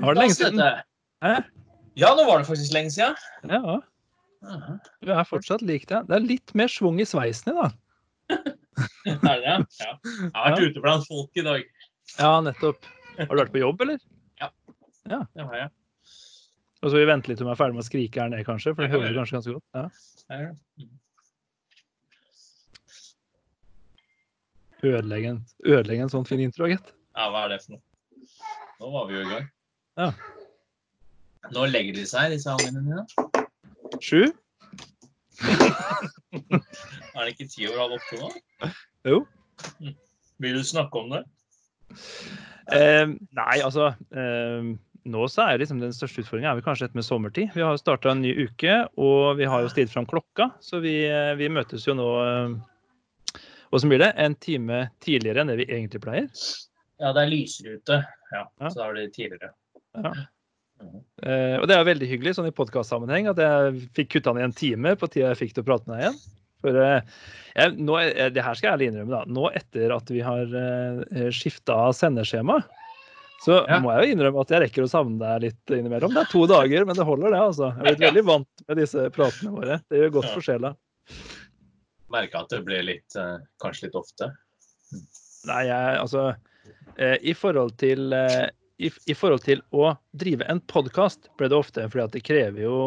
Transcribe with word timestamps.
var 0.00 0.08
på 0.08 0.14
det 0.14 0.22
lenge 0.22 0.36
siden? 0.38 0.62
Hæ? 1.24 1.34
Ja, 2.00 2.10
nå 2.18 2.24
var 2.26 2.42
det 2.42 2.48
faktisk 2.48 2.74
lenge 2.74 2.90
siden. 2.94 3.14
Ja, 3.50 3.80
du 5.00 5.12
er 5.14 5.24
fortsatt 5.28 5.62
lik 5.64 5.86
det. 5.88 6.02
Det 6.08 6.16
er 6.18 6.24
litt 6.24 6.52
mer 6.58 6.68
schwung 6.68 6.98
i 7.00 7.06
sveisen 7.08 7.54
i 7.54 7.56
dag. 7.60 7.80
Er 9.04 9.20
det 9.22 9.34
det? 9.44 9.54
Ja. 9.78 9.92
Jeg 10.02 10.30
har 10.34 10.54
vært 10.56 10.72
ute 10.72 10.80
blant 10.82 11.04
folk 11.06 11.38
i 11.38 11.44
dag. 11.46 11.62
Ja, 12.18 12.32
nettopp. 12.42 12.88
Har 13.20 13.30
du 13.30 13.38
vært 13.38 13.52
på 13.54 13.60
jobb, 13.62 13.84
eller? 13.84 14.00
Ja, 14.40 14.50
Det 15.06 15.44
har 15.44 15.56
jeg. 15.60 15.70
Og 16.82 16.90
så 16.90 16.98
vi 16.98 17.06
venter 17.08 17.30
litt 17.30 17.38
til 17.40 17.46
vi 17.46 17.52
er 17.54 17.60
ferdig 17.60 17.76
med 17.78 17.84
å 17.84 17.86
skrike 17.86 18.20
her 18.20 18.32
nede, 18.32 18.44
kanskje, 18.44 18.74
for 18.74 18.84
det 18.84 18.90
hører 18.92 19.14
du 19.14 19.18
kanskje 19.20 19.36
ganske 19.38 19.54
godt. 19.54 19.66
Ja. 19.72 19.84
Jeg. 20.34 20.90
Ødelegge 24.84 25.30
en, 25.32 25.40
ødelegge 25.64 26.04
en 26.04 26.12
sånn 26.12 26.26
fin 26.28 26.42
intro, 26.44 26.68
gitt. 26.68 26.90
Ja, 27.16 27.30
hva 27.32 27.46
er 27.46 27.54
det 27.54 27.62
for 27.62 27.76
noe? 27.76 27.84
Nå 28.82 28.90
var 28.92 29.06
vi 29.08 29.16
jo 29.16 29.22
i 29.22 29.30
gang. 29.30 29.46
Ja. 29.98 30.08
Nå 31.54 31.66
legger 31.70 31.94
de 31.98 32.06
seg, 32.08 32.32
disse 32.34 32.50
ungene 32.50 32.80
dine. 32.82 33.04
Sju? 34.02 34.24
Er 37.14 37.26
det 37.28 37.34
ikke 37.34 37.46
ti 37.50 37.66
over 37.68 37.78
halv 37.84 37.94
åtte 37.98 38.18
nå? 38.18 38.28
Jo. 39.06 39.20
Vil 40.42 40.56
du 40.58 40.64
snakke 40.66 40.98
om 40.98 41.12
det? 41.14 41.22
Eh, 42.74 43.06
nei, 43.36 43.56
altså 43.62 43.90
eh, 44.16 44.70
Nå 45.04 45.26
så 45.30 45.44
er 45.44 45.60
liksom 45.60 45.82
den 45.82 45.92
største 45.94 46.24
utfordringen 46.24 46.56
vel 46.56 46.64
kanskje 46.64 46.86
dette 46.88 46.98
med 46.98 47.04
sommertid. 47.06 47.50
Vi 47.54 47.62
har 47.62 47.76
starta 47.78 48.14
en 48.14 48.22
ny 48.24 48.32
uke, 48.48 48.78
og 48.96 49.36
vi 49.38 49.46
har 49.46 49.62
jo 49.62 49.68
stilt 49.70 49.92
fram 49.92 50.06
klokka. 50.10 50.48
Så 50.64 50.80
vi, 50.82 50.94
eh, 51.06 51.34
vi 51.38 51.50
møtes 51.52 51.84
jo 51.86 51.94
nå 51.98 52.08
eh, 52.24 52.54
blir 53.84 54.00
det? 54.00 54.12
En 54.16 54.34
time 54.40 54.86
tidligere 55.04 55.44
enn 55.44 55.52
det 55.52 55.58
vi 55.60 55.68
egentlig 55.68 56.00
pleier. 56.02 56.30
Ja, 57.02 57.12
det 57.12 57.26
er 57.26 57.30
lysere 57.34 57.76
ute. 57.78 58.00
Ja, 58.32 58.46
Ja. 58.60 58.70
så 58.72 58.88
er 58.88 58.96
det 58.96 59.12
tidligere. 59.14 59.52
Eh, 59.94 61.56
og 61.60 61.68
det 61.70 61.76
er 61.78 61.86
veldig 61.86 62.08
hyggelig 62.10 62.34
sånn 62.36 62.48
i 62.50 62.54
podkastsammenheng 62.54 63.28
at 63.30 63.38
jeg 63.40 63.76
fikk 63.96 64.10
kutta 64.16 64.34
ned 64.36 64.48
en 64.50 64.56
time 64.56 64.94
på 65.00 65.08
tida 65.08 65.30
jeg 65.32 65.38
fikk 65.44 65.52
til 65.56 65.64
å 65.64 65.68
prate 65.68 65.88
med 65.88 65.96
deg 65.96 66.06
igjen. 66.06 66.16
For 66.64 66.78
eh, 66.80 67.12
jeg, 67.54 67.74
nå, 67.86 67.98
eh, 68.02 68.30
det 68.34 68.42
her 68.44 68.56
skal 68.58 68.68
jeg 68.70 68.74
ærlig 68.78 68.88
innrømme, 68.90 69.12
da. 69.14 69.36
Nå 69.38 69.44
etter 69.54 69.94
at 69.94 70.10
vi 70.12 70.22
har 70.24 70.50
uh, 70.50 71.28
skifta 71.34 71.76
sendeskjema, 71.96 72.58
så 73.44 73.60
Ja. 73.68 73.78
må 73.84 73.92
jeg 73.94 74.08
jo 74.10 74.16
innrømme 74.16 74.40
at 74.44 74.52
jeg 74.54 74.62
rekker 74.64 74.86
å 74.86 74.90
savne 74.90 75.18
deg 75.20 75.42
litt 75.46 75.74
innimellom. 75.76 76.14
Det 76.16 76.22
er 76.24 76.30
to 76.32 76.44
dager, 76.48 76.86
men 76.88 76.96
det 76.98 77.04
holder, 77.06 77.34
det. 77.34 77.40
altså. 77.50 77.70
Jeg 77.76 77.84
er 77.84 77.90
blitt 77.90 78.04
veldig 78.08 78.24
vant 78.30 78.64
med 78.68 78.80
disse 78.80 79.06
pratene 79.14 79.52
våre. 79.54 79.78
Det 79.90 80.00
gjør 80.00 80.12
godt 80.18 80.28
Ja. 80.30 80.34
for 80.34 80.46
sjela. 80.48 80.74
Merka 82.14 82.40
at 82.44 82.52
det 82.54 82.60
ble 82.64 82.78
litt 82.86 83.16
eh, 83.18 83.38
Kanskje 83.60 83.88
litt 83.88 83.96
ofte. 83.98 84.30
Nei, 85.48 85.62
jeg 85.68 85.96
altså 86.00 86.22
eh, 86.96 87.16
I 87.26 87.34
forhold 87.36 87.74
til 87.80 88.12
eh, 88.16 88.46
i, 88.78 88.90
I 89.06 89.14
forhold 89.14 89.44
til 89.44 89.60
å 89.74 89.92
drive 90.16 90.46
en 90.50 90.60
podkast 90.70 91.28
ble 91.38 91.50
det 91.50 91.58
ofte, 91.58 91.86
fordi 91.90 92.04
at 92.04 92.16
det 92.16 92.24
krever 92.26 92.66
jo 92.66 92.78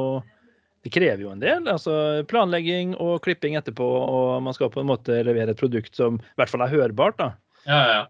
det 0.85 0.91
krever 0.93 1.23
jo 1.23 1.31
en 1.33 1.41
del. 1.41 1.65
altså 1.67 2.23
Planlegging 2.29 2.93
og 3.01 3.19
klipping 3.25 3.57
etterpå, 3.59 3.85
og 3.85 4.43
man 4.45 4.55
skal 4.55 4.71
på 4.71 4.83
en 4.83 4.87
måte 4.91 5.17
levere 5.25 5.51
et 5.51 5.59
produkt 5.59 5.97
som 5.97 6.19
i 6.21 6.37
hvert 6.39 6.51
fall 6.51 6.63
er 6.63 6.71
hørbart. 6.71 7.17
da. 7.19 7.31
Ja, 7.65 7.79
ja, 7.79 7.95
ja. 7.97 8.05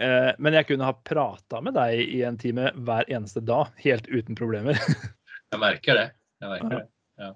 Eh, 0.00 0.30
men 0.38 0.56
jeg 0.56 0.70
kunne 0.70 0.88
ha 0.88 0.94
prata 1.04 1.60
med 1.60 1.76
deg 1.76 2.00
i 2.00 2.22
en 2.24 2.38
time 2.40 2.70
hver 2.86 3.08
eneste 3.12 3.42
dag, 3.44 3.72
helt 3.84 4.08
uten 4.08 4.38
problemer. 4.38 4.78
Jeg 5.52 5.60
merker 5.60 5.98
det. 5.98 6.06
Jeg 6.40 6.48
merker 6.48 6.78
det. 6.78 6.86
Ja. 7.20 7.34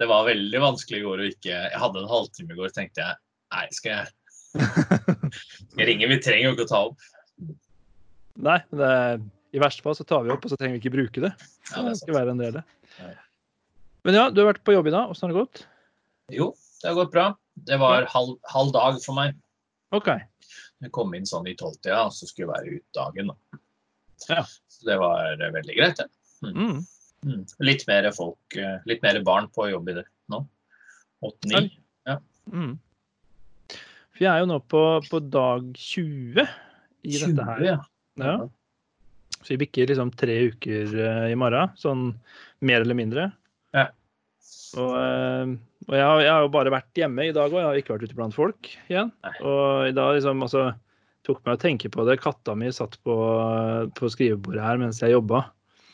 Det 0.00 0.06
var 0.08 0.24
veldig 0.24 0.60
vanskelig 0.62 1.02
i 1.02 1.04
går 1.04 1.20
å 1.20 1.26
ikke 1.28 1.50
Jeg 1.52 1.80
hadde 1.82 2.00
en 2.00 2.08
halvtime 2.08 2.54
i 2.54 2.56
går, 2.56 2.70
tenkte 2.72 3.02
jeg. 3.02 3.18
Nei, 3.52 3.64
skal 3.76 3.92
jeg, 3.92 4.62
jeg 5.76 5.88
ringe? 5.90 6.08
Vi 6.08 6.18
trenger 6.24 6.46
jo 6.46 6.54
ikke 6.54 6.64
å 6.64 6.70
ta 6.70 6.80
opp. 6.86 7.04
Nei, 8.48 8.56
det, 8.80 8.88
i 9.54 9.60
verste 9.62 9.84
fall 9.84 9.96
så 9.96 10.04
tar 10.06 10.24
vi 10.26 10.32
opp, 10.34 10.44
og 10.44 10.52
så 10.52 10.58
trenger 10.60 10.76
vi 10.76 10.82
ikke 10.82 10.94
bruke 10.94 11.24
det. 11.24 11.32
Ja, 11.72 11.82
det 11.86 11.96
skal 12.00 12.16
være 12.18 12.34
en 12.34 12.42
del. 12.42 12.58
det. 12.58 13.10
Men 14.06 14.16
ja, 14.18 14.24
du 14.30 14.42
har 14.42 14.50
vært 14.52 14.64
på 14.66 14.74
jobb 14.76 14.90
i 14.90 14.94
dag. 14.94 15.12
Åssen 15.12 15.26
har 15.26 15.34
det 15.34 15.42
gått? 15.42 15.62
Jo, 16.32 16.50
det 16.82 16.90
har 16.90 16.98
gått 16.98 17.14
bra. 17.14 17.28
Det 17.68 17.78
var 17.80 18.06
halv, 18.12 18.36
halv 18.52 18.74
dag 18.76 19.00
for 19.02 19.16
meg. 19.18 19.38
OK. 19.96 20.10
Jeg 20.84 20.92
kom 20.94 21.14
inn 21.16 21.26
sånn 21.26 21.48
i 21.50 21.56
tolvtida, 21.58 22.04
og 22.06 22.14
så 22.14 22.28
skulle 22.28 22.46
jeg 22.46 22.52
være 22.52 22.76
ute 22.78 22.98
dagen. 22.98 23.32
Da. 23.32 23.60
Ja. 24.28 24.44
Så 24.70 24.86
det 24.86 24.98
var 25.00 25.32
eh, 25.34 25.52
veldig 25.54 25.76
greit, 25.78 25.98
det. 25.98 26.08
Mm. 26.44 26.84
Mm. 27.26 27.42
Litt 27.66 27.82
mer 27.88 28.06
folk, 28.14 28.58
eh, 28.58 28.78
litt 28.86 29.02
mer 29.02 29.18
barn 29.26 29.48
på 29.54 29.66
jobb 29.72 29.90
i 29.90 29.96
det 29.98 30.04
nå. 30.30 30.44
Åtte-ni. 31.26 31.64
Ja. 32.06 32.18
Mm. 32.52 32.76
For 33.72 34.22
jeg 34.22 34.30
er 34.30 34.44
jo 34.44 34.50
nå 34.52 34.60
på, 34.70 34.82
på 35.08 35.20
dag 35.24 35.66
20 35.74 36.44
i 37.08 37.18
dette 37.18 37.48
her. 37.50 37.64
ja. 37.66 37.78
Ja. 38.18 38.36
Så 39.48 39.54
vi 39.54 39.62
bikker 39.62 39.88
liksom 39.88 40.10
tre 40.12 40.34
uker 40.50 40.90
eh, 40.92 41.30
i 41.32 41.36
morgen, 41.40 41.70
sånn 41.80 42.10
mer 42.68 42.82
eller 42.84 42.98
mindre. 42.98 43.22
Ja. 43.72 43.86
Og, 44.76 44.90
eh, 44.92 45.54
og 45.88 45.94
jeg, 45.96 46.04
har, 46.04 46.20
jeg 46.20 46.32
har 46.34 46.44
jo 46.44 46.50
bare 46.52 46.74
vært 46.74 47.00
hjemme 47.00 47.24
i 47.24 47.32
dag 47.32 47.48
òg, 47.48 47.62
jeg 47.62 47.68
har 47.70 47.80
ikke 47.80 47.94
vært 47.94 48.04
ute 48.10 48.18
blant 48.18 48.36
folk 48.36 48.68
igjen. 48.90 49.08
Nei. 49.24 49.32
Og 49.48 49.88
i 49.88 49.94
dag 49.96 50.12
liksom, 50.18 50.44
altså, 50.44 50.66
tok 51.24 51.40
meg 51.48 51.56
å 51.56 51.62
tenke 51.62 51.88
på 51.94 52.04
det. 52.04 52.18
Katta 52.20 52.52
mi 52.60 52.68
satt 52.76 52.98
på, 53.08 53.16
på 53.96 54.12
skrivebordet 54.12 54.66
her 54.66 54.84
mens 54.84 55.00
jeg 55.00 55.16
jobba. 55.16 55.46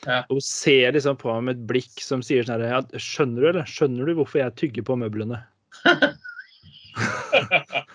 Ja. 0.03 0.25
Og 0.27 0.41
hun 0.41 0.47
ser 0.51 0.99
liksom 0.99 1.23
på 1.23 1.31
meg 1.31 1.47
med 1.47 1.55
et 1.55 1.67
blikk 1.71 2.03
som 2.03 2.27
sier 2.27 2.45
sånn 2.45 2.61
her 2.61 2.83
Skjønner 2.99 3.39
du, 3.39 3.47
eller? 3.55 3.71
Skjønner 3.71 4.11
du 4.11 4.19
hvorfor 4.19 4.43
jeg 4.43 4.59
tygger 4.59 4.91
på 4.91 4.99
møblene? 4.99 5.39
Ja. 5.87 6.13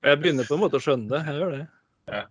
Jeg 0.00 0.20
begynner 0.20 0.48
på 0.48 0.56
en 0.56 0.62
måte 0.62 0.78
å 0.80 0.84
skjønne 0.84 1.10
det. 1.12 1.20
Jeg 1.28 1.40
gjør 1.40 1.50
det. 1.54 1.64
Ja. 2.10 2.22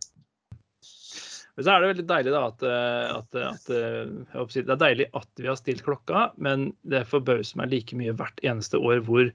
Men 1.60 1.66
så 1.66 1.72
er 1.74 1.82
det 1.84 1.88
veldig 1.90 2.04
deilig 2.08 2.32
da 2.32 2.42
at, 2.48 2.62
eh, 2.64 3.08
at, 3.12 3.38
at 3.44 3.66
eh, 3.76 3.96
jeg 4.08 4.28
håper 4.32 4.54
Det 4.64 4.72
er 4.72 4.78
deilig 4.80 5.08
at 5.20 5.42
vi 5.42 5.48
har 5.50 5.58
stilt 5.60 5.82
klokka, 5.84 6.22
men 6.40 6.70
det 6.88 7.02
forbauser 7.10 7.60
meg 7.60 7.74
like 7.74 7.98
mye 8.00 8.14
hvert 8.16 8.40
eneste 8.48 8.80
år 8.80 9.02
hvor 9.04 9.28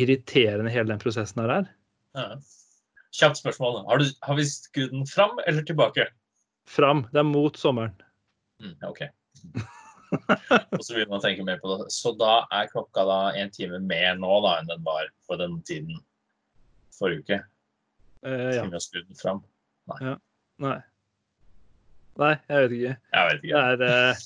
irriterende 0.00 0.72
hele 0.72 0.88
den 0.88 1.02
prosessen 1.02 1.42
her 1.44 1.52
er. 1.58 1.68
Ja. 2.16 2.24
Kjapt 3.20 3.42
spørsmål. 3.42 3.82
Har, 3.84 4.00
du, 4.00 4.08
har 4.24 4.40
vi 4.40 4.48
skrudd 4.48 4.96
den 4.96 5.04
fram 5.12 5.36
eller 5.44 5.68
tilbake? 5.68 6.08
Fram. 6.72 7.04
Det 7.12 7.20
er 7.20 7.28
mot 7.28 7.60
sommeren. 7.60 7.92
Mm, 8.64 8.72
OK. 8.88 9.04
Og 10.72 10.80
så 10.80 10.96
begynner 10.96 11.18
man 11.18 11.28
tenke 11.28 11.44
mer 11.44 11.60
på 11.60 11.74
det. 11.74 11.92
Så 11.92 12.16
da 12.16 12.46
er 12.48 12.72
klokka 12.72 13.04
da 13.12 13.22
en 13.36 13.52
time 13.52 13.84
mer 13.84 14.16
nå 14.16 14.40
da 14.48 14.56
enn 14.62 14.72
den 14.72 14.88
var 14.88 15.12
på 15.28 15.36
den 15.36 15.60
tiden 15.68 16.00
forrige 16.96 17.26
uke? 17.26 17.42
Eh, 18.24 18.46
ja. 18.54 18.62
Skal 18.62 18.72
vi 18.72 18.80
ha 18.80 18.86
skrudd 18.88 19.10
den 19.12 19.20
fram? 19.20 19.44
Nei. 19.92 20.16
Nei, 20.64 20.78
jeg 22.48 22.62
vet 22.64 22.72
ikke. 22.78 22.94
Jeg 23.14 23.28
vet 23.30 23.42
Det 23.42 23.48
ikke. 23.48 23.62
er, 23.62 23.82
eh, 23.86 24.22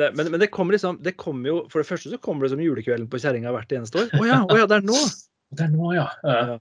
det, 0.00 0.08
men, 0.16 0.30
men 0.34 0.40
det 0.42 0.50
kommer 0.54 0.76
liksom 0.76 0.98
det 1.02 1.16
kommer 1.18 1.48
jo, 1.50 1.56
For 1.72 1.80
det 1.82 1.88
første 1.88 2.12
så 2.12 2.18
kommer 2.22 2.46
det 2.46 2.52
som 2.52 2.60
julekvelden 2.62 3.08
på 3.10 3.18
kjerringa 3.20 3.52
hvert 3.56 3.72
eneste 3.76 4.04
år. 4.04 4.12
Å 4.20 4.26
ja, 4.28 4.38
oh 4.44 4.58
ja, 4.60 4.66
det 4.70 4.80
er 4.80 4.86
nå! 4.86 5.00
Det 5.50 5.64
er 5.66 5.70
nå, 5.74 5.88
ja. 5.96 6.04
Ja. 6.22 6.58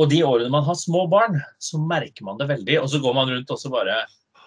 Og 0.00 0.06
de 0.08 0.22
årene 0.24 0.48
man 0.48 0.64
har 0.64 0.76
små 0.80 1.02
barn, 1.12 1.34
så 1.60 1.76
merker 1.76 2.24
man 2.24 2.38
det 2.40 2.46
veldig. 2.48 2.78
Og 2.80 2.86
så 2.88 3.00
går 3.04 3.12
man 3.18 3.28
rundt 3.28 3.50
og 3.52 3.58
så 3.60 3.68
bare 3.72 3.98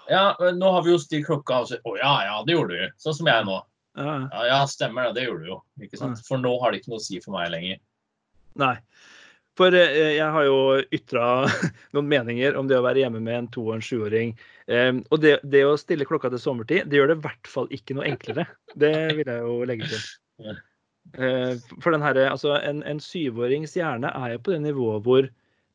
Ja, 0.09 0.23
nå 0.57 0.71
har 0.73 0.81
vi 0.87 0.89
jo 0.95 0.97
stilt 0.97 1.27
klokka. 1.27 1.59
Og 1.61 1.67
så, 1.69 1.77
Å 1.85 1.93
ja, 1.99 2.13
ja, 2.25 2.39
det 2.47 2.55
gjorde 2.55 2.79
du. 2.79 2.95
Sånn 2.97 3.13
som 3.19 3.29
jeg 3.29 3.45
nå. 3.45 3.59
Ja, 3.99 4.15
Ja, 4.33 4.41
ja, 4.49 4.57
stemmer 4.65 5.09
det. 5.11 5.19
Det 5.19 5.27
gjorde 5.27 5.45
du 5.45 5.51
jo. 5.51 5.59
Ikke 5.85 5.99
sant? 6.01 6.17
For 6.25 6.41
nå 6.41 6.55
har 6.63 6.71
det 6.73 6.81
ikke 6.81 6.95
noe 6.95 7.01
å 7.01 7.05
si 7.05 7.21
for 7.21 7.37
meg 7.37 7.51
lenger. 7.53 7.77
nei. 8.57 8.73
For 9.59 9.75
eh, 9.75 10.15
jeg 10.15 10.31
har 10.35 10.45
jo 10.47 10.59
ytra 10.95 11.25
noen 11.95 12.07
meninger 12.11 12.55
om 12.59 12.69
det 12.69 12.77
å 12.79 12.85
være 12.85 13.03
hjemme 13.03 13.21
med 13.23 13.35
en 13.41 13.51
to- 13.51 13.65
og 13.67 13.75
en 13.75 13.83
sjuåring. 13.83 14.31
Eh, 14.71 14.93
og 15.09 15.19
det, 15.23 15.35
det 15.43 15.65
å 15.67 15.75
stille 15.79 16.07
klokka 16.07 16.31
til 16.31 16.41
sommertid, 16.41 16.87
det 16.87 16.99
gjør 16.99 17.11
det 17.11 17.19
i 17.19 17.23
hvert 17.27 17.51
fall 17.51 17.69
ikke 17.75 17.97
noe 17.97 18.07
enklere. 18.07 18.47
Det 18.79 18.93
vil 19.17 19.27
jeg 19.27 19.43
jo 19.43 19.59
legge 19.67 19.91
til. 19.91 20.07
Eh, 21.19 21.53
for 21.81 21.95
den 21.95 22.05
herre, 22.05 22.29
altså 22.31 22.55
en, 22.61 22.81
en 22.87 23.03
syvårings 23.03 23.75
hjerne 23.75 24.13
er 24.15 24.37
jo 24.37 24.41
på 24.45 24.55
det 24.55 24.63
nivået 24.63 25.05
hvor 25.05 25.29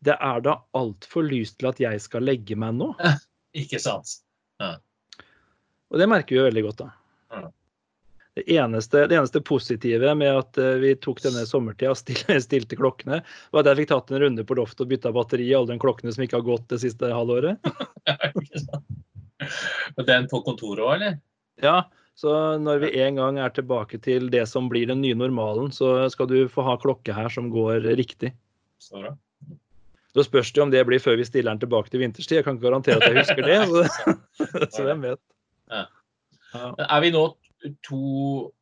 det 0.05 0.17
er 0.17 0.43
da 0.45 0.59
altfor 0.77 1.25
lyst 1.25 1.59
til 1.61 1.71
at 1.71 1.81
jeg 1.81 2.01
skal 2.05 2.25
legge 2.25 2.57
meg 2.61 2.77
nå. 2.81 2.93
Ikke 3.65 3.81
sant? 3.83 4.21
Og 5.93 6.01
det 6.01 6.09
merker 6.11 6.35
vi 6.35 6.41
jo 6.41 6.49
veldig 6.49 6.65
godt, 6.71 6.85
da. 6.87 7.04
Det 8.35 8.45
eneste, 8.51 9.05
det 9.07 9.15
eneste 9.15 9.41
positive 9.47 10.15
med 10.19 10.31
at 10.41 10.59
eh, 10.59 10.77
vi 10.83 10.95
tok 10.99 11.21
denne 11.23 11.45
sommertida 11.47 11.93
og 11.93 11.99
stilte, 12.01 12.35
stilte 12.49 12.79
klokkene, 12.79 13.21
var 13.55 13.63
at 13.63 13.71
jeg 13.71 13.85
fikk 13.85 13.93
tatt 13.93 14.11
en 14.11 14.23
runde 14.25 14.47
på 14.47 14.57
loftet 14.59 14.83
og 14.83 14.91
bytta 14.91 15.13
batteri 15.15 15.47
i 15.47 15.55
alle 15.55 15.71
de 15.71 15.83
klokkene 15.83 16.15
som 16.15 16.25
ikke 16.27 16.41
har 16.41 16.49
gått 16.49 16.67
det 16.73 16.81
siste 16.83 17.13
halvåret. 17.15 17.63
Ikke 18.43 18.65
sant? 18.65 18.97
Og 19.95 20.07
den 20.09 20.27
på 20.31 20.41
kontoret 20.47 20.83
òg, 20.83 20.97
eller? 20.97 21.21
Ja, 21.63 21.85
så 22.19 22.33
når 22.63 22.83
vi 22.85 22.91
en 23.05 23.19
gang 23.19 23.39
er 23.43 23.55
tilbake 23.55 23.99
til 24.03 24.31
det 24.33 24.45
som 24.51 24.71
blir 24.71 24.89
den 24.91 25.03
nye 25.03 25.19
normalen, 25.19 25.71
så 25.75 26.09
skal 26.11 26.31
du 26.31 26.39
få 26.51 26.65
ha 26.67 26.77
klokke 26.81 27.15
her 27.15 27.31
som 27.31 27.51
går 27.55 27.87
riktig. 27.99 28.33
Så 28.83 29.03
bra. 29.03 29.15
Da 30.15 30.23
spørs 30.23 30.53
det 30.55 30.63
om 30.63 30.71
det 30.71 30.85
blir 30.87 31.03
før 31.03 31.19
vi 31.19 31.27
stiller 31.27 31.51
den 31.51 31.65
tilbake 31.65 31.91
til 31.91 32.05
vinterstid. 32.05 32.39
Jeg 32.39 32.47
kan 32.47 32.59
ikke 32.59 32.69
garantere 32.69 33.03
at 33.03 33.11
jeg 33.11 33.19
husker 33.19 33.47
det. 33.47 33.59
Så, 33.67 34.67
så 34.77 34.87
hvem 34.87 35.03
vet. 35.03 35.23
Ja. 35.71 35.87
Er 36.87 37.01
vi 37.03 37.11
nå 37.15 37.25
to 37.87 37.99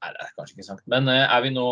Nei, 0.03 0.13
det 0.15 0.25
er 0.25 0.33
kanskje 0.39 0.57
ikke 0.57 0.69
sagt. 0.71 0.87
Men 0.91 1.11
eh, 1.11 1.25
er 1.27 1.45
vi 1.45 1.53
nå 1.55 1.69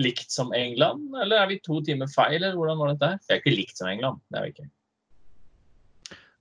likt 0.00 0.32
som 0.34 0.50
England, 0.56 1.12
eller 1.22 1.42
er 1.42 1.50
vi 1.52 1.60
to 1.62 1.78
timer 1.86 2.10
feil, 2.10 2.40
eller 2.40 2.56
hvordan 2.58 2.80
var 2.80 2.94
dette 2.94 3.12
her? 3.12 3.20
Vi 3.22 3.34
er 3.34 3.42
ikke 3.42 3.54
likt 3.54 3.78
som 3.78 3.90
England. 3.90 4.22
Det 4.30 4.40
er 4.40 4.46
vi 4.46 4.54
ikke. 4.54 4.70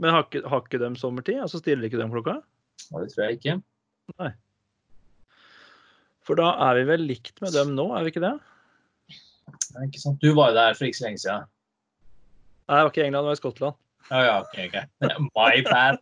Men 0.01 0.15
har 0.15 0.25
ikke, 0.25 0.41
har 0.49 0.63
ikke 0.65 0.81
de 0.81 0.89
sommertid? 0.99 1.37
Altså 1.43 1.61
stiller 1.61 1.87
ikke 1.87 2.01
de 2.01 2.09
klokka? 2.11 2.39
Ja, 2.89 3.03
det 3.03 3.13
tror 3.13 3.27
jeg 3.27 3.37
ikke. 3.37 3.59
Nei. 4.19 4.31
For 6.23 6.39
da 6.39 6.49
er 6.65 6.79
vi 6.79 6.87
vel 6.87 7.05
likt 7.07 7.39
med 7.43 7.53
dem 7.55 7.75
nå, 7.77 7.89
er 7.93 8.05
vi 8.05 8.13
ikke 8.13 8.23
det? 8.23 8.33
Nei, 9.75 9.87
ikke 9.87 10.01
sant? 10.01 10.21
Du 10.23 10.33
var 10.37 10.51
jo 10.51 10.57
der 10.57 10.77
for 10.77 10.87
ikke 10.87 10.99
så 10.99 11.07
lenge 11.07 11.21
siden. 11.23 11.49
Nei, 12.63 12.77
det 12.77 12.83
var 12.83 12.93
ikke 12.93 13.05
England, 13.05 13.23
det 13.23 13.31
var 13.31 13.37
i 13.37 13.41
Skottland. 13.41 13.79
Ja, 14.09 14.19
ja, 14.25 14.35
ok, 14.43 14.55
ok. 14.67 14.77
My 15.37 15.63
bad. 15.67 15.99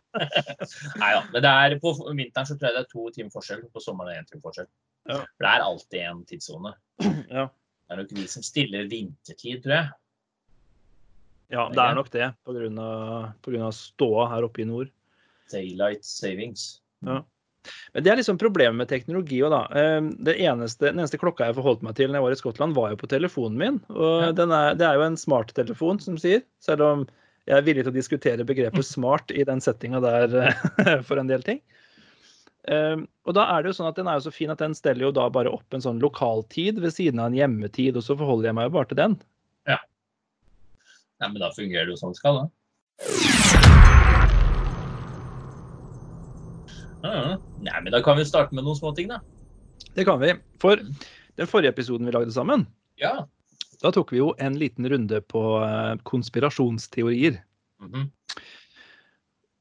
Nei 0.98 1.10
da. 1.14 1.22
Men 1.32 1.44
det 1.44 1.52
er, 1.52 1.76
på 1.82 1.92
vinteren 2.10 2.48
så 2.48 2.56
tror 2.58 2.68
jeg 2.70 2.76
det 2.76 2.82
er 2.84 2.90
to 2.90 3.08
timer 3.14 3.32
forskjell. 3.34 3.64
På 3.72 3.82
sommeren 3.84 4.10
er 4.12 4.18
det 4.18 4.24
én 4.24 4.30
time 4.32 4.44
forskjell. 4.44 4.68
Ja. 5.10 5.18
For 5.22 5.46
det 5.46 5.50
er 5.52 5.66
alltid 5.66 5.98
én 6.06 6.22
tidssone. 6.30 6.74
Ja. 7.32 7.48
Det 7.92 7.96
er 7.98 8.00
nok 8.00 8.12
vi 8.16 8.22
som 8.30 8.44
stiller 8.46 8.86
vintertid, 8.88 9.58
tror 9.64 9.74
jeg. 9.74 9.88
ja, 11.52 11.66
det 11.74 11.82
er 11.82 11.96
nok 11.98 12.06
det, 12.14 12.28
på 12.46 12.54
grunn 12.56 12.78
av, 12.80 13.26
på 13.44 13.52
grunn 13.52 13.66
av 13.66 13.74
ståa 13.76 14.30
her 14.30 14.46
oppe 14.46 14.62
i 14.62 14.66
nord. 14.70 14.88
Daylight 15.52 16.06
savings. 16.08 16.78
Ja. 17.04 17.18
Men 17.92 18.06
det 18.06 18.10
er 18.14 18.16
liksom 18.18 18.38
problemet 18.40 18.80
med 18.80 18.88
teknologi 18.88 19.42
òg, 19.44 19.52
da. 19.52 19.60
Eh, 19.76 20.00
Det 20.24 20.38
eneste, 20.40 20.88
den 20.88 21.02
eneste 21.02 21.20
klokka 21.20 21.50
jeg 21.50 21.58
forholdt 21.58 21.84
meg 21.84 21.98
til 21.98 22.08
når 22.08 22.18
jeg 22.18 22.26
var 22.26 22.36
i 22.36 22.40
Skottland, 22.40 22.78
var 22.78 22.94
jo 22.94 23.00
på 23.02 23.10
telefonen 23.12 23.60
min. 23.60 23.76
Og 23.92 24.30
er, 24.30 24.72
det 24.78 24.86
er 24.88 24.96
jo 24.96 25.04
en 25.10 25.20
smarttelefon, 25.20 26.00
som 26.00 26.16
sier. 26.22 26.46
Selv 26.64 26.86
om 26.88 27.04
jeg 27.48 27.56
er 27.58 27.64
villig 27.66 27.82
til 27.84 27.90
å 27.92 27.96
diskutere 27.96 28.44
begrepet 28.46 28.86
smart 28.86 29.32
i 29.34 29.42
den 29.48 29.60
settinga 29.64 29.98
der 30.04 30.36
eh, 30.46 31.00
for 31.08 31.18
en 31.18 31.26
del 31.30 31.42
ting. 31.46 31.58
Eh, 32.70 32.96
Og 33.26 33.34
da 33.34 33.48
er 33.56 33.62
det 33.64 33.72
jo 33.72 33.78
sånn 33.80 33.88
at 33.90 33.96
den 33.98 34.06
er 34.10 34.20
jo 34.20 34.26
så 34.28 34.34
fin 34.34 34.52
at 34.54 34.60
den 34.62 34.74
steller 34.78 35.08
jo 35.08 35.12
da 35.16 35.24
bare 35.34 35.50
opp 35.50 35.74
en 35.74 35.82
sånn 35.82 35.98
lokaltid 36.02 36.78
ved 36.82 36.94
siden 36.94 37.18
av 37.22 37.32
en 37.32 37.38
hjemmetid, 37.40 37.96
og 37.98 38.04
så 38.06 38.14
forholder 38.18 38.50
jeg 38.52 38.58
meg 38.60 38.68
jo 38.70 38.74
bare 38.78 38.90
til 38.92 39.00
den. 39.02 39.16
Ja. 39.70 39.78
Nei, 41.22 41.28
men 41.34 41.42
da 41.42 41.50
fungerer 41.54 41.86
det 41.90 41.96
jo 41.96 42.00
som 42.02 42.14
det 42.14 42.20
skal, 42.22 42.44
da. 42.44 43.92
Ja. 47.02 47.36
Nei, 47.62 47.78
men 47.82 47.90
da 47.94 48.00
kan 48.04 48.18
vi 48.18 48.24
starte 48.26 48.54
med 48.54 48.64
noen 48.66 48.78
småting, 48.78 49.10
da. 49.10 49.18
Det 49.96 50.04
kan 50.06 50.20
vi. 50.22 50.32
For 50.62 50.78
den 50.78 51.48
forrige 51.50 51.72
episoden 51.74 52.06
vi 52.06 52.14
lagde 52.14 52.34
sammen, 52.34 52.66
Ja. 53.02 53.24
Da 53.82 53.90
tok 53.94 54.12
vi 54.14 54.20
jo 54.20 54.32
en 54.42 54.58
liten 54.58 54.86
runde 54.88 55.20
på 55.32 55.42
eh, 55.64 55.94
konspirasjonsteorier. 56.08 57.40
-hmm. 57.82 58.06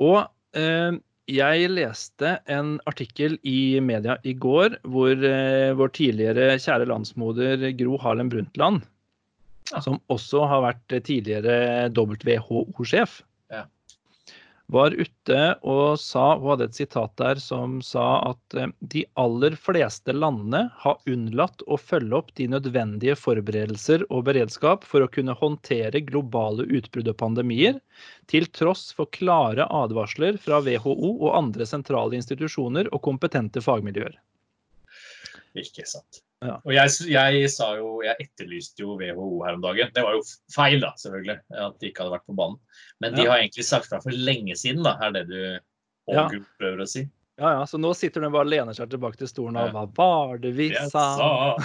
Og 0.01 0.19
eh, 0.57 1.00
jeg 1.31 1.71
leste 1.71 2.35
en 2.51 2.75
artikkel 2.89 3.38
i 3.47 3.79
media 3.79 4.18
i 4.23 4.33
går 4.33 4.77
hvor 4.83 5.12
eh, 5.12 5.73
vår 5.77 5.94
tidligere 5.97 6.57
kjære 6.59 6.89
landsmoder 6.91 7.71
Gro 7.79 7.97
Harlem 8.01 8.29
Brundtland, 8.29 8.81
som 9.81 10.00
også 10.12 10.45
har 10.50 10.65
vært 10.65 11.03
tidligere 11.06 11.89
WHO-sjef. 11.95 13.21
Var 14.71 14.95
ute 14.95 15.39
og 15.68 16.00
sa 16.00 16.38
Hun 16.39 16.53
hadde 16.53 16.69
et 16.69 16.77
sitat 16.79 17.13
der 17.19 17.41
som 17.44 17.79
sa 17.85 18.06
at 18.29 18.56
eh, 18.57 18.71
de 18.94 19.03
aller 19.19 19.57
fleste 19.59 20.15
landene 20.15 20.63
har 20.83 21.12
unnlatt 21.12 21.65
å 21.68 21.77
følge 21.79 22.18
opp 22.21 22.31
de 22.39 22.47
nødvendige 22.53 23.18
forberedelser 23.19 24.07
og 24.09 24.25
beredskap 24.29 24.88
for 24.88 25.03
å 25.03 25.12
kunne 25.12 25.35
håndtere 25.38 26.03
globale 26.07 26.68
utbrudd 26.69 27.12
og 27.12 27.19
pandemier, 27.19 27.79
til 28.31 28.47
tross 28.56 28.89
for 28.95 29.12
klare 29.12 29.68
advarsler 29.68 30.39
fra 30.41 30.63
WHO 30.63 30.95
og 31.12 31.31
andre 31.35 31.67
sentrale 31.67 32.17
institusjoner 32.19 32.91
og 32.95 33.03
kompetente 33.06 33.63
fagmiljøer. 33.63 34.15
Ikke 35.56 35.83
sant. 35.88 36.21
Ja. 36.42 36.56
Og 36.65 36.71
jeg, 36.74 36.89
jeg 37.12 37.50
sa 37.53 37.68
jo 37.77 38.00
Jeg 38.01 38.15
etterlyste 38.24 38.81
jo 38.81 38.95
WHO 38.98 39.44
her 39.45 39.53
om 39.59 39.62
dagen. 39.62 39.92
Det 39.94 40.01
var 40.03 40.15
jo 40.15 40.21
feil, 40.56 40.80
da, 40.81 40.94
selvfølgelig, 40.98 41.36
at 41.53 41.75
de 41.80 41.89
ikke 41.92 42.01
hadde 42.06 42.15
vært 42.15 42.25
på 42.31 42.36
banen. 42.39 42.57
Men 43.03 43.13
de 43.13 43.24
Ja. 43.25 43.31
har 43.33 43.39
egentlig 43.44 43.65
sagt 43.68 43.89
fra 43.92 44.00
for 44.01 44.12
lenge 44.15 44.56
siden, 44.57 44.81
da, 44.83 44.95
er 45.01 45.12
det 45.12 45.27
du 45.30 45.59
Ja. 46.09 46.25
Ågro 46.25 46.39
prøver 46.59 46.81
å 46.81 46.88
si. 46.89 47.03
Ja, 47.38 47.51
ja, 47.59 47.63
Så 47.65 47.77
nå 47.80 47.94
sitter 47.95 48.21
hun 48.21 48.31
bare 48.33 48.42
og 48.45 48.50
lener 48.51 48.74
seg 48.74 48.89
tilbake 48.89 49.18
til 49.18 49.27
stolen 49.27 49.56
og 49.57 49.68
Ja. 49.69 49.71
hva 49.71 49.86
var 49.95 50.38
det 50.42 50.53
vi 50.56 50.71
sa? 50.89 51.56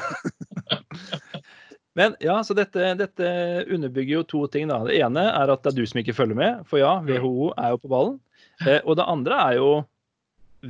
Men 1.96 2.14
ja, 2.20 2.42
så 2.44 2.52
dette, 2.54 2.90
dette 3.00 3.64
underbygger 3.72 4.18
jo 4.18 4.22
to 4.28 4.46
ting. 4.52 4.68
da. 4.68 4.82
Det 4.84 4.98
ene 5.00 5.22
er 5.32 5.48
at 5.52 5.62
det 5.64 5.72
er 5.72 5.76
du 5.78 5.86
som 5.88 6.00
ikke 6.02 6.12
følger 6.14 6.36
med, 6.36 6.66
for 6.68 6.78
ja, 6.82 6.98
WHO 7.00 7.54
er 7.56 7.70
jo 7.72 7.78
på 7.80 7.88
ballen. 7.88 8.18
Eh, 8.66 8.80
og 8.84 8.96
det 8.98 9.06
andre 9.08 9.38
er 9.48 9.54
jo 9.56 9.70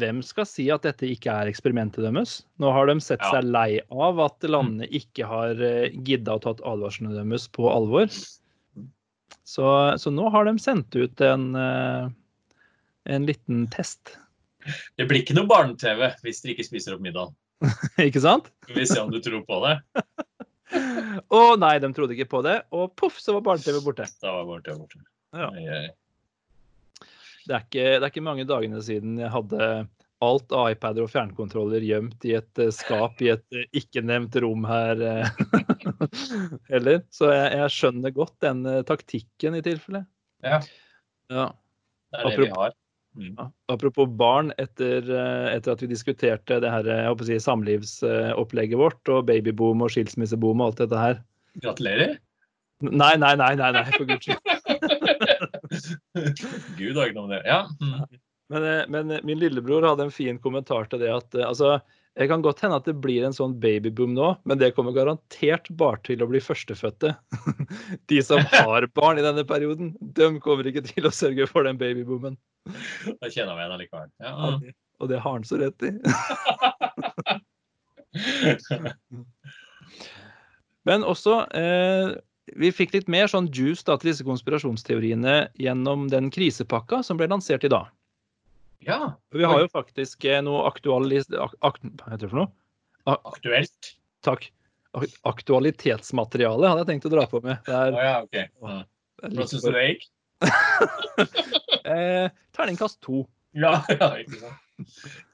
hvem 0.00 0.22
skal 0.24 0.46
si 0.48 0.66
at 0.72 0.86
dette 0.86 1.08
ikke 1.08 1.32
er 1.32 1.50
eksperimentet 1.50 2.04
deres? 2.06 2.40
Nå 2.62 2.70
har 2.74 2.88
de 2.90 2.98
sett 3.04 3.22
seg 3.30 3.48
lei 3.48 3.80
av 3.92 4.20
at 4.24 4.46
landene 4.46 4.88
ikke 4.94 5.28
har 5.28 5.62
eh, 5.62 5.94
gidda 6.06 6.36
å 6.36 6.42
tatt 6.44 6.62
advarslene 6.66 7.16
deres 7.16 7.48
på 7.52 7.68
alvor. 7.70 8.10
Så, 9.46 9.66
så 9.98 10.12
nå 10.12 10.28
har 10.34 10.48
de 10.48 10.56
sendt 10.62 10.96
ut 10.98 11.22
en, 11.24 11.50
eh, 11.58 12.06
en 13.16 13.26
liten 13.28 13.66
test. 13.74 14.16
Det 14.98 15.06
blir 15.06 15.22
ikke 15.22 15.36
noe 15.38 15.48
barne-TV 15.50 16.08
hvis 16.24 16.42
dere 16.42 16.56
ikke 16.56 16.68
spiser 16.70 16.96
opp 16.96 17.04
middagen. 17.04 17.36
ikke 18.08 18.22
sant? 18.22 18.50
Vi 18.68 18.86
se 18.88 18.98
om 19.00 19.12
du 19.12 19.20
tror 19.24 19.44
på 19.46 19.60
det. 19.64 19.76
Å 21.32 21.42
nei, 21.60 21.76
de 21.82 21.92
trodde 21.94 22.16
ikke 22.16 22.30
på 22.32 22.42
det. 22.46 22.58
Og 22.74 22.90
poff, 22.98 23.20
så 23.22 23.36
var 23.36 23.46
barne-TV 23.52 23.78
borte. 23.84 24.08
Da 24.22 24.34
var 24.40 24.50
barne-TV 24.50 24.82
borte. 24.82 25.04
Ja. 25.36 25.50
Det 27.46 27.54
er, 27.54 27.62
ikke, 27.62 27.84
det 27.86 28.02
er 28.02 28.10
ikke 28.10 28.26
mange 28.26 28.46
dagene 28.48 28.80
siden 28.82 29.20
jeg 29.22 29.30
hadde 29.30 29.66
alt 30.24 30.52
av 30.56 30.70
iPader 30.72 31.04
og 31.04 31.12
fjernkontroller 31.12 31.84
gjemt 31.84 32.24
i 32.28 32.32
et 32.38 32.62
eh, 32.62 32.72
skap 32.72 33.20
i 33.24 33.30
et 33.34 33.44
eh, 33.52 33.66
ikke-nevnt 33.76 34.38
rom 34.42 34.64
her 34.68 35.02
eh, 35.04 35.44
heller. 36.72 37.02
Så 37.12 37.30
jeg, 37.32 37.52
jeg 37.60 37.74
skjønner 37.74 38.16
godt 38.16 38.34
den 38.44 38.64
taktikken 38.88 39.58
i 39.58 39.62
tilfelle. 39.66 40.06
Ja. 40.44 40.62
Ja. 41.32 41.46
Det 42.12 42.22
er 42.22 42.30
det 42.30 42.46
vi 42.46 42.50
har. 42.54 42.76
Mm. 43.16 43.32
Ja. 43.32 43.48
Apropos 43.72 44.08
barn, 44.12 44.52
etter, 44.60 45.08
etter 45.52 45.72
at 45.72 45.82
vi 45.82 45.88
diskuterte 45.88 46.60
det 46.60 46.72
her, 46.72 46.88
jeg 46.88 47.08
håper 47.08 47.24
å 47.24 47.28
si, 47.30 47.38
samlivsopplegget 47.40 48.80
vårt 48.80 49.12
og 49.12 49.24
babyboom 49.30 49.84
og 49.84 49.92
skilsmisseboom 49.92 50.60
og 50.60 50.70
alt 50.70 50.84
dette 50.84 51.00
her. 51.00 51.20
Gratulerer. 51.64 52.16
Nei, 52.84 53.14
nei, 53.16 53.32
nei, 53.40 53.54
nei, 53.56 53.72
nei 53.72 53.86
for 53.94 54.04
guds 54.04 54.28
skyld. 54.28 54.55
Gud 56.78 56.96
har 56.96 57.06
ikke 57.10 57.18
noe 57.18 57.28
med 57.30 57.42
det. 57.42 57.46
Ja. 57.50 57.60
Mm. 57.82 58.18
Men, 58.54 58.64
eh, 58.70 58.84
men 58.92 59.14
min 59.26 59.40
lillebror 59.42 59.82
hadde 59.88 60.04
en 60.06 60.14
fin 60.14 60.38
kommentar 60.38 60.86
til 60.92 61.00
det 61.02 61.10
at 61.10 61.34
eh, 61.34 61.46
altså, 61.48 61.80
det 62.16 62.28
kan 62.30 62.40
godt 62.44 62.62
hende 62.64 62.78
at 62.78 62.86
det 62.88 62.94
blir 63.02 63.26
en 63.26 63.34
sånn 63.36 63.56
babyboom 63.60 64.14
nå, 64.16 64.28
men 64.48 64.56
det 64.60 64.70
kommer 64.76 64.94
garantert 64.96 65.66
bare 65.76 65.98
til 66.06 66.22
å 66.24 66.28
bli 66.30 66.40
førstefødte. 66.40 67.10
De 68.12 68.22
som 68.24 68.40
har 68.54 68.86
barn 68.98 69.18
i 69.20 69.24
denne 69.26 69.44
perioden, 69.44 69.90
de 70.00 70.30
kommer 70.40 70.64
ikke 70.70 70.84
til 70.86 71.04
å 71.10 71.12
sørge 71.12 71.44
for 71.50 71.66
den 71.68 71.76
babyboomen. 71.82 72.38
Da 73.20 73.28
kjenner 73.28 73.58
vi 73.58 73.66
henne 73.66 73.80
likevel. 73.82 74.08
Ja. 74.24 74.32
Og 74.48 74.62
det- 74.64 74.76
Og 74.98 75.08
det 75.10 75.18
har 75.20 75.32
han 75.36 75.42
så 75.44 75.58
rett 75.60 75.82
i. 75.84 75.90
Men 80.86 81.04
også 81.04 81.34
eh, 81.52 82.14
Vi 82.54 82.70
fikk 82.70 82.94
litt 82.94 83.08
mer 83.10 83.26
sånn 83.30 83.48
juice 83.50 83.82
da, 83.86 83.96
til 83.98 84.12
disse 84.12 84.26
konspirasjonsteoriene 84.26 85.48
gjennom 85.58 86.06
den 86.12 86.30
krisepakka 86.30 87.02
som 87.02 87.18
ble 87.18 87.26
lansert 87.32 87.66
i 87.66 87.72
dag. 87.72 87.90
ja. 88.86 89.16
Vi 89.34 89.44
har 89.44 89.64
jo 89.64 89.70
faktisk 89.72 90.24
eh, 90.24 90.38
noe 90.44 90.62
aktualis... 90.68 91.26
Ak, 91.34 91.56
ak, 91.66 91.80
hva 91.82 92.12
heter 92.12 92.28
det 92.28 92.30
for 92.30 92.44
noe? 92.44 92.52
Aktuelt. 93.06 93.96
Takk. 94.26 94.46
Aktualitetsmateriale 95.28 96.70
hadde 96.70 96.84
jeg 96.84 96.90
tenkt 96.94 97.08
å 97.10 97.12
dra 97.12 97.26
på 97.30 97.42
med. 97.44 97.58
Det 97.66 97.74
er, 97.74 97.96
oh, 97.96 98.04
ja, 98.06 98.14
OK. 98.22 98.36
Det 98.36 99.32
Hva 99.32 99.32
litt 99.40 99.52
syns 99.52 99.66
du 99.66 99.72
det 99.74 99.84
gikk? 99.88 100.06
eh, 101.96 102.28
terningkast 102.56 103.00
to. 103.04 103.24
Ja, 103.56 103.80
ja, 104.00 104.12
ikke 104.22 104.40
sant. 104.40 104.62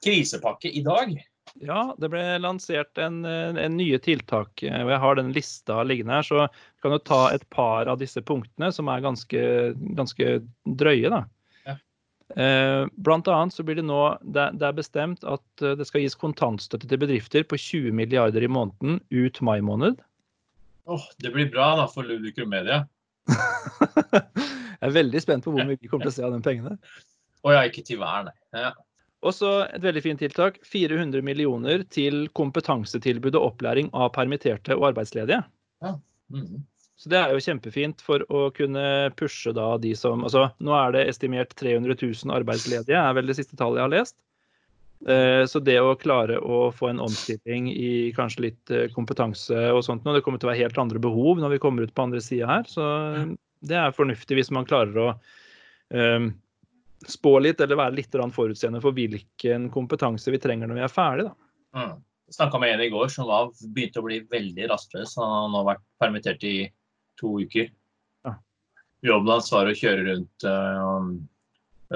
Krisepakke 0.03 0.71
i 0.71 0.83
dag. 0.85 1.13
Ja, 1.61 1.93
det 2.01 2.09
ble 2.09 2.21
lansert 2.41 2.97
en, 2.97 3.21
eh, 3.25 3.53
en 3.65 3.77
nye 3.77 3.99
tiltak. 4.01 4.63
eh, 4.63 4.81
og 4.83 4.89
Jeg 4.89 4.99
har 4.99 5.15
den 5.15 5.31
lista 5.33 5.83
liggende 5.83 6.13
her, 6.17 6.23
så 6.25 6.47
vi 6.47 6.81
kan 6.81 6.91
jo 6.91 6.97
ta 6.97 7.29
et 7.33 7.47
par 7.49 7.87
av 7.87 7.99
disse 7.99 8.21
punktene 8.21 8.71
som 8.73 8.87
er 8.89 9.01
ganske, 9.01 9.75
ganske 9.95 10.47
drøye. 10.65 11.09
da. 11.09 11.25
Ja. 11.65 11.75
Eh, 12.35 12.87
Blant 12.97 13.27
annet 13.27 13.53
så 13.53 13.63
blir 13.63 13.75
det 13.75 13.85
nå 13.85 14.17
det, 14.25 14.61
er 14.61 14.73
bestemt 14.73 15.23
at 15.23 15.43
det 15.57 15.85
skal 15.87 16.01
gis 16.01 16.15
kontantstøtte 16.15 16.89
til 16.89 16.97
bedrifter 16.97 17.43
på 17.43 17.55
20 17.55 17.93
milliarder 17.93 18.43
i 18.43 18.47
måneden 18.49 18.99
ut 19.11 19.41
mai 19.41 19.61
måned. 19.61 19.99
Åh, 20.87 21.05
det 21.19 21.31
blir 21.31 21.51
bra 21.51 21.75
da 21.77 21.87
for 21.87 22.03
Ludicrum 22.03 22.49
Media. 22.49 22.87
Jeg 24.83 24.89
er 24.89 24.97
veldig 24.97 25.21
spent 25.21 25.45
på 25.45 25.53
hvor 25.53 25.63
mye 25.63 25.77
vi 25.79 25.87
kommer 25.87 26.09
til 26.09 26.11
å 26.11 26.15
se 26.17 26.23
av 26.27 26.33
de 26.33 26.41
pengene. 26.43 26.77
Å 27.43 27.53
ja, 27.53 27.61
ikke 27.69 27.85
til 27.87 28.01
hver, 28.01 28.25
nei. 28.27 28.33
Ja. 28.51 28.73
Og 29.23 29.33
så 29.35 29.53
et 29.69 29.83
veldig 29.83 30.03
fint 30.03 30.19
tiltak. 30.19 30.59
400 30.67 31.23
millioner 31.25 31.85
til 31.93 32.27
kompetansetilbud 32.35 33.37
og 33.39 33.53
opplæring 33.53 33.89
av 33.95 34.11
permitterte 34.15 34.75
og 34.75 34.91
arbeidsledige. 34.91 35.43
Mhm. 35.83 36.63
Så 37.03 37.09
det 37.09 37.17
er 37.19 37.33
jo 37.33 37.41
kjempefint 37.41 38.03
for 38.05 38.21
å 38.31 38.45
kunne 38.55 39.11
pushe 39.17 39.51
da 39.51 39.73
de 39.81 39.95
som 39.97 40.21
Altså 40.23 40.45
nå 40.63 40.75
er 40.77 40.93
det 40.93 41.07
estimert 41.09 41.55
300 41.59 41.97
000 41.99 42.31
arbeidsledige, 42.35 42.95
er 42.95 43.17
vel 43.17 43.27
det 43.27 43.35
siste 43.39 43.57
tallet 43.59 43.81
jeg 43.81 43.87
har 43.87 43.95
lest. 43.95 44.15
Eh, 45.07 45.43
Så 45.49 45.59
det 45.59 45.79
å 45.81 45.97
klare 45.99 46.37
å 46.39 46.69
få 46.71 46.91
en 46.91 47.01
omstilling 47.03 47.67
i 47.73 48.13
kanskje 48.15 48.45
litt 48.45 48.71
eh, 48.71 48.87
kompetanse 48.93 49.65
og 49.73 49.83
sånt 49.83 50.05
nå, 50.05 50.13
det 50.13 50.21
kommer 50.23 50.39
til 50.39 50.47
å 50.47 50.53
være 50.53 50.63
helt 50.63 50.79
andre 50.79 51.01
behov 51.03 51.41
når 51.41 51.57
vi 51.57 51.63
kommer 51.65 51.83
ut 51.83 51.95
på 51.95 52.05
andre 52.05 52.21
sida 52.23 52.47
her. 52.47 52.69
Så 52.69 52.85
det 53.63 53.75
er 53.79 53.95
fornuftig 53.95 54.37
hvis 54.37 54.51
man 54.53 54.67
klarer 54.69 55.01
å 55.01 55.09
eh, 55.91 56.29
spå 57.09 57.37
litt 57.43 57.61
eller 57.61 57.79
være 57.79 57.97
litt 57.97 58.17
forutseende 58.35 58.81
for 58.83 58.95
hvilken 58.95 59.69
kompetanse 59.73 60.31
vi 60.31 60.41
trenger 60.41 60.69
når 60.69 60.79
vi 60.79 60.85
er 60.85 60.93
ferdig. 60.93 61.27
Da. 61.29 61.79
Mm. 61.79 61.95
Snakka 62.33 62.59
med 62.59 62.73
en 62.73 62.85
i 62.85 62.89
går 62.89 63.11
som 63.13 63.27
var, 63.29 63.51
begynte 63.75 64.01
å 64.01 64.07
bli 64.07 64.21
veldig 64.31 64.69
rastløs. 64.71 65.17
Han 65.21 65.55
har 65.57 65.67
vært 65.73 65.83
permittert 66.01 66.45
i 66.47 66.55
to 67.19 67.35
uker. 67.43 67.69
Ja. 68.25 68.37
Jobben 69.05 69.35
hans 69.35 69.51
var 69.53 69.69
å 69.69 69.75
kjøre 69.77 70.07
rundt 70.07 70.47
øh, 70.49 71.11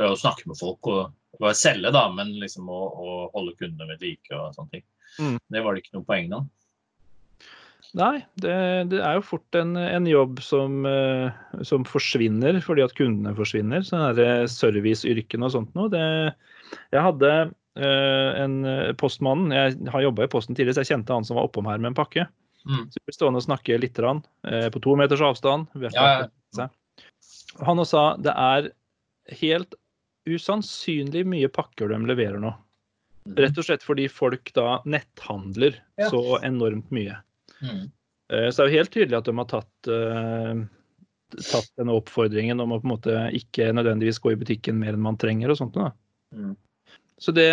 og 0.08 0.20
snakke 0.20 0.50
med 0.52 0.60
folk. 0.60 0.92
og 0.92 1.16
var 1.40 1.54
selge, 1.54 1.92
da, 1.94 2.08
men 2.14 2.34
liksom 2.42 2.70
å, 2.70 2.78
å 2.90 3.16
holde 3.36 3.56
kundene 3.60 3.92
ved 3.94 4.02
like 4.02 4.34
og 4.36 4.56
sånne 4.56 4.78
ting. 4.78 4.86
Mm. 5.22 5.36
Det 5.54 5.64
var 5.64 5.76
det 5.76 5.84
ikke 5.84 5.98
noe 5.98 6.08
poeng 6.08 6.32
nå. 6.32 6.42
Nei, 7.96 8.18
det, 8.44 8.56
det, 8.92 9.00
er 9.00 9.16
jo 9.16 9.24
fort 9.24 9.56
en, 9.56 9.78
en 9.80 10.08
jobb 10.10 10.42
som, 10.44 10.82
uh, 10.84 11.30
som, 11.66 11.86
forsvinner 11.88 12.60
fordi 12.64 12.84
at 12.84 12.96
kundene 12.98 13.36
forsvinner. 13.38 13.86
Sånne 13.88 14.48
serviceyrkene 14.52 15.48
og 15.48 15.54
sånt 15.56 15.72
noe. 15.78 15.92
Det, 15.94 16.04
jeg 16.92 17.06
hadde 17.06 17.32
uh, 17.48 18.32
en 18.44 18.58
postmann, 19.00 19.48
Jeg 19.56 19.78
har 19.94 20.04
jobba 20.04 20.28
i 20.28 20.32
Posten 20.32 20.58
tidligere, 20.58 20.80
så 20.80 20.86
jeg 20.86 20.98
kjente 20.98 21.16
han 21.16 21.28
som 21.28 21.40
var 21.40 21.48
oppom 21.48 21.70
her 21.70 21.80
med 21.80 21.94
en 21.94 22.00
pakke. 22.02 22.28
Mm. 22.68 22.84
Så 22.92 23.00
vi 23.00 23.08
ble 23.08 23.16
stående 23.16 23.42
og 23.42 23.48
snakke 23.48 23.80
litt 23.80 24.00
uh, 24.04 24.22
på 24.74 24.84
to 24.84 24.96
meters 25.00 25.24
avstand. 25.24 25.72
Ja, 25.96 26.28
ja. 26.58 26.70
Han 27.66 27.82
også 27.82 27.94
sa 27.96 28.06
det 28.22 28.34
er 28.36 28.72
helt 29.40 29.78
usannsynlig 30.28 31.24
mye 31.28 31.50
pakker 31.52 31.92
de 31.94 32.00
leverer 32.10 32.42
nå. 32.44 32.52
Mhm. 33.28 33.38
Rett 33.44 33.58
og 33.60 33.68
slett 33.68 33.84
fordi 33.84 34.08
folk 34.12 34.52
da 34.56 34.82
netthandler 34.86 35.80
Ja. 35.98 36.10
så 36.12 36.40
enormt 36.44 36.92
mye. 36.92 37.18
Mm. 37.62 37.88
Eh, 38.34 38.50
Så 38.50 38.62
det 38.62 38.66
er 38.66 38.72
jo 38.72 38.80
helt 38.82 38.94
tydelig 38.94 39.18
at 39.18 39.28
de 39.30 39.36
har 39.38 39.50
tatt, 39.50 39.90
eh, 39.92 40.62
tatt 41.38 41.74
denne 41.80 41.98
oppfordringen 41.98 42.62
om 42.64 42.76
å 42.76 42.80
på 42.82 42.88
en 42.88 42.96
måte 42.96 43.18
ikke 43.36 43.72
nødvendigvis 43.76 44.22
gå 44.24 44.34
i 44.34 44.40
butikken 44.40 44.80
mer 44.80 44.96
enn 44.96 45.04
man 45.04 45.20
trenger 45.20 45.54
og 45.54 45.62
sånt. 45.62 45.78
Da. 45.78 45.92
Mm. 46.36 46.56
Så 47.18 47.34
det, 47.34 47.50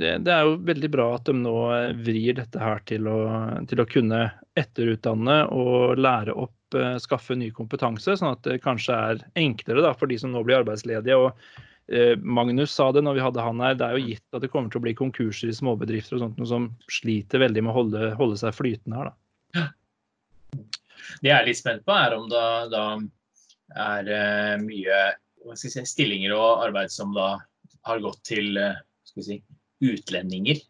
det, 0.00 0.16
det 0.26 0.32
er 0.34 0.48
jo 0.48 0.56
veldig 0.66 0.90
bra 0.90 1.12
at 1.14 1.28
de 1.28 1.36
nå 1.38 1.56
eh, 1.76 1.92
vrir 1.94 2.38
dette 2.40 2.60
her 2.62 2.82
til 2.88 3.06
å, 3.10 3.18
til 3.70 3.84
å 3.84 3.88
kunne 3.88 4.24
etterutdanne 4.58 5.44
og 5.54 6.00
lære 6.00 6.34
opp, 6.34 6.54
skaffe 7.00 7.32
ny 7.32 7.46
kompetanse, 7.56 8.18
sånn 8.20 8.34
at 8.34 8.42
det 8.44 8.58
kanskje 8.60 8.92
er 8.92 9.20
enklere 9.40 9.80
da, 9.80 9.94
for 9.96 10.10
de 10.10 10.18
som 10.20 10.34
nå 10.34 10.42
blir 10.44 10.58
arbeidsledige. 10.58 11.16
og 11.16 12.18
Magnus 12.20 12.74
sa 12.76 12.90
det 12.92 13.00
når 13.06 13.16
vi 13.16 13.22
hadde 13.24 13.40
han 13.40 13.62
her, 13.64 13.78
det 13.78 13.86
er 13.86 13.96
jo 13.96 14.10
gitt 14.10 14.36
at 14.36 14.44
det 14.44 14.50
kommer 14.52 14.68
til 14.68 14.82
å 14.82 14.84
bli 14.84 14.92
konkurser 14.98 15.48
i 15.48 15.56
småbedrifter 15.56 16.18
og 16.18 16.26
sånt, 16.26 16.36
noe 16.36 16.50
som 16.50 16.66
sliter 16.92 17.40
veldig 17.40 17.62
med 17.64 17.72
å 17.72 17.78
holde, 17.78 18.10
holde 18.18 18.36
seg 18.36 18.52
flytende 18.52 19.00
her. 19.00 19.08
da. 19.08 19.27
Det 19.54 21.30
jeg 21.30 21.34
er 21.34 21.46
litt 21.46 21.58
spent 21.58 21.84
på, 21.86 21.94
er 21.94 22.14
om 22.16 22.26
det 22.30 22.42
da 22.72 22.84
er 23.78 24.10
uh, 24.10 24.54
mye 24.62 24.98
si, 25.58 25.70
stillinger 25.70 26.34
og 26.36 26.66
arbeid 26.68 26.92
som 26.92 27.14
da 27.16 27.36
har 27.88 28.02
gått 28.04 28.20
til 28.28 28.58
uh, 28.60 28.78
si, 29.08 29.40
utlendinger. 29.84 30.60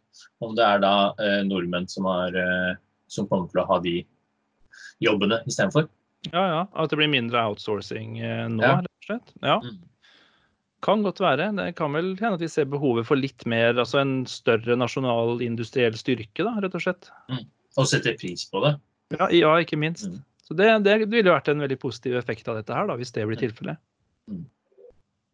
Om 0.43 0.55
det 0.59 0.65
er 0.67 0.83
da 0.83 0.95
uh, 1.19 1.41
nordmenn 1.47 1.89
som, 1.91 2.09
har, 2.11 2.35
som 3.11 3.29
kommer 3.31 3.51
til 3.53 3.63
å 3.63 3.69
ha 3.69 3.81
de 3.85 3.97
jobbene 5.03 5.43
istedenfor. 5.47 5.89
Ja, 6.33 6.43
ja. 6.43 6.63
At 6.75 6.91
det 6.91 6.99
blir 6.99 7.11
mindre 7.11 7.45
outsourcing 7.51 8.19
nå, 8.19 8.63
Ja. 8.65 8.79
rett 8.81 8.91
og 8.91 9.07
slett. 9.07 9.37
Ja. 9.43 9.61
Mm. 9.63 9.79
Kan 10.83 11.03
godt 11.03 11.21
være. 11.23 11.51
Det 11.59 11.73
kan 11.79 11.95
vel 11.95 12.13
hende 12.19 12.37
at 12.39 12.43
vi 12.43 12.51
ser 12.51 12.67
behovet 12.71 13.07
for 13.07 13.19
litt 13.19 13.45
mer, 13.51 13.75
altså 13.75 13.99
en 14.03 14.21
større 14.31 14.77
nasjonal 14.79 15.43
industriell 15.43 15.97
styrke, 15.99 16.47
da, 16.47 16.55
rett 16.63 16.77
og 16.79 16.85
slett. 16.85 17.11
Og 17.79 17.89
setter 17.89 18.17
pris 18.19 18.45
på 18.51 18.63
det. 18.65 18.75
Ja, 19.15 19.31
ja 19.33 19.55
ikke 19.63 19.79
minst. 19.81 20.09
Mm. 20.11 20.21
Så 20.45 20.57
det, 20.59 20.69
det 20.85 21.01
ville 21.07 21.33
vært 21.33 21.51
en 21.53 21.63
veldig 21.63 21.79
positiv 21.81 22.17
effekt 22.19 22.49
av 22.49 22.59
dette 22.59 22.75
her, 22.75 22.89
da, 22.89 22.97
hvis 22.99 23.13
det 23.15 23.27
blir 23.29 23.41
tilfellet. 23.41 23.81
Mm. 24.31 24.47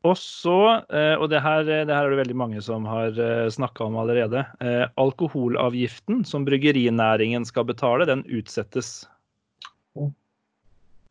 Og 0.05 0.19
så, 0.21 0.59
eh, 0.93 1.15
og 1.17 1.31
det 1.33 1.41
her, 1.41 1.63
det 1.65 1.89
her 1.89 2.05
er 2.05 2.13
det 2.13 2.21
veldig 2.21 2.37
mange 2.37 2.61
som 2.63 2.85
har 2.85 3.17
snakka 3.55 3.87
om 3.87 3.97
allerede, 4.03 4.43
eh, 4.61 4.85
alkoholavgiften 5.01 6.27
som 6.29 6.45
bryggerinæringen 6.45 7.47
skal 7.49 7.65
betale, 7.71 8.05
den 8.11 8.27
utsettes. 8.29 9.07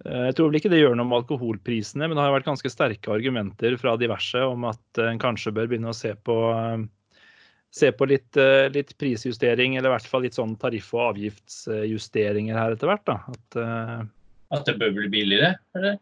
Eh, 0.04 0.26
Jeg 0.28 0.36
tror 0.36 0.52
vel 0.52 0.60
ikke 0.60 0.72
det 0.74 0.82
gjør 0.82 0.98
noe 1.00 1.08
med 1.08 1.22
alkoholprisene, 1.22 2.08
men 2.08 2.18
det 2.18 2.26
har 2.26 2.34
vært 2.36 2.50
ganske 2.50 2.72
sterke 2.72 3.14
argumenter 3.14 3.78
fra 3.80 3.96
diverse 4.00 4.40
om 4.44 4.66
at 4.70 5.02
en 5.02 5.22
kanskje 5.22 5.54
bør 5.56 5.70
begynne 5.72 5.94
å 5.94 5.98
se 5.98 6.14
på, 6.28 6.38
eh, 6.52 6.84
se 7.74 7.90
på 7.92 8.06
litt, 8.06 8.38
eh, 8.38 8.70
litt 8.70 8.94
prisjustering, 9.02 9.78
eller 9.78 9.90
i 9.90 9.94
hvert 9.96 10.10
fall 10.10 10.22
litt 10.28 10.38
sånn 10.38 10.54
tariff- 10.62 10.94
og 10.94 11.16
avgiftsjusteringer 11.16 12.58
her 12.60 12.76
etter 12.76 12.92
hvert. 12.92 13.06
Da. 13.10 13.18
At, 13.34 13.58
eh, 13.58 14.04
At 14.54 14.66
det 14.70 14.78
bør 14.78 14.94
bli 15.00 15.10
billigere. 15.10 15.56
Eller? 15.76 15.98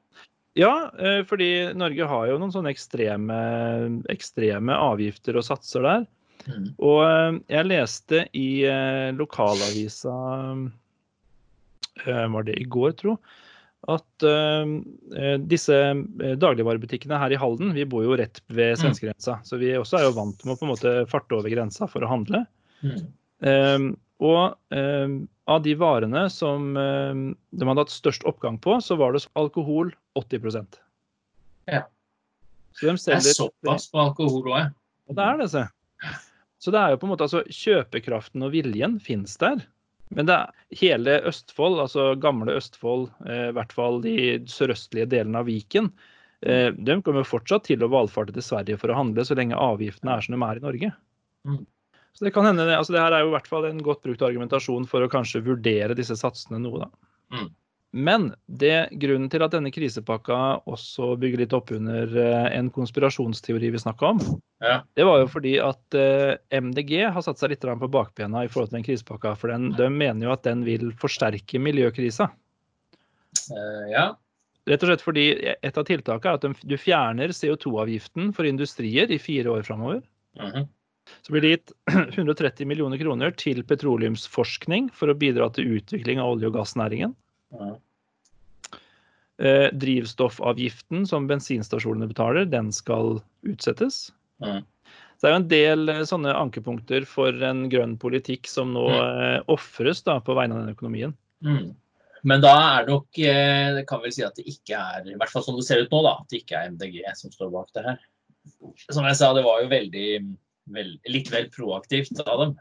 ja, 0.60 0.92
eh, 1.00 1.24
fordi 1.24 1.72
Norge 1.74 2.08
har 2.08 2.28
jo 2.28 2.38
noen 2.42 2.52
sånne 2.52 2.74
ekstreme, 2.76 4.04
ekstreme 4.12 4.76
avgifter 4.76 5.40
og 5.40 5.48
satser 5.48 5.88
der. 5.88 6.08
Mm. 6.50 6.68
Og 6.82 7.42
jeg 7.48 7.70
leste 7.70 8.26
i 8.34 8.66
lokalavisa 9.14 10.10
Var 12.02 12.44
det 12.44 12.56
i 12.58 12.66
går, 12.66 12.96
tro? 12.98 13.20
At 13.90 14.26
uh, 14.28 15.38
disse 15.50 15.74
eh, 15.74 16.36
dagligvarebutikkene 16.38 17.18
her 17.18 17.34
i 17.34 17.40
Halden 17.42 17.72
Vi 17.74 17.88
bor 17.90 18.04
jo 18.06 18.14
rett 18.20 18.38
ved 18.54 18.76
svenskegrensa, 18.78 19.40
så 19.42 19.58
vi 19.58 19.72
også 19.74 19.98
er 19.98 20.06
jo 20.06 20.14
vant 20.20 20.46
med 20.46 20.54
å 20.54 20.60
på 20.60 20.68
en 20.68 20.74
måte 20.76 20.94
farte 21.10 21.40
over 21.40 21.50
grensa 21.50 21.88
for 21.90 22.06
å 22.06 22.12
handle. 22.12 22.44
Mm. 22.86 23.00
Eh, 23.42 23.88
og 24.22 24.78
eh, 24.78 25.16
av 25.50 25.64
de 25.66 25.74
varene 25.82 26.28
som 26.30 26.76
eh, 26.78 27.24
de 27.58 27.68
hadde 27.68 27.86
hatt 27.86 27.94
størst 27.94 28.26
oppgang 28.30 28.60
på, 28.62 28.78
så 28.86 28.98
var 29.02 29.18
det 29.18 29.26
alkohol 29.40 29.94
80% 30.20 30.78
Ja. 31.72 31.88
Så 32.78 32.88
de 32.88 32.96
Det 33.02 33.18
er 33.18 33.36
såpass 33.36 33.90
på 33.92 34.00
alkohol 34.00 34.46
òg, 34.54 34.60
ja. 34.62 34.70
det 35.18 35.26
er 35.26 35.42
det, 35.42 35.50
se. 35.52 35.66
Så 36.62 36.72
det 36.72 36.80
er 36.80 36.94
jo 36.94 37.02
på 37.02 37.08
en 37.08 37.12
måte 37.16 37.26
altså 37.26 37.42
Kjøpekraften 37.50 38.46
og 38.46 38.54
viljen 38.54 39.00
finnes 39.02 39.34
der. 39.42 39.66
Men 40.16 40.28
det 40.28 40.36
er 40.36 40.80
hele 40.82 41.18
Østfold, 41.30 41.80
altså 41.86 42.12
gamle 42.20 42.58
Østfold, 42.60 43.08
eh, 43.26 43.50
i 43.50 43.54
hvert 43.56 43.76
fall 43.76 44.02
de 44.04 44.16
sørøstlige 44.52 45.08
delene 45.14 45.40
av 45.40 45.48
Viken, 45.48 45.88
eh, 46.44 46.70
de 46.76 46.98
kommer 47.06 47.28
fortsatt 47.28 47.70
til 47.70 47.84
å 47.84 47.92
valfarte 47.92 48.36
til 48.36 48.46
Sverige 48.46 48.80
for 48.82 48.92
å 48.92 48.98
handle 48.98 49.26
så 49.28 49.38
lenge 49.40 49.60
avgiftene 49.60 50.18
er 50.18 50.26
som 50.26 50.36
de 50.36 50.42
er 50.48 50.60
i 50.60 50.66
Norge. 50.66 50.92
Mm. 51.48 51.62
Så 52.12 52.28
det 52.28 52.34
kan 52.36 52.46
hende, 52.46 52.68
altså 52.76 52.94
det 52.94 53.02
her 53.02 53.16
er 53.16 53.24
jo 53.24 53.32
i 53.32 53.36
hvert 53.38 53.48
fall 53.48 53.70
en 53.70 53.80
godt 53.86 54.04
brukt 54.04 54.24
argumentasjon 54.28 54.88
for 54.90 55.04
å 55.06 55.12
kanskje 55.12 55.46
vurdere 55.46 55.96
disse 55.96 56.18
satsene 56.20 56.60
noe, 56.60 56.84
da. 56.84 56.90
Mm. 57.38 57.48
Men 57.92 58.30
det, 58.48 58.90
grunnen 59.04 59.28
til 59.32 59.44
at 59.44 59.52
denne 59.52 59.72
krisepakka 59.74 60.36
også 60.70 61.10
bygger 61.20 61.42
litt 61.44 61.56
opp 61.56 61.74
under 61.76 62.14
eh, 62.16 62.46
en 62.56 62.70
konspirasjonsteori 62.72 63.72
vi 63.74 63.82
snakka 63.84 64.14
om, 64.14 64.22
Ja. 64.64 64.78
det 64.96 65.04
var 65.04 65.20
jo 65.20 65.28
fordi 65.28 65.58
at 65.60 65.98
eh, 66.00 66.38
MDG 66.56 66.94
har 67.12 67.26
satt 67.26 67.42
seg 67.42 67.52
litt 67.52 67.66
på 67.68 67.90
bakbena 67.92 68.46
i 68.46 68.48
forhold 68.52 68.72
til 68.72 68.80
den 68.80 68.88
krisepakka. 68.88 69.36
For 69.36 69.52
den, 69.52 69.74
de 69.76 69.90
mener 69.92 70.30
jo 70.30 70.32
at 70.32 70.48
den 70.48 70.64
vil 70.64 70.94
forsterke 71.02 71.60
miljøkrisa. 71.60 72.30
Eh, 73.52 73.86
ja. 73.92 74.06
Rett 74.70 74.84
og 74.86 74.92
slett 74.92 75.04
fordi 75.04 75.26
et 75.52 75.78
av 75.78 75.88
tiltakene 75.88 76.32
er 76.32 76.38
at 76.40 76.46
de, 76.46 76.54
du 76.64 76.78
fjerner 76.80 77.34
CO2-avgiften 77.36 78.32
for 78.38 78.48
industrier 78.48 79.12
i 79.12 79.20
fire 79.20 79.52
år 79.52 79.68
framover. 79.68 80.00
Mhm. 80.40 80.70
Så 81.26 81.34
blir 81.34 81.44
det 81.44 81.50
gitt 81.58 81.72
130 82.16 82.70
millioner 82.70 83.02
kroner 83.02 83.34
til 83.36 83.66
petroleumsforskning 83.68 84.88
for 84.96 85.12
å 85.12 85.18
bidra 85.18 85.50
til 85.52 85.76
utvikling 85.76 86.22
av 86.24 86.38
olje- 86.38 86.48
og 86.48 86.56
gassnæringen. 86.56 87.18
Ja. 87.52 87.72
Eh, 89.42 89.68
drivstoffavgiften 89.74 91.08
som 91.10 91.26
bensinstasjonene 91.30 92.10
betaler, 92.12 92.46
den 92.46 92.70
skal 92.76 93.20
utsettes. 93.48 94.12
Mhm. 94.44 94.66
Så 95.22 95.28
det 95.28 95.30
er 95.30 95.36
jo 95.36 95.40
en 95.40 95.52
del 95.52 95.90
eh, 95.94 96.06
sånne 96.10 96.32
ankepunkter 96.34 97.06
for 97.06 97.44
en 97.46 97.68
grønn 97.70 97.94
politikk 98.02 98.50
som 98.50 98.72
nå 98.74 98.88
eh, 98.90 99.38
ofres 99.54 100.02
på 100.02 100.36
vegne 100.38 100.56
av 100.58 100.64
den 100.64 100.74
økonomien. 100.74 101.14
Mm. 101.46 101.76
Men 102.26 102.42
da 102.42 102.54
er 102.54 102.86
det 102.86 102.94
nok 102.94 103.20
eh, 103.26 103.68
Det 103.78 103.84
kan 103.90 104.02
vel 104.04 104.14
si 104.14 104.22
at 104.26 104.38
det 104.38 104.46
ikke 104.50 104.78
er, 104.78 105.06
i 105.10 105.18
hvert 105.18 105.34
fall 105.34 105.46
som 105.46 105.58
det 105.58 105.66
ser 105.66 105.84
ut 105.84 105.94
nå, 105.94 106.02
da, 106.06 106.16
at 106.22 106.34
det 106.34 106.42
ikke 106.42 106.58
er 106.58 106.74
MDG 106.74 106.98
som 107.18 107.34
står 107.34 107.54
bak 107.54 107.70
det 107.78 107.86
her. 107.86 108.02
Som 108.90 109.06
jeg 109.06 109.20
sa, 109.20 109.30
det 109.38 109.46
var 109.46 109.62
jo 109.62 109.70
veldig 109.70 110.08
vel, 110.74 110.92
litt 111.14 111.30
vel 111.34 111.50
proaktivt 111.54 112.22
av 112.26 112.42
dem. 112.42 112.58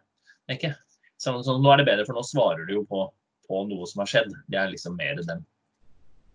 Ikke? 0.52 0.75
Så, 1.20 1.38
så 1.44 1.56
nå 1.61 1.73
er 1.73 1.80
det 1.80 1.88
bedre, 1.88 2.04
for 2.09 2.16
nå 2.16 2.25
svarer 2.28 2.68
du 2.68 2.76
jo 2.76 2.85
på, 2.88 3.06
på 3.50 3.64
noe 3.66 3.88
som 3.90 4.04
har 4.04 4.11
skjedd. 4.12 4.30
Det 4.50 4.59
er 4.61 4.71
liksom 4.71 4.97
mer 4.99 5.19
dem. 5.19 5.42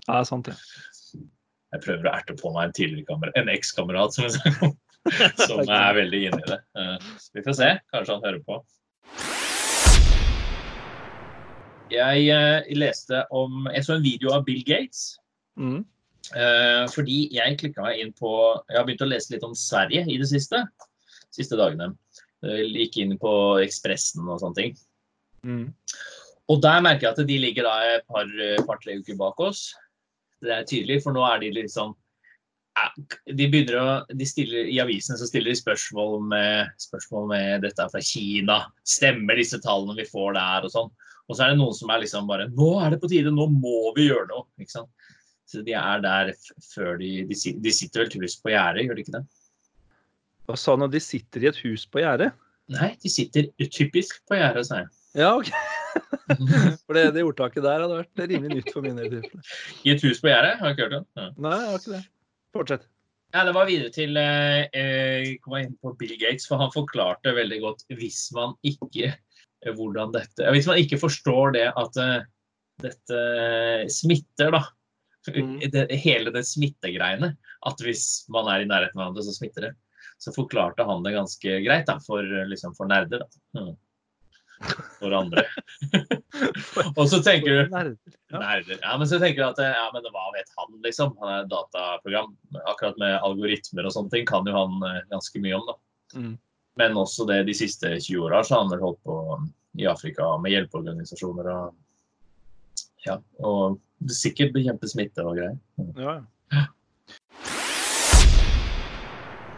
Ja, 0.05 0.17
det 0.17 0.21
er 0.21 0.27
sant, 0.29 0.51
ja. 0.51 1.21
Jeg 1.73 1.83
prøver 1.83 2.07
å 2.07 2.13
erte 2.15 2.35
på 2.39 2.51
meg 2.55 2.69
en 2.69 2.75
tidligere 2.75 3.31
en 3.39 3.49
ekskamerat 3.51 4.15
som, 4.15 4.29
som 5.47 5.63
er 5.65 5.97
veldig 5.97 6.21
inne 6.29 6.43
i 6.43 6.51
det. 6.51 6.59
Eh, 6.79 7.09
Vi 7.35 7.43
får 7.45 7.57
se. 7.57 7.71
Kanskje 7.91 8.15
han 8.15 8.27
hører 8.27 8.43
på. 8.45 8.61
Jeg 11.93 12.29
eh, 12.33 12.71
leste 12.77 13.25
om 13.35 13.67
Jeg 13.73 13.85
så 13.85 13.97
en 13.97 14.05
video 14.05 14.31
av 14.35 14.45
Bill 14.47 14.63
Gates. 14.65 15.17
Mm. 15.59 15.83
Eh, 16.33 16.83
fordi 16.93 17.19
jeg 17.35 17.59
klikka 17.61 17.83
meg 17.85 17.99
inn 18.01 18.13
på 18.17 18.31
Jeg 18.71 18.79
har 18.79 18.87
begynt 18.87 19.03
å 19.05 19.09
lese 19.11 19.35
litt 19.35 19.45
om 19.45 19.53
Sverige 19.57 20.05
i 20.09 20.17
det 20.21 20.29
siste. 20.31 20.63
siste 21.35 21.59
dagene. 21.59 21.91
Jeg 22.45 22.71
gikk 22.71 23.01
inn 23.03 23.17
på 23.21 23.33
Ekspressen 23.63 24.25
og 24.29 24.39
sånne 24.41 24.59
ting. 24.61 24.77
Mm. 25.45 25.67
Og 26.51 26.61
der 26.61 26.81
merker 26.85 27.07
jeg 27.07 27.15
at 27.15 27.27
de 27.27 27.37
ligger 27.41 27.65
da 27.65 27.75
et 27.95 28.07
par, 28.07 28.29
par-tre 28.67 28.99
uker 29.01 29.17
bak 29.17 29.39
oss. 29.41 29.67
Det 30.43 30.51
er 30.53 30.67
tydelig, 30.67 31.01
for 31.03 31.15
nå 31.15 31.23
er 31.25 31.41
de 31.41 31.67
sånn 31.71 31.95
de 33.25 33.47
begynner 33.47 33.77
å, 33.79 33.87
de 34.11 34.25
stiller, 34.27 34.67
I 34.67 34.81
avisene 34.83 35.17
så 35.19 35.27
stiller 35.29 35.53
de 35.53 35.59
spørsmål 35.61 36.17
med, 36.27 36.73
spørsmål 36.83 37.29
med 37.31 37.63
dette 37.63 37.81
er 37.81 37.91
fra 37.93 38.01
Kina. 38.03 38.57
Stemmer 38.87 39.39
disse 39.39 39.61
tallene 39.63 39.95
vi 40.01 40.07
får 40.09 40.35
der 40.35 40.67
og 40.67 40.73
sånn? 40.73 40.91
Og 41.25 41.37
så 41.37 41.45
er 41.45 41.53
det 41.53 41.61
noen 41.61 41.73
som 41.77 41.89
er 41.89 42.03
liksom 42.03 42.27
bare 42.29 42.49
Nå 42.53 42.67
er 42.83 42.93
det 42.93 42.99
på 43.01 43.09
tide, 43.09 43.31
nå 43.33 43.47
må 43.49 43.93
vi 43.95 44.09
gjøre 44.09 44.27
noe. 44.29 44.45
ikke 44.61 44.75
sant? 44.75 44.91
Så 45.49 45.63
de 45.65 45.73
er 45.77 46.03
der 46.03 46.33
før 46.73 46.99
de 46.99 47.23
De, 47.29 47.37
de 47.63 47.73
sitter 47.73 48.03
vel 48.03 48.11
tydeligvis 48.11 48.37
på 48.43 48.51
gjerdet, 48.53 48.85
gjør 48.85 48.99
de 48.99 49.05
ikke 49.05 49.15
det? 49.17 49.23
Hva 50.45 50.59
sa 50.59 50.75
han 50.75 50.91
de 50.91 51.01
sitter 51.01 51.45
i 51.45 51.49
et 51.49 51.63
hus 51.63 51.87
på 51.89 52.03
gjerdet? 52.03 52.35
Nei, 52.75 52.91
de 53.01 53.09
sitter 53.09 53.49
typisk 53.69 54.19
på 54.29 54.37
gjerdet, 54.37 54.67
sa 54.67 54.83
jeg. 54.83 54.93
Ja, 55.21 55.31
OK. 55.39 55.53
For 56.85 56.97
det, 56.97 57.05
det 57.15 57.23
ordtaket 57.25 57.63
der 57.65 57.83
hadde 57.83 57.99
vært 57.99 58.25
rimelig 58.31 58.59
nytt 58.59 58.73
for 58.73 58.85
min 58.85 58.97
del. 58.97 59.23
I 59.85 59.93
et 59.93 60.03
hus 60.05 60.21
på 60.21 60.31
gjerdet? 60.31 60.57
Har 60.61 60.73
ikke 60.73 60.87
hørt 60.87 60.95
det? 60.97 61.01
Ja. 61.19 61.29
Nei, 61.45 61.55
jeg 61.61 61.71
har 61.71 61.81
ikke 61.81 61.93
det. 61.93 62.03
Fortsett. 62.55 62.85
Ja, 63.35 63.43
det 63.43 63.55
var 63.57 63.67
videre 63.67 63.91
til 63.91 64.15
eh, 64.19 64.65
eh 64.79 65.33
kom 65.43 65.57
inn 65.59 65.75
på 65.83 65.91
Bill 65.99 66.15
Gates, 66.21 66.47
for 66.47 66.61
han 66.61 66.71
forklarte 66.71 67.33
veldig 67.35 67.59
godt 67.63 67.83
hvis 67.99 68.29
man 68.35 68.55
ikke 68.63 69.09
eh, 69.11 69.73
hvordan 69.75 70.13
dette 70.15 70.53
Hvis 70.55 70.69
man 70.69 70.79
ikke 70.79 71.01
forstår 71.01 71.55
det 71.57 71.65
at 71.73 71.99
uh, 71.99 72.21
dette 72.83 73.21
smitter, 73.91 74.55
da. 74.55 74.63
Mm. 75.25 75.57
Det, 75.73 75.87
hele 76.03 76.31
det 76.31 76.45
smittegreiene. 76.45 77.33
At 77.65 77.81
hvis 77.81 78.25
man 78.31 78.49
er 78.51 78.61
i 78.61 78.69
nærheten 78.69 78.99
av 78.99 79.07
hverandre, 79.07 79.25
så 79.25 79.33
smitter 79.35 79.69
det. 79.69 79.73
Så 80.21 80.31
forklarte 80.35 80.85
han 80.87 81.03
det 81.03 81.15
ganske 81.15 81.57
greit 81.65 81.87
da, 81.89 81.97
for, 82.05 82.23
liksom, 82.51 82.75
for 82.77 82.87
nerder. 82.91 83.25
da. 83.25 83.41
Mm 83.57 83.73
for 84.99 85.15
andre. 85.15 85.43
og 86.99 87.05
så 87.09 87.21
tenker 87.23 87.49
du 87.49 87.73
nerder. 87.73 87.97
Ja, 88.81 88.95
men 88.97 89.07
så 89.07 89.19
tenker 89.21 89.41
du 89.41 89.47
at 89.47 89.61
ja, 89.61 89.85
men 89.93 90.07
hva 90.09 90.25
vet 90.35 90.51
han, 90.57 90.73
liksom? 90.85 91.15
Han 91.21 91.31
er 91.31 91.43
et 91.43 91.51
dataprogram. 91.51 92.33
Akkurat 92.65 92.99
med 93.01 93.17
algoritmer 93.19 93.87
og 93.87 93.95
sånne 93.95 94.13
ting 94.13 94.27
kan 94.29 94.47
jo 94.47 94.55
han 94.55 94.87
eh, 94.89 95.01
ganske 95.13 95.41
mye 95.43 95.59
om, 95.59 95.69
da. 95.69 95.77
Mm. 96.15 96.33
Men 96.79 96.99
også 96.99 97.27
det 97.29 97.43
de 97.47 97.55
siste 97.55 97.95
20 97.97 98.27
åra 98.27 98.43
så 98.43 98.57
har 98.57 98.65
han 98.65 98.73
vel 98.73 98.83
holdt 98.83 99.01
på 99.07 99.17
um, 99.35 99.49
i 99.79 99.87
Afrika 99.87 100.27
med 100.43 100.51
hjelpeorganisasjoner 100.51 101.51
og 101.51 101.75
ja, 103.05 103.19
og 103.45 103.77
sikkert 104.11 104.55
bekjempe 104.55 104.89
smitte 104.89 105.23
og 105.23 105.37
greier. 105.37 105.59
Ja, 105.99 106.17
ja. 106.55 106.65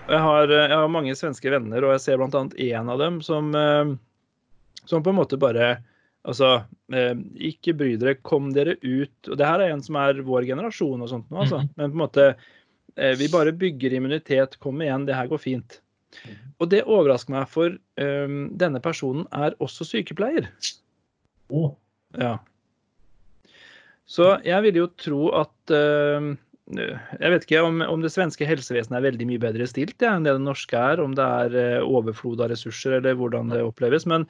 Jeg 0.08 0.24
har, 0.24 0.48
jeg 0.48 0.72
har, 0.72 0.88
mange 0.88 1.16
svenske 1.20 1.52
venner, 1.52 1.84
og 1.84 1.98
jeg 1.98 2.04
ser 2.06 2.22
bl.a. 2.22 2.44
en 2.48 2.92
av 2.94 3.02
dem 3.02 3.18
som 3.26 3.50
eh, 3.60 3.90
som 4.88 5.04
på 5.04 5.14
en 5.14 5.20
måte 5.22 5.40
bare 5.40 5.78
Altså, 6.28 6.48
eh, 6.92 7.14
ikke 7.54 7.76
bry 7.78 7.94
dere, 8.00 8.18
kom 8.20 8.50
dere 8.56 8.76
ut. 8.82 9.30
Og 9.30 9.38
det 9.40 9.48
her 9.48 9.62
er 9.64 9.72
en 9.72 9.84
som 9.84 9.96
er 10.02 10.18
vår 10.28 10.48
generasjon 10.50 11.06
og 11.06 11.12
sånt 11.12 11.30
nå, 11.32 11.44
altså. 11.46 11.62
Mhm. 11.64 11.70
Men 11.80 11.94
på 11.94 11.96
en 11.96 12.04
måte 12.04 12.26
eh, 12.98 13.14
Vi 13.16 13.30
bare 13.32 13.56
bygger 13.56 13.96
immunitet. 13.96 14.58
Kom 14.60 14.82
igjen, 14.84 15.06
det 15.08 15.16
her 15.16 15.30
går 15.32 15.40
fint. 15.40 15.80
Mhm. 16.26 16.44
Og 16.58 16.72
det 16.74 16.84
overrasker 16.90 17.36
meg, 17.36 17.46
for 17.54 17.76
um, 18.02 18.38
denne 18.58 18.82
personen 18.82 19.28
er 19.36 19.54
også 19.62 19.86
sykepleier. 19.86 20.50
Oh. 21.54 21.76
Ja. 22.18 22.40
Så 24.10 24.32
jeg 24.48 24.66
vil 24.66 24.80
jo 24.82 24.88
tro 24.98 25.30
at 25.38 25.74
uh, 25.76 26.34
Jeg 26.74 27.32
vet 27.32 27.46
ikke 27.46 27.62
om, 27.64 27.84
om, 27.86 28.02
det 28.02 28.12
svenske 28.12 28.48
helsevesenet 28.48 28.98
er 28.98 29.06
veldig 29.06 29.28
mye 29.30 29.44
bedre 29.44 29.68
stilt 29.70 30.02
ja, 30.02 30.16
enn 30.16 30.26
det 30.26 30.34
det 30.34 30.44
norske 30.48 30.80
er. 30.80 31.04
Om 31.04 31.14
det 31.20 31.30
er 31.46 31.58
uh, 31.78 31.88
overflod 31.88 32.42
av 32.42 32.50
ressurser, 32.56 32.98
eller 32.98 33.20
hvordan 33.20 33.54
det 33.54 33.62
oppleves. 33.62 34.10
Men 34.10 34.26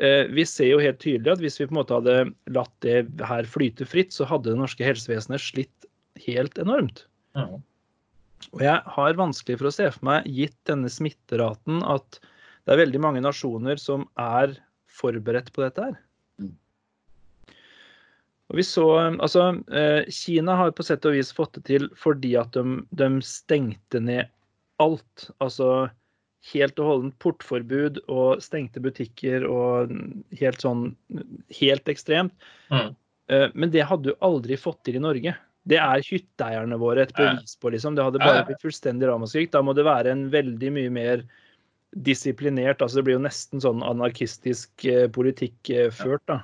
vi 0.00 0.44
ser 0.48 0.70
jo 0.70 0.78
helt 0.80 1.00
tydelig 1.02 1.34
at 1.34 1.42
hvis 1.42 1.58
vi 1.60 1.66
på 1.68 1.74
en 1.74 1.78
måte 1.82 1.96
hadde 1.98 2.14
latt 2.56 2.72
det 2.80 3.02
her 3.28 3.48
flyte 3.48 3.84
fritt, 3.84 4.14
så 4.16 4.24
hadde 4.24 4.48
det 4.48 4.60
norske 4.60 4.86
helsevesenet 4.86 5.42
slitt 5.44 5.88
helt 6.24 6.56
enormt. 6.62 7.04
Mm. 7.36 7.58
Og 8.54 8.62
jeg 8.64 8.80
har 8.96 9.18
vanskelig 9.18 9.58
for 9.60 9.68
å 9.68 9.74
se 9.74 9.88
for 9.92 10.06
meg, 10.08 10.28
gitt 10.32 10.56
denne 10.68 10.90
smitteraten, 10.90 11.82
at 11.84 12.20
det 12.64 12.74
er 12.74 12.82
veldig 12.82 13.02
mange 13.02 13.22
nasjoner 13.24 13.80
som 13.80 14.06
er 14.20 14.56
forberedt 14.90 15.52
på 15.54 15.64
dette 15.64 15.90
her. 15.90 15.98
Mm. 16.40 16.54
Og 18.50 18.58
vi 18.58 18.66
så, 18.66 18.86
altså, 19.12 19.46
eh, 19.70 20.08
Kina 20.12 20.56
har 20.58 20.74
på 20.74 20.86
sett 20.86 21.06
og 21.08 21.16
vis 21.16 21.32
fått 21.36 21.58
det 21.58 21.64
til 21.68 21.88
fordi 21.98 22.34
at 22.40 22.56
de, 22.56 22.80
de 22.96 23.10
stengte 23.26 24.02
ned 24.02 24.32
alt. 24.82 25.28
Altså 25.38 25.90
helt 26.52 26.80
og 26.80 26.88
holdent 26.88 27.16
portforbud 27.20 28.00
og 28.08 28.40
stengte 28.44 28.80
butikker 28.82 29.44
og 29.44 29.92
helt 30.40 30.64
sånn 30.64 30.90
helt 31.60 31.90
ekstremt. 31.92 32.32
Mm. 32.72 32.94
Eh, 33.30 33.46
men 33.54 33.72
det 33.74 33.86
hadde 33.88 34.10
du 34.10 34.24
aldri 34.24 34.56
fått 34.60 34.82
til 34.88 34.98
i 34.98 35.04
Norge. 35.04 35.34
Det 35.68 35.76
er 35.76 36.06
hytteeierne 36.06 36.78
våre 36.80 37.04
et 37.04 37.12
bevis 37.14 37.58
på, 37.60 37.70
liksom. 37.74 37.94
Det 37.94 38.06
hadde 38.06 38.22
bare 38.22 38.46
blitt 38.48 38.62
fullstendig 38.64 39.10
ramaskrik. 39.10 39.52
Da 39.52 39.60
må 39.62 39.74
det 39.76 39.84
være 39.86 40.14
en 40.14 40.28
veldig 40.32 40.72
mye 40.78 40.92
mer 40.92 41.26
disiplinert 41.90 42.84
altså 42.84 43.00
Det 43.00 43.08
blir 43.08 43.16
jo 43.16 43.24
nesten 43.24 43.58
sånn 43.58 43.80
anarkistisk 43.82 44.84
eh, 44.86 45.08
politikk 45.10 45.72
eh, 45.74 45.88
ført, 45.90 46.22
da. 46.30 46.42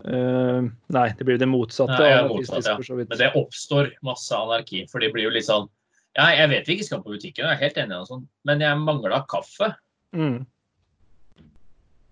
Uh, 0.00 0.70
nei, 0.88 1.10
det 1.18 1.26
blir 1.28 1.36
det 1.36 1.44
motsatte. 1.50 1.98
Nei, 2.00 2.22
motsatt, 2.30 2.64
ja. 2.64 2.94
Men 2.96 3.18
det 3.20 3.26
oppstår 3.36 3.90
masse 4.06 4.32
anarki. 4.32 4.86
For 4.88 5.02
det 5.02 5.10
blir 5.12 5.26
jo 5.26 5.32
litt 5.34 5.44
sånn 5.44 5.68
ja, 6.18 6.30
jeg 6.34 6.50
vet 6.50 6.68
vi 6.68 6.76
ikke 6.76 6.88
skal 6.88 7.02
på 7.04 7.14
butikken, 7.14 7.46
jeg 7.46 7.54
er 7.54 7.60
helt 7.60 7.78
enig, 7.78 8.00
sånn. 8.08 8.24
men 8.48 8.64
jeg 8.64 8.80
mangla 8.82 9.22
kaffe. 9.30 9.70
Mm. 10.16 10.42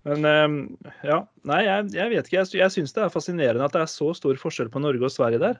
Men 0.07 0.25
ehm, 0.25 0.59
ja, 1.03 1.19
nei, 1.47 1.59
jeg, 1.65 1.89
jeg 1.97 2.11
vet 2.13 2.29
ikke. 2.29 2.37
Jeg, 2.39 2.51
jeg 2.61 2.75
syns 2.75 2.95
det 2.95 3.03
er 3.03 3.13
fascinerende 3.13 3.65
at 3.65 3.75
det 3.75 3.83
er 3.83 3.91
så 3.91 4.13
stor 4.17 4.39
forskjell 4.39 4.71
på 4.71 4.81
Norge 4.81 5.05
og 5.05 5.13
Sverige 5.13 5.41
der. 5.43 5.59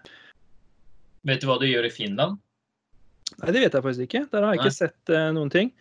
Vet 1.28 1.44
du 1.44 1.50
hva 1.50 1.60
du 1.60 1.68
gjør 1.68 1.90
i 1.90 1.94
Finland? 1.94 2.40
Nei, 3.42 3.52
det 3.52 3.66
vet 3.66 3.76
jeg 3.76 3.86
faktisk 3.86 4.08
ikke. 4.08 4.26
Der 4.32 4.46
har 4.46 4.56
jeg 4.56 4.62
nei. 4.62 4.66
ikke 4.66 4.78
sett 4.78 5.14
uh, 5.14 5.30
noen 5.36 5.52
ting. 5.54 5.74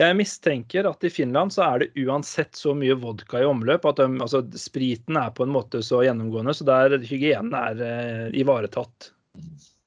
Jeg 0.00 0.16
mistenker 0.16 0.88
at 0.88 1.04
i 1.04 1.12
Finland 1.12 1.52
så 1.54 1.64
er 1.66 1.82
det 1.82 2.02
uansett 2.02 2.56
så 2.56 2.72
mye 2.76 2.96
vodka 2.98 3.42
i 3.42 3.48
omløp 3.48 3.84
at 3.88 4.00
de, 4.00 4.08
altså, 4.24 4.40
spriten 4.58 5.18
er 5.20 5.32
på 5.36 5.44
en 5.46 5.52
måte 5.52 5.82
så 5.84 6.00
gjennomgående, 6.04 6.54
så 6.56 6.66
der 6.68 6.96
hygienen 7.06 7.54
er 7.56 7.80
uh, 7.80 8.26
ivaretatt. 8.34 9.12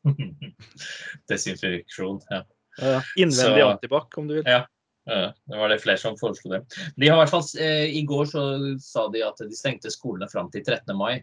Desinfeksjon, 1.29 2.21
ja. 2.29 2.41
ja 2.81 3.01
innvendig 3.15 3.63
så, 3.63 3.69
antibac, 3.69 4.17
om 4.17 4.27
du 4.29 4.39
vil. 4.39 4.47
Ja. 4.47 4.65
Ja, 5.05 5.33
det 5.45 5.57
var 5.57 5.69
det 5.69 5.83
flere 5.83 6.01
som 6.01 6.15
foreslo 6.17 6.49
det. 6.49 6.63
De 6.97 7.09
har 7.11 7.19
i 7.19 7.21
hvert 7.21 7.29
fall, 7.29 7.45
eh, 7.61 7.91
I 7.93 8.01
går 8.09 8.25
så 8.25 8.43
sa 8.81 9.03
de 9.13 9.21
at 9.21 9.37
de 9.37 9.53
stengte 9.53 9.91
skolene 9.93 10.25
fram 10.31 10.49
til 10.49 10.63
13. 10.65 10.95
mai. 10.97 11.19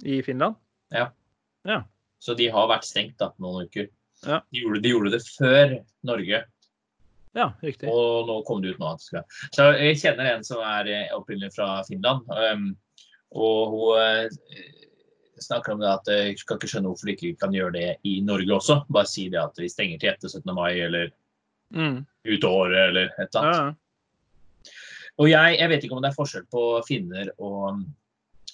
I 0.00 0.22
Finland? 0.24 0.56
Ja. 0.94 1.10
ja. 1.68 1.82
Så 2.18 2.34
de 2.38 2.48
har 2.48 2.70
vært 2.70 2.88
stengt 2.88 3.18
da, 3.20 3.34
noen 3.42 3.68
uker. 3.68 3.90
Ja. 4.24 4.40
De, 4.48 4.62
gjorde, 4.62 4.80
de, 4.80 4.94
gjorde, 4.94 5.12
det 5.12 5.20
før 5.28 5.76
Norge. 6.08 6.40
Ja, 7.36 7.50
riktig. 7.60 7.92
Og 7.92 8.24
nå 8.30 8.40
kom 8.48 8.64
det 8.64 8.72
ut 8.74 8.80
nå. 8.80 8.94
Så 8.96 9.68
jeg 9.76 10.00
kjenner 10.00 10.32
en 10.32 10.46
som 10.46 10.64
er 10.64 10.88
eh, 10.88 11.14
opprinnelig 11.14 11.52
fra 11.58 11.82
Finland. 11.86 12.24
Og 13.36 13.74
hun 13.74 14.00
eh, 14.00 14.77
snakker 15.44 15.74
om 15.74 15.82
det 15.82 15.90
at 15.90 16.10
jeg 16.12 16.38
skal 16.40 16.58
ikke 16.58 16.70
skjønne 16.70 16.90
hvorfor 16.90 17.08
de 17.08 17.14
ikke 17.16 17.40
kan 17.40 17.54
gjøre 17.54 17.74
det 17.76 17.88
i 18.08 18.18
Norge 18.24 18.54
også. 18.56 18.80
Bare 18.92 19.10
si 19.10 19.28
det 19.32 19.40
at 19.42 19.58
vi 19.60 19.70
stenger 19.70 20.00
til 20.02 20.12
etter 20.12 20.32
17. 20.32 20.54
mai 20.56 20.72
eller 20.84 21.10
mm. 21.74 21.98
ut 22.32 22.48
året 22.48 22.80
eller 22.88 23.12
et 23.14 23.28
eller 23.28 23.42
annet. 23.42 23.58
Ja. 23.58 24.74
Og 25.18 25.26
jeg, 25.30 25.56
jeg, 25.58 25.70
vet 25.72 25.84
ikke 25.84 25.96
om 25.96 26.04
det 26.04 26.12
er 26.12 26.18
forskjell 26.18 26.46
på 26.52 26.64
finner 26.86 27.32
og, 27.42 27.82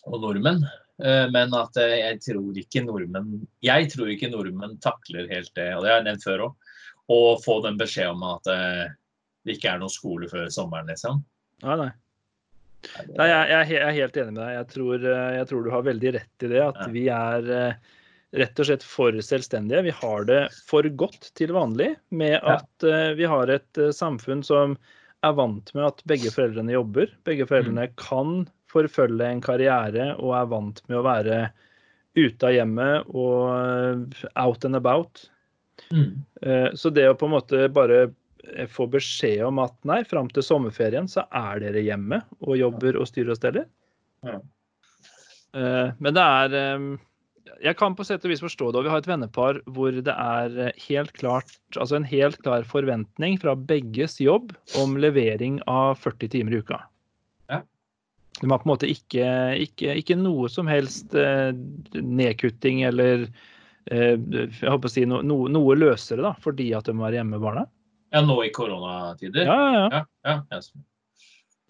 og 0.08 0.20
nordmenn. 0.22 0.62
Eh, 1.02 1.26
men 1.34 1.54
at 1.58 1.76
eh, 1.80 1.98
jeg 1.98 2.20
tror 2.22 2.58
ikke 2.60 2.84
nordmenn 2.86 3.40
Jeg 3.66 3.88
tror 3.90 4.12
ikke 4.12 4.30
nordmenn 4.30 4.76
takler 4.84 5.26
helt 5.32 5.50
det, 5.58 5.72
og 5.74 5.82
det 5.82 5.90
har 5.90 5.98
jeg 5.98 6.06
nevnt 6.06 6.26
før 6.26 6.44
òg, 6.46 6.70
å 7.10 7.18
få 7.42 7.58
den 7.64 7.80
beskjed 7.80 8.12
om 8.12 8.22
at 8.30 8.48
eh, 8.52 8.84
det 9.44 9.58
ikke 9.58 9.74
er 9.74 9.82
noen 9.82 9.92
skole 9.92 10.30
før 10.30 10.46
sommeren, 10.54 10.88
liksom. 10.88 11.20
Ja, 11.64 11.76
nei. 11.80 11.90
Nei, 13.14 13.26
jeg, 13.28 13.44
jeg, 13.50 13.80
er 13.80 13.96
helt 13.98 14.16
enig 14.20 14.32
med 14.32 14.40
deg. 14.40 14.54
Jeg 14.58 14.68
tror, 14.72 15.06
eh, 15.10 15.28
jeg 15.38 15.50
tror, 15.50 15.64
du 15.64 15.74
har 15.74 15.86
veldig 15.88 16.14
rett 16.18 16.46
i 16.46 16.50
det. 16.52 16.62
At 16.64 16.80
vi 16.94 17.04
er 17.12 17.50
eh, 17.58 17.92
rett 18.42 18.60
og 18.60 18.68
slett 18.68 18.86
for 18.86 19.20
selvstendige. 19.28 19.84
Vi 19.88 19.94
har 20.00 20.28
det 20.30 20.40
for 20.68 20.88
godt 21.04 21.30
til 21.38 21.54
vanlig 21.56 21.92
med 22.14 22.38
at 22.40 22.88
eh, 22.88 23.12
vi 23.18 23.28
har 23.30 23.52
et 23.52 23.82
samfunn 23.96 24.44
som 24.46 24.76
er 25.24 25.36
vant 25.38 25.70
med 25.76 25.86
at 25.88 26.02
begge 26.10 26.32
foreldrene 26.34 26.74
jobber. 26.76 27.12
Begge 27.28 27.46
foreldrene 27.48 27.88
mm. 27.90 27.94
kan 28.00 28.42
forfølge 28.74 29.30
en 29.30 29.44
karriere 29.44 30.10
og 30.18 30.34
er 30.36 30.50
vant 30.50 30.82
med 30.88 30.98
å 30.98 31.06
være 31.06 31.38
ute 32.14 32.46
av 32.46 32.54
hjemmet 32.54 33.14
og 33.14 34.12
out 34.38 34.66
and 34.66 34.78
about. 34.78 35.24
Mm. 35.90 36.22
Så 36.78 36.92
det 36.94 37.08
å 37.10 37.16
på 37.18 37.26
en 37.26 37.34
måte 37.34 37.64
bare 37.74 38.04
får 38.70 38.90
beskjed 38.92 39.44
om 39.46 39.60
at 39.62 39.76
nei, 39.88 40.02
fram 40.08 40.28
til 40.32 40.44
sommerferien 40.44 41.08
så 41.10 41.26
er 41.34 41.62
dere 41.62 41.84
hjemme 41.84 42.20
og 42.44 42.58
jobber 42.58 42.98
og 43.00 43.08
styrer 43.10 43.34
og 43.34 43.40
steller. 43.40 43.66
Ja. 44.24 44.38
Eh, 45.54 45.90
men 46.02 46.16
det 46.16 46.22
er 46.22 46.56
eh, 46.58 46.86
Jeg 47.62 47.78
kan 47.78 47.94
på 47.94 48.04
sett 48.06 48.24
og 48.26 48.32
vis 48.32 48.42
forstå 48.42 48.70
det. 48.72 48.80
og 48.80 48.86
Vi 48.86 48.92
har 48.92 49.02
et 49.02 49.08
vennepar 49.10 49.60
hvor 49.76 49.94
det 49.94 50.14
er 50.14 50.72
helt 50.88 51.12
klart, 51.16 51.54
altså 51.76 52.00
en 52.00 52.08
helt 52.08 52.40
klar 52.42 52.66
forventning 52.68 53.38
fra 53.40 53.54
begges 53.54 54.18
jobb 54.20 54.52
om 54.80 54.98
levering 55.00 55.60
av 55.70 56.00
40 56.02 56.32
timer 56.34 56.56
i 56.56 56.62
uka. 56.64 56.80
Ja. 57.52 57.62
De 58.40 58.50
har 58.50 58.58
på 58.58 58.68
en 58.68 58.74
måte 58.74 58.90
ikke, 58.90 59.28
ikke, 59.68 59.94
ikke 60.02 60.18
noe 60.18 60.50
som 60.50 60.68
helst 60.70 61.14
nedkutting 61.94 62.82
eller 62.88 63.28
eh, 63.86 64.18
jeg 64.18 64.50
håper 64.66 64.90
å 64.90 64.94
si 64.96 65.06
no, 65.06 65.22
no, 65.22 65.44
noe 65.46 65.78
løsere, 65.78 66.24
da, 66.24 66.34
fordi 66.42 66.72
at 66.74 66.90
de 66.90 66.96
må 66.96 67.06
være 67.06 67.22
hjemme 67.22 67.38
med 67.38 67.46
barna. 67.46 67.68
Ja, 68.14 68.20
nå 68.22 68.36
i 68.46 68.50
koronatider? 68.54 69.48
Ja, 69.48 69.54
ja, 69.74 69.86
ja. 69.90 70.02
ja, 70.24 70.34
ja. 70.54 70.60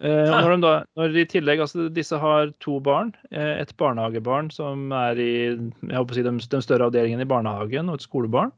Eh, 0.05 0.27
når, 0.29 0.49
de 0.51 0.57
da, 0.65 0.73
når 0.99 1.13
de 1.15 1.21
i 1.23 1.27
tillegg, 1.31 1.61
altså 1.63 1.85
Disse 1.95 2.17
har 2.19 2.49
to 2.61 2.77
barn. 2.83 3.13
eh, 3.31 3.61
Et 3.63 3.71
barnehagebarn 3.79 4.51
som 4.53 4.91
er 4.93 5.19
i 5.23 5.29
jeg 5.55 5.95
håper 5.95 6.13
å 6.13 6.17
si, 6.19 6.25
den, 6.27 6.41
den 6.51 6.65
større 6.65 6.89
avdelingen 6.91 7.23
i 7.23 7.27
barnehagen, 7.31 7.89
og 7.89 7.97
et 7.97 8.05
skolebarn. 8.05 8.51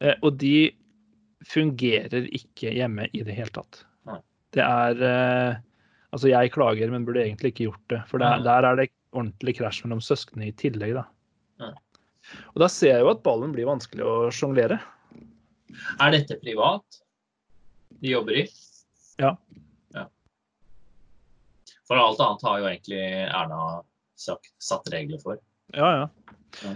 Eh, 0.00 0.14
Og 0.22 0.38
de 0.40 0.70
fungerer 1.50 2.28
ikke 2.36 2.72
hjemme 2.76 3.08
i 3.16 3.24
det 3.26 3.34
hele 3.36 3.52
tatt. 3.54 3.82
Det 4.54 4.62
er 4.66 5.02
eh, 5.06 5.58
Altså, 6.10 6.26
jeg 6.26 6.50
klager, 6.50 6.90
men 6.90 7.04
burde 7.06 7.22
egentlig 7.22 7.52
ikke 7.52 7.68
gjort 7.68 7.84
det. 7.92 8.00
For 8.10 8.18
der, 8.18 8.40
der 8.42 8.66
er 8.66 8.78
det 8.80 8.88
ordentlig 9.14 9.52
krasj 9.60 9.84
mellom 9.84 10.00
søsknene 10.02 10.48
i 10.48 10.54
tillegg, 10.58 10.96
da. 10.96 11.04
Og 12.50 12.58
da 12.62 12.66
ser 12.70 12.96
jeg 12.96 13.04
jo 13.04 13.12
at 13.12 13.22
ballen 13.22 13.52
blir 13.54 13.68
vanskelig 13.68 14.02
å 14.06 14.14
sjonglere. 14.34 14.80
Er 16.02 16.10
dette 16.10 16.34
privat 16.42 16.98
de 18.00 18.14
jobber 18.14 18.40
i? 18.42 18.46
Ja. 19.20 19.34
ja. 19.94 20.06
For 21.88 22.00
alt 22.00 22.20
annet 22.20 22.46
har 22.48 22.62
jo 22.62 22.70
egentlig 22.70 23.02
Erna 23.26 23.82
sagt, 24.20 24.52
satt 24.62 24.88
regler 24.92 25.20
for. 25.22 25.40
Ja, 25.76 25.90
ja. 25.96 26.08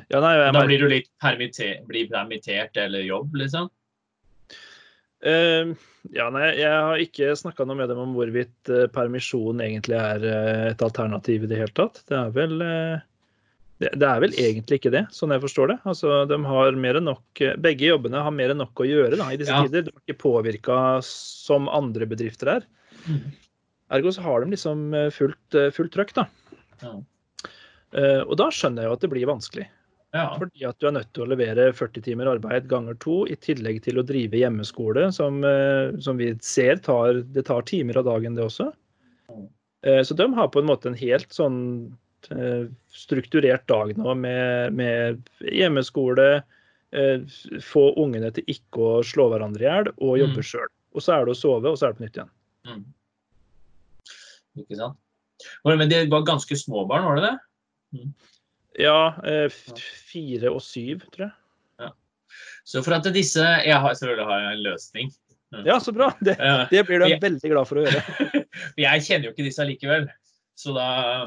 Ja. 0.09 0.21
nei, 0.23 0.35
jeg 0.39 0.53
Da 0.55 0.67
blir 0.69 0.85
du 0.85 0.91
litt 0.91 1.09
permitter, 1.23 1.81
blir 1.89 2.07
permittert 2.11 2.77
eller 2.79 3.03
jobb, 3.05 3.35
liksom? 3.41 3.71
Uh, 5.25 5.73
ja, 6.13 6.29
nei, 6.29 6.51
jeg 6.61 6.69
har 6.69 7.01
ikke 7.01 7.33
snakka 7.39 7.65
noe 7.65 7.79
med 7.79 7.89
dem 7.89 8.03
om 8.03 8.13
hvorvidt 8.17 8.71
uh, 8.71 8.85
permisjon 8.93 9.63
egentlig 9.65 9.97
er 9.97 10.27
uh, 10.29 10.65
et 10.69 10.85
alternativ 10.85 11.47
i 11.47 11.51
det 11.51 11.63
hele 11.63 11.75
tatt. 11.77 12.03
Det 12.11 12.19
er 12.19 12.35
vel 12.35 12.61
eh, 12.65 13.05
det, 13.83 13.91
det 13.99 14.07
er 14.07 14.21
vel 14.23 14.35
egentlig 14.39 14.79
ikke 14.79 14.93
det, 14.95 15.05
sånn 15.15 15.33
jeg 15.35 15.43
forstår 15.43 15.73
det. 15.73 15.79
Altså, 15.91 16.21
de 16.31 16.39
har 16.47 16.77
mer 16.79 16.99
enn 17.01 17.09
nok, 17.11 17.25
eh, 17.43 17.57
begge 17.61 17.89
jobbene 17.91 18.23
har 18.23 18.35
mer 18.35 18.53
enn 18.55 18.63
nok 18.63 18.85
å 18.85 18.87
gjøre 18.87 19.19
da, 19.19 19.31
i 19.35 19.39
disse 19.41 19.51
Ja. 19.55 19.65
tider. 19.67 19.89
De 19.89 19.91
er 19.95 20.05
ikke 20.05 20.21
påvirka 20.23 20.77
som 21.07 21.67
andre 21.69 22.07
bedrifter 22.07 22.53
er. 22.59 22.69
Ergo 23.95 24.13
så 24.15 24.23
har 24.23 24.45
de 24.45 24.55
liksom 24.55 24.95
eh, 24.95 25.11
fullt, 25.11 25.59
eh, 25.59 25.71
fullt 25.75 25.93
trøkk, 25.95 26.15
da. 26.15 26.27
Ja. 26.83 26.95
Uh, 27.95 28.23
og 28.27 28.35
da 28.41 28.49
skjønner 28.51 28.83
jeg 28.83 28.89
jo 28.91 28.95
at 28.97 29.03
det 29.05 29.11
blir 29.13 29.29
vanskelig. 29.31 29.65
Ja. 30.15 30.25
Fordi 30.39 30.65
at 30.67 30.79
du 30.83 30.87
er 30.89 30.95
nødt 30.97 31.13
til 31.15 31.23
å 31.23 31.29
levere 31.31 31.69
40 31.75 32.03
timer 32.03 32.27
arbeid 32.27 32.67
ganger 32.71 32.97
to, 33.03 33.21
i 33.31 33.37
tillegg 33.39 33.81
til 33.85 34.01
å 34.01 34.07
drive 34.07 34.39
hjemmeskole, 34.41 35.05
som, 35.15 35.43
uh, 35.47 35.95
som 36.03 36.19
vi 36.19 36.33
ser 36.43 36.83
tar, 36.83 37.21
det 37.35 37.47
tar 37.47 37.63
timer 37.71 38.01
av 38.01 38.09
dagen, 38.09 38.35
det 38.35 38.43
også. 38.47 38.71
Uh, 39.31 40.03
Så 40.03 40.17
de 40.19 40.27
har 40.35 40.49
på 40.51 40.63
en 40.63 40.67
måte 40.71 40.91
en 40.91 40.99
helt 40.99 41.31
sånn 41.35 41.59
strukturert 42.95 43.67
dag 43.69 43.93
nå 43.99 44.15
med, 44.17 44.73
med 44.73 45.23
hjemmeskole, 45.41 46.43
eh, 46.95 47.21
få 47.63 47.85
ungene 48.01 48.31
til 48.35 48.45
ikke 48.55 48.79
å 48.81 49.03
slå 49.05 49.29
hverandre 49.33 49.63
i 49.65 49.69
hjel 49.69 49.93
og 49.99 50.19
jobbe 50.23 50.41
Mm. 50.43 50.49
sjøl. 50.51 50.69
Og 50.95 51.03
så 51.03 51.17
er 51.17 51.25
det 51.27 51.35
å 51.35 51.39
sove, 51.39 51.67
og 51.73 51.77
så 51.79 51.89
er 51.89 51.93
det 51.93 51.99
på 51.99 52.05
nytt 52.07 52.19
igjen. 52.21 52.31
Mm. 52.71 52.85
Ikke 54.63 54.77
sant? 54.79 55.01
Men 55.67 55.89
de 55.91 56.05
var 56.09 56.23
ganske 56.27 56.57
små 56.57 56.85
barn, 56.89 57.05
var 57.05 57.19
det 57.19 57.31
det? 57.31 58.05
Ja, 58.85 59.15
eh, 59.27 59.49
fire 60.11 60.51
og 60.55 60.63
syv, 60.63 61.03
tror 61.15 61.27
jeg. 61.29 61.91
Så 62.65 62.81
for 62.83 62.95
at 62.97 63.05
disse 63.15 63.39
Jeg 63.63 63.77
har 63.79 63.93
selvfølgelig 63.95 64.25
har 64.27 64.41
jeg 64.41 64.53
en 64.57 64.63
løsning. 64.65 65.11
Ja, 65.67 65.77
så 65.79 65.93
bra. 65.95 66.09
Det, 66.25 66.35
Eh, 66.41 66.67
det 66.71 66.87
blir 66.89 66.99
du 66.99 67.19
veldig 67.21 67.51
glad 67.53 67.69
for 67.69 67.79
å 67.79 67.85
gjøre. 67.85 68.45
Jeg 68.81 69.03
kjenner 69.07 69.29
jo 69.29 69.33
ikke 69.35 69.45
disse 69.47 69.67
likevel. 69.69 70.09
Så, 70.59 70.73
da, 70.75 71.27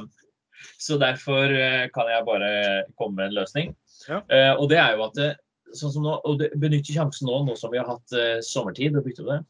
så 0.81 0.99
derfor 1.01 1.51
eh, 1.53 1.87
kan 1.93 2.09
jeg 2.11 2.27
bare 2.27 2.53
komme 2.99 3.19
med 3.19 3.31
en 3.31 3.37
løsning. 3.41 3.75
Ja. 4.07 4.21
Eh, 4.31 4.53
og 4.55 4.69
det 4.71 4.79
er 4.81 4.95
jo 4.95 5.05
at 5.07 5.19
det, 5.19 5.29
sånn 5.75 5.93
som 5.93 6.05
nå, 6.05 6.13
og 6.27 6.43
benytter 6.59 6.95
sjansen 6.95 7.27
nå, 7.27 7.41
nå 7.47 7.55
som 7.59 7.73
vi 7.73 7.79
har 7.81 7.89
hatt 7.89 8.13
uh, 8.15 8.37
sommertid, 8.45 8.95
og 8.95 9.03
bytte 9.03 9.25
det, 9.27 9.41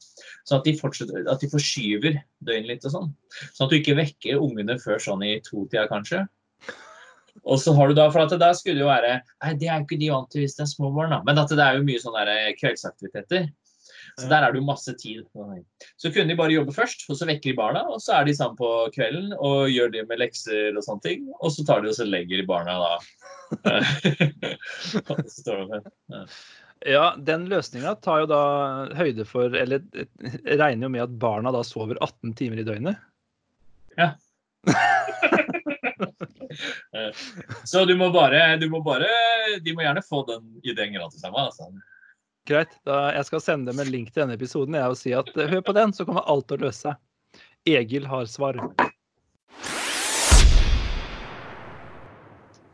sånn 0.49 0.63
at 0.63 0.65
de, 0.65 0.73
at 1.29 1.43
de 1.43 1.49
forskyver 1.51 2.17
døgnet 2.47 2.71
litt 2.71 2.87
og 2.89 2.95
sånn. 2.95 3.11
Sånn 3.53 3.67
at 3.67 3.73
du 3.73 3.77
ikke 3.77 3.97
vekker 3.99 4.41
ungene 4.41 4.79
før 4.81 5.01
sånn 5.03 5.25
i 5.27 5.35
to-tida 5.45 5.85
kanskje. 5.91 6.23
Og 7.45 7.61
så 7.61 7.73
har 7.77 7.89
du 7.89 7.97
da, 7.97 8.07
for 8.09 8.23
at 8.23 8.33
det 8.33 8.41
da 8.41 8.49
skulle 8.57 8.81
jo 8.81 8.89
være 8.89 9.19
Nei, 9.21 9.53
det 9.61 9.69
er 9.69 9.77
jo 9.77 9.85
ikke 9.85 9.99
de 10.01 10.09
vant 10.09 10.29
til 10.33 10.41
hvis 10.43 10.57
det 10.57 10.65
er 10.65 10.71
små 10.73 10.89
barn, 10.95 11.13
da. 11.13 11.21
Men 11.27 11.39
at 11.43 11.53
det 11.53 11.63
er 11.63 11.77
jo 11.77 11.85
mye 11.85 12.01
sånne 12.01 12.25
der 12.27 12.57
kveldsaktiviteter. 12.57 13.47
Så 14.17 14.25
der 14.31 14.41
er 14.41 14.53
det 14.53 14.57
jo 14.57 14.65
masse 14.65 14.93
tid. 14.97 15.27
Så 16.01 16.09
kunne 16.09 16.31
de 16.31 16.35
bare 16.39 16.55
jobbe 16.55 16.73
først, 16.73 17.03
og 17.05 17.19
så 17.19 17.27
vekker 17.29 17.51
de 17.51 17.57
barna, 17.57 17.83
og 17.85 18.01
så 18.01 18.15
er 18.17 18.25
de 18.25 18.33
sammen 18.33 18.57
på 18.57 18.69
kvelden 18.95 19.35
og 19.37 19.69
gjør 19.69 19.91
det 19.93 20.07
med 20.09 20.17
lekser 20.23 20.73
og 20.73 20.81
sånne 20.85 21.05
ting. 21.05 21.27
Og 21.37 21.53
så 21.53 21.65
tar 21.67 21.83
de 21.83 21.91
og 21.91 21.97
så 21.99 22.05
legger 22.07 22.41
de 22.41 22.47
barna 22.49 22.79
da. 22.81 22.93
Ja, 26.85 27.15
den 27.17 27.47
løsninga 27.49 27.95
tar 28.05 28.19
jo 28.21 28.27
da 28.29 28.41
høyde 28.99 29.25
for 29.25 29.49
Eller 29.57 29.81
eh, 29.97 30.05
regner 30.59 30.85
jo 30.85 30.91
med 30.93 31.01
at 31.07 31.15
barna 31.17 31.49
da 31.55 31.63
sover 31.65 31.97
18 31.97 32.35
timer 32.37 32.61
i 32.61 32.65
døgnet. 32.67 32.97
Ja. 33.97 34.11
Så 37.65 37.81
du 37.89 37.95
må 37.97 38.11
bare, 38.13 38.61
du 38.61 38.69
må 38.69 38.81
bare 38.85 39.09
De 39.63 39.73
må 39.73 39.81
gjerne 39.85 40.05
få 40.05 40.21
den 40.29 40.61
ideen 40.61 40.93
gratis 40.93 41.25
av 41.25 41.33
meg. 41.33 41.49
Altså. 41.49 41.63
Greit. 42.47 42.77
Da 42.87 43.09
jeg 43.11 43.27
skal 43.27 43.43
sende 43.43 43.71
dem 43.71 43.81
en 43.83 43.91
link 43.91 44.13
til 44.13 44.23
denne 44.23 44.37
episoden 44.37 44.77
jeg, 44.77 44.87
og 44.87 44.99
si 44.99 45.11
at 45.15 45.29
eh, 45.35 45.49
hør 45.51 45.63
på 45.67 45.75
den, 45.75 45.91
så 45.95 46.07
kommer 46.07 46.27
alt 46.31 46.47
til 46.47 46.61
å 46.61 46.67
løse 46.67 46.87
seg. 46.87 47.41
Egil 47.67 48.07
har 48.07 48.29
svar. 48.31 48.59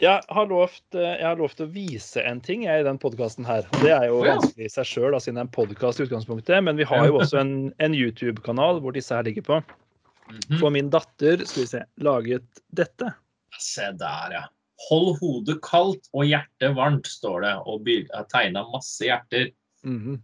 Jeg 0.04 0.20
har 0.36 0.50
lovt, 0.52 0.84
eh, 0.94 1.16
jeg 1.16 1.26
har 1.26 1.40
lovt 1.40 1.64
å 1.64 1.70
vise 1.74 2.22
en 2.22 2.42
ting 2.44 2.68
jeg, 2.68 2.84
i 2.84 2.86
den 2.86 3.00
podkasten 3.02 3.48
her. 3.48 3.66
Det 3.80 3.94
er 3.96 4.10
jo 4.12 4.20
vanskelig 4.26 4.68
i 4.68 4.74
seg 4.76 4.90
sjøl, 4.90 5.18
siden 5.18 5.40
det 5.40 5.46
er 5.46 5.48
en 5.48 5.56
podkast 5.56 6.02
i 6.02 6.06
utgangspunktet. 6.06 6.60
Men 6.68 6.78
vi 6.78 6.86
har 6.90 7.08
jo 7.10 7.18
også 7.24 7.42
en, 7.42 7.56
en 7.82 7.98
YouTube-kanal 7.98 8.84
hvor 8.84 8.94
disse 8.94 9.16
her 9.16 9.26
ligger 9.26 9.48
på. 9.48 9.62
Mhm. 10.30 10.60
For 10.60 10.74
min 10.74 10.94
datter 10.94 11.42
skal 11.48 11.64
vi 11.64 11.72
se, 11.72 11.82
laget 12.06 12.62
dette. 12.78 13.10
Se 13.58 13.90
der, 13.98 14.38
ja. 14.38 14.46
Hold 14.90 15.18
hodet 15.22 15.58
kaldt 15.64 16.10
og 16.12 16.28
hjertet 16.28 16.74
varmt, 16.78 17.08
står 17.08 17.46
det. 17.46 17.58
Og 17.70 17.90
har 18.14 18.30
tegna 18.30 18.68
masse 18.74 19.06
hjerter. 19.08 19.50
Mhm. 19.84 20.22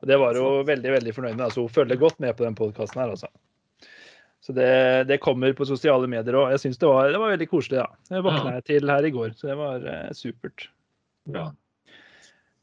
Og 0.00 0.08
Det 0.08 0.16
var 0.16 0.34
hun 0.40 0.66
veldig 0.66 0.92
veldig 0.94 1.12
fornøyd 1.12 1.36
med. 1.36 1.44
altså 1.44 1.60
Hun 1.66 1.72
følger 1.74 1.98
godt 2.00 2.20
med 2.24 2.36
på 2.36 2.44
den 2.46 2.54
podkasten 2.56 3.02
her. 3.02 3.10
altså. 3.12 3.28
Så 4.40 4.54
det, 4.56 5.06
det 5.10 5.18
kommer 5.20 5.52
på 5.52 5.66
sosiale 5.68 6.08
medier 6.08 6.38
òg. 6.40 6.54
Jeg 6.54 6.62
syns 6.62 6.78
det, 6.80 6.88
det 7.12 7.20
var 7.20 7.34
veldig 7.34 7.48
koselig. 7.50 7.82
ja. 7.82 7.88
Det 8.08 8.22
våkna 8.24 8.54
jeg 8.56 8.64
til 8.70 8.88
her 8.88 9.04
i 9.04 9.10
går, 9.12 9.34
så 9.36 9.50
det 9.50 9.56
var 9.60 9.84
eh, 9.84 10.06
supert. 10.16 10.68
Bra. 11.28 11.50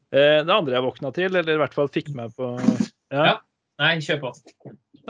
Eh, 0.09 0.41
det 0.41 0.55
andre 0.55 0.73
jeg 0.73 0.85
våkna 0.87 1.11
til, 1.13 1.35
eller 1.35 1.53
i 1.53 1.61
hvert 1.61 1.77
fall 1.77 1.91
fikk 1.93 2.09
meg 2.17 2.33
på 2.35 2.55
ja. 2.57 3.21
Ja. 3.21 3.35
Nei, 3.77 3.93
kjør 4.01 4.23
på. 4.25 4.33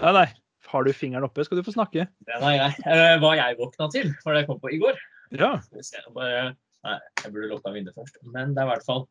Nei, 0.01 0.11
nei. 0.19 0.27
Har 0.67 0.83
du 0.83 0.91
fingeren 0.91 1.23
oppe, 1.23 1.45
skal 1.47 1.61
du 1.61 1.63
få 1.63 1.71
snakke. 1.71 2.09
Nei, 2.27 2.39
nei, 2.43 2.55
jeg. 2.57 2.75
Eh, 2.83 3.15
hva 3.23 3.31
jeg 3.39 3.55
våkna 3.61 3.87
til, 3.93 4.11
var 4.25 4.35
det 4.35 4.41
jeg 4.43 4.49
kom 4.51 4.59
på 4.59 4.73
i 4.75 4.81
går. 4.83 4.99
Ja. 5.39 5.53
Se, 5.79 6.03
bare, 6.11 6.49
nei, 6.83 6.97
jeg 7.23 7.31
burde 7.31 7.53
lukka 7.53 7.71
vinduet 7.71 7.95
først. 7.95 8.19
Men 8.35 8.51
det 8.51 8.65
er 8.65 8.67
i 8.67 8.71
hvert 8.73 8.85
fall 8.89 9.07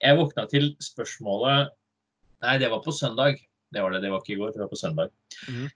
Jeg 0.00 0.16
våkna 0.16 0.46
til 0.50 0.72
spørsmålet 0.82 1.70
Nei, 2.40 2.54
det 2.56 2.70
var 2.72 2.80
på 2.80 2.92
søndag. 2.96 3.36
Det 3.68 3.82
var 3.84 3.92
det, 3.92 4.00
det 4.00 4.10
var 4.10 4.22
ikke 4.22 4.32
i 4.32 4.38
går, 4.40 4.54
det 4.54 4.62
var 4.62 4.70
på 4.70 4.78
søndag. 4.80 5.10
Mm. 5.44 5.66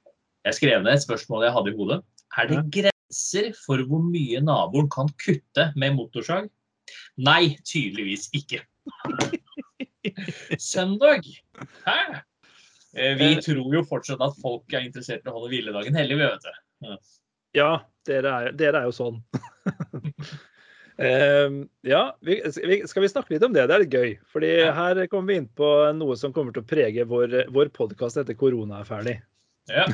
Jeg 0.48 0.56
skrev 0.56 0.80
ned 0.80 0.94
et 0.96 1.02
spørsmål 1.04 1.44
jeg 1.44 1.52
hadde 1.52 1.72
i 1.74 1.76
hodet. 1.76 1.98
Er 2.40 2.48
det 2.48 2.60
grenser 2.72 3.50
for 3.58 3.82
hvor 3.84 4.00
mye 4.00 4.40
naboen 4.40 4.88
kan 4.92 5.10
kutte 5.20 5.66
med 5.76 5.92
motorsag? 5.98 6.48
Nei, 7.20 7.58
tydeligvis 7.68 8.30
ikke. 8.36 8.62
Søndag? 10.72 11.28
Hæ? 11.84 11.98
Eh, 12.96 13.12
Vi 13.20 13.28
tror 13.44 13.76
jo 13.76 13.84
fortsatt 13.88 14.24
at 14.24 14.40
folk 14.40 14.72
er 14.72 14.88
interessert 14.88 15.24
i 15.24 15.30
å 15.30 15.36
holde 15.36 15.52
hviledagen 15.52 16.00
hellig, 16.00 16.16
vet 16.22 16.48
du. 16.48 16.96
Ja, 17.60 17.70
dere 18.08 18.34
er, 18.40 18.52
dere 18.56 18.82
er 18.82 18.88
jo 18.88 18.96
sånn. 18.96 19.20
Ehm, 21.02 21.64
ja, 21.82 22.02
vi, 22.22 22.36
skal 22.86 23.02
vi 23.02 23.08
snakke 23.10 23.34
litt 23.34 23.42
om 23.46 23.54
det? 23.54 23.66
Det 23.66 23.74
er 23.74 23.82
litt 23.82 23.94
gøy. 23.94 24.12
Fordi 24.30 24.50
Ja. 24.60 24.72
her 24.76 25.06
kommer 25.10 25.32
vi 25.32 25.38
inn 25.42 25.48
på 25.48 25.70
noe 25.96 26.16
som 26.16 26.32
kommer 26.32 26.54
til 26.54 26.62
å 26.62 26.68
prege 26.70 27.06
vår, 27.08 27.50
vår 27.50 27.72
podkast 27.74 28.20
etter 28.20 28.36
korona 28.38 28.80
er 28.80 28.88
ferdig. 28.88 29.16
Ja. 29.68 29.86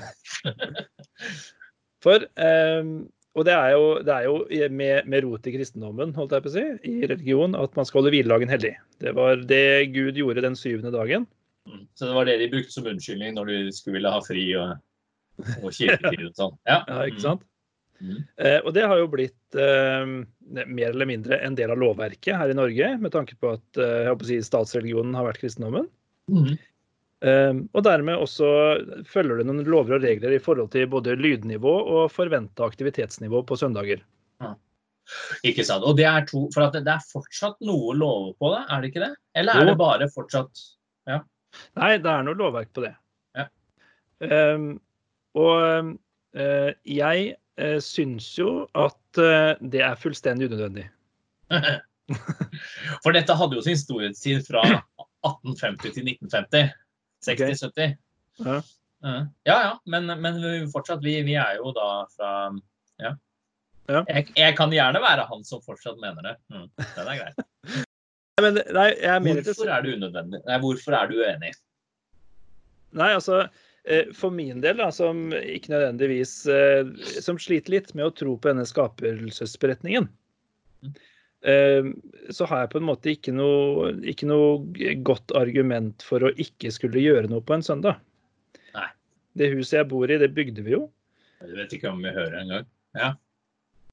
For, 2.05 2.25
uh, 2.41 2.85
og 3.39 3.45
det 3.47 3.55
er 3.55 3.73
jo, 3.77 3.85
det 4.05 4.15
er 4.15 4.25
jo 4.27 4.69
med, 4.73 5.07
med 5.07 5.25
rot 5.25 5.47
i 5.47 5.53
kristendommen, 5.55 6.15
holdt 6.17 6.33
jeg 6.33 6.45
på 6.45 6.51
å 6.51 6.55
si, 6.55 6.65
i 6.89 6.95
religion, 7.07 7.55
at 7.55 7.77
man 7.79 7.87
skal 7.89 8.01
holde 8.01 8.15
hviledagen 8.15 8.51
hellig. 8.51 8.73
Det 9.01 9.13
var 9.17 9.45
det 9.49 9.93
Gud 9.95 10.19
gjorde 10.19 10.43
den 10.45 10.57
syvende 10.59 10.93
dagen. 10.95 11.29
Mm. 11.69 11.85
Så 11.95 12.09
det 12.09 12.17
var 12.17 12.27
det 12.27 12.39
de 12.41 12.49
brukte 12.53 12.75
som 12.75 12.89
unnskyldning 12.91 13.37
når 13.37 13.53
de 13.53 13.59
skulle 13.77 14.01
ville 14.01 14.13
ha 14.13 14.23
fri 14.25 14.47
og, 14.59 14.73
og 15.61 15.71
kirketid 15.77 16.27
og 16.27 16.35
sånn. 16.41 16.59
Ja. 16.69 16.81
Ja, 16.91 17.05
ikke 17.07 17.25
sant? 17.29 17.47
Mm. 18.01 18.23
Eh, 18.41 18.59
og 18.65 18.73
det 18.77 18.87
har 18.89 19.01
jo 19.01 19.11
blitt 19.13 19.59
eh, 19.61 20.13
mer 20.65 20.89
eller 20.89 21.09
mindre 21.09 21.39
en 21.45 21.57
del 21.59 21.73
av 21.73 21.81
lovverket 21.81 22.39
her 22.39 22.53
i 22.53 22.57
Norge, 22.57 22.95
med 23.03 23.15
tanke 23.15 23.37
på 23.41 23.55
at 23.57 23.81
eh, 23.81 24.05
jeg 24.05 24.13
håper 24.13 24.27
å 24.27 24.31
si, 24.31 24.41
statsreligionen 24.47 25.17
har 25.19 25.29
vært 25.29 25.43
kristendommen. 25.43 25.89
Mm. 26.33 26.55
Eh, 27.21 27.53
og 27.77 27.85
dermed 27.85 28.23
også 28.23 28.49
følger 29.11 29.41
det 29.41 29.49
noen 29.51 29.67
lover 29.69 29.99
og 29.99 30.07
regler 30.07 30.37
i 30.37 30.43
forhold 30.43 30.73
til 30.73 30.89
både 30.91 31.19
lydnivå 31.21 31.77
og 31.99 32.11
forventa 32.15 32.69
aktivitetsnivå 32.69 33.45
på 33.49 33.61
søndager. 33.61 34.05
Ikke 35.43 35.65
sant. 35.67 35.83
Og 35.89 35.97
det 35.99 36.05
er 36.07 36.27
to 36.29 36.45
For 36.55 36.63
at 36.69 36.77
det, 36.77 36.85
er 36.87 37.03
fortsatt 37.03 37.57
noe 37.67 37.97
lover 37.99 38.35
på 38.39 38.53
det, 38.53 38.61
er 38.71 38.83
det 38.83 38.91
ikke 38.93 39.03
det? 39.03 39.15
Eller 39.41 39.57
er 39.59 39.65
Jo. 39.65 39.71
det 39.73 39.81
bare 39.81 40.07
fortsatt 40.13 40.69
Nei, 41.75 41.97
det 41.99 42.11
er 42.11 42.23
noe 42.23 42.39
lovverk 42.39 42.71
på 42.77 42.85
det. 42.85 42.93
Ja. 43.35 43.47
Um, 44.55 44.69
og 45.35 45.97
uh, 46.39 46.71
jeg 46.87 47.33
uh, 47.61 47.79
syns 47.85 48.27
jo 48.39 48.65
at 48.79 49.21
eh, 49.21 49.53
det 49.73 49.85
er 49.85 50.01
fullstendig 50.01 50.51
unødvendig. 50.51 50.89
For 53.05 53.15
dette 53.15 53.37
hadde 53.39 53.59
jo 53.59 53.65
sin 53.65 53.79
storhetstid 53.79 54.43
fra 54.49 54.65
1850 54.67 55.95
til 55.95 56.13
1950. 56.17 56.77
60-70. 57.27 57.97
Ja. 58.47 58.61
Ja 59.01 59.57
ja, 59.65 59.73
men, 59.89 60.09
men 60.21 60.39
fortsatt, 60.73 61.03
vi, 61.05 61.15
vi 61.25 61.37
er 61.41 61.61
jo 61.61 61.73
da 61.77 61.89
fra 62.13 62.31
Ja. 63.01 63.15
Ja. 63.91 64.03
Jeg, 64.07 64.29
jeg 64.37 64.57
kan 64.59 64.73
gjerne 64.75 65.01
være 65.03 65.25
han 65.27 65.41
som 65.47 65.63
fortsatt 65.65 65.99
mener 66.03 66.23
det. 66.23 66.35
Mm, 66.53 66.69
den 66.79 67.09
er 67.09 67.23
greit. 67.23 67.87
Men, 68.41 68.57
nei, 68.73 68.87
Hvorfor 69.21 69.69
er 69.69 69.83
du 69.85 69.91
unødvendig? 69.93 70.39
Nei, 70.47 70.59
hvorfor 70.63 70.95
er 70.97 71.11
du 71.11 71.19
uenig? 71.19 71.51
Nei, 72.97 73.11
altså 73.13 73.43
eh, 73.43 73.51
for 74.15 74.31
min 74.31 74.61
del, 74.61 74.77
da, 74.77 74.91
som 74.93 75.31
ikke 75.33 75.73
nødvendigvis 75.73 76.35
eh, 76.53 76.91
Som 77.25 77.39
sliter 77.41 77.73
litt 77.79 77.95
med 77.97 78.11
å 78.11 78.13
tro 78.15 78.35
på 78.37 78.51
denne 78.51 78.67
skapelsesberetningen, 78.69 80.09
eh, 81.49 81.89
så 82.29 82.49
har 82.51 82.65
jeg 82.65 82.73
på 82.75 82.81
en 82.83 82.89
måte 82.91 83.15
ikke 83.15 83.35
noe, 83.35 83.95
ikke 84.05 84.29
noe 84.29 84.95
godt 85.07 85.33
argument 85.39 86.05
for 86.07 86.29
å 86.29 86.35
ikke 86.37 86.73
skulle 86.75 87.03
gjøre 87.03 87.33
noe 87.33 87.45
på 87.45 87.57
en 87.57 87.65
søndag. 87.65 88.03
Nei. 88.77 88.89
Det 89.41 89.53
huset 89.55 89.81
jeg 89.81 89.91
bor 89.91 90.13
i, 90.13 90.21
det 90.21 90.33
bygde 90.37 90.65
vi 90.67 90.77
jo. 90.77 90.85
Jeg 91.41 91.57
vet 91.57 91.77
ikke 91.79 91.93
om 91.95 92.05
vi 92.05 92.13
hører 92.13 92.41
engang. 92.43 92.69
Ja. 92.99 93.15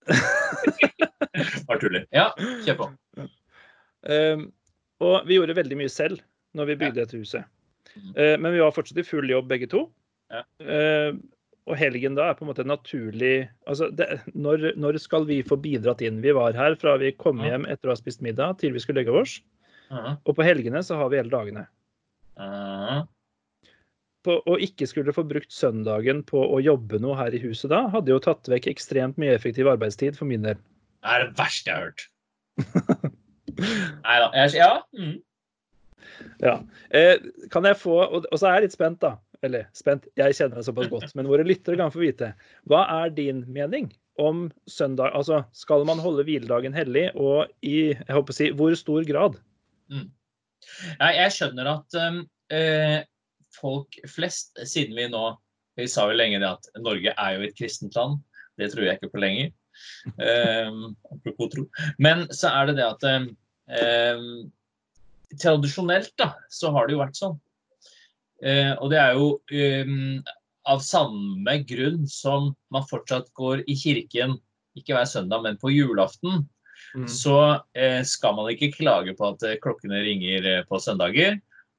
Bare 1.68 1.80
tuller. 1.80 2.08
Ja, 2.16 2.32
kjør 2.66 2.82
på. 2.82 2.94
Eh, 4.08 4.48
og 5.04 5.30
vi 5.30 5.38
gjorde 5.38 5.56
veldig 5.58 5.78
mye 5.80 5.92
selv 5.92 6.20
når 6.58 6.74
vi 6.74 6.82
bygde 6.84 7.04
dette 7.04 7.20
huset. 7.20 7.48
Eh, 8.16 8.36
men 8.40 8.54
vi 8.54 8.62
var 8.64 8.76
fortsatt 8.76 9.02
i 9.02 9.08
full 9.08 9.30
jobb 9.30 9.50
begge 9.50 9.70
to. 9.72 9.88
Ja. 10.34 10.44
Eh, 10.62 11.18
og 11.68 11.76
helgen 11.76 12.16
da 12.16 12.30
er 12.30 12.38
på 12.38 12.46
en 12.46 12.52
måte 12.52 12.64
naturlig 12.64 13.50
altså 13.68 13.90
det, 13.92 14.22
når, 14.32 14.70
når 14.80 15.00
skal 15.04 15.28
vi 15.28 15.42
få 15.44 15.58
bidratt 15.60 16.02
inn? 16.06 16.22
Vi 16.24 16.32
var 16.36 16.56
her 16.56 16.78
fra 16.80 16.96
vi 17.02 17.12
kom 17.20 17.44
hjem 17.44 17.68
etter 17.68 17.90
å 17.90 17.96
ha 17.96 18.00
spist 18.00 18.24
middag 18.24 18.62
til 18.62 18.76
vi 18.76 18.84
skulle 18.84 19.04
legge 19.04 19.16
oss. 19.20 19.38
Mhm. 19.92 20.18
Og 20.24 20.36
på 20.36 20.48
helgene 20.48 20.84
så 20.84 21.00
har 21.00 21.12
vi 21.12 21.20
hele 21.20 21.34
dagene. 21.34 21.68
Mhm. 22.40 23.06
På, 24.28 24.42
å 24.44 24.58
ikke 24.60 24.88
skulle 24.90 25.14
få 25.16 25.24
brukt 25.28 25.54
søndagen 25.54 26.20
på 26.28 26.40
å 26.42 26.58
jobbe 26.60 27.00
noe 27.00 27.16
her 27.16 27.36
i 27.36 27.40
huset 27.40 27.72
da, 27.72 27.86
hadde 27.94 28.12
jo 28.12 28.20
tatt 28.24 28.50
vekk 28.52 28.66
ekstremt 28.74 29.20
mye 29.22 29.36
effektiv 29.38 29.70
arbeidstid 29.72 30.18
for 30.20 30.28
min 30.28 30.44
del. 30.44 30.58
Det 31.00 31.14
er 31.14 31.24
det 31.24 31.38
verste 31.38 31.72
jeg 31.72 31.78
har 31.78 31.86
hørt. 31.86 32.04
Nei 34.08 34.18
da. 34.24 34.48
Ja. 34.58 34.72
Mm. 34.98 35.16
Ja. 36.42 36.58
Eh, 36.96 37.18
kan 37.54 37.66
jeg 37.68 37.80
få 37.80 37.98
Og, 38.06 38.28
så 38.34 38.50
er 38.50 38.58
jeg 38.58 38.68
litt 38.68 38.78
spent, 38.78 39.00
da. 39.04 39.16
Eller 39.46 39.68
spent, 39.78 40.08
jeg 40.18 40.36
kjenner 40.38 40.60
deg 40.60 40.68
såpass 40.68 40.90
godt. 40.92 41.16
Men 41.18 41.30
våre 41.30 41.46
lyttere 41.46 41.78
kan 41.80 41.94
få 41.94 42.02
vite. 42.02 42.32
Hva 42.70 42.86
er 43.04 43.14
din 43.14 43.44
mening 43.54 43.92
om 44.22 44.48
søndag? 44.70 45.14
Altså, 45.18 45.44
skal 45.54 45.86
man 45.88 46.02
holde 46.02 46.26
hviledagen 46.26 46.76
hellig, 46.78 47.10
og 47.14 47.52
i 47.62 47.92
jeg 47.94 48.16
håper 48.18 48.34
å 48.34 48.38
si, 48.38 48.50
hvor 48.58 48.74
stor 48.80 49.06
grad? 49.08 49.38
Nei, 49.94 51.12
jeg 51.20 51.36
skjønner 51.36 51.70
at 51.76 52.00
eh, 52.54 52.98
folk 53.58 54.00
flest, 54.10 54.58
siden 54.66 54.98
vi 54.98 55.10
nå 55.12 55.30
Vi 55.78 55.86
sa 55.90 56.08
jo 56.10 56.18
lenge 56.18 56.40
det 56.42 56.50
at 56.50 56.70
Norge 56.82 57.12
er 57.14 57.36
jo 57.36 57.46
et 57.46 57.58
kristent 57.58 57.94
land. 57.94 58.18
Det 58.58 58.72
tror 58.72 58.88
jeg 58.88 58.98
ikke 58.98 59.12
på 59.14 59.20
lenger. 59.22 59.52
Um, 60.18 60.96
apropos 61.14 61.52
tro. 61.54 61.66
Men 62.02 62.24
så 62.34 62.50
er 62.50 62.72
det 62.72 62.80
det 62.80 62.88
at 62.88 63.06
um, 64.18 64.48
Tradisjonelt 65.36 66.14
da, 66.20 66.32
så 66.50 66.72
har 66.76 66.88
det 66.88 66.96
jo 66.96 67.04
vært 67.04 67.20
sånn. 67.20 67.38
Eh, 68.46 68.74
og 68.78 68.92
det 68.94 69.00
er 69.02 69.18
jo 69.18 69.32
um, 69.36 70.20
av 70.70 70.84
samme 70.86 71.56
grunn 71.68 72.06
som 72.12 72.52
man 72.74 72.86
fortsatt 72.88 73.32
går 73.38 73.66
i 73.68 73.76
kirken, 73.76 74.38
ikke 74.78 74.94
hver 74.96 75.10
søndag, 75.10 75.42
men 75.44 75.58
på 75.60 75.74
julaften 75.74 76.46
så 77.08 77.62
eh, 77.74 78.04
skal 78.04 78.36
man 78.36 78.50
ikke 78.52 78.72
klage 78.74 79.14
på 79.18 79.28
at 79.30 79.44
eh, 79.46 79.58
klokkene 79.62 80.00
ringer 80.06 80.46
eh, 80.48 80.64
på 80.70 80.80
søndager. 80.82 81.38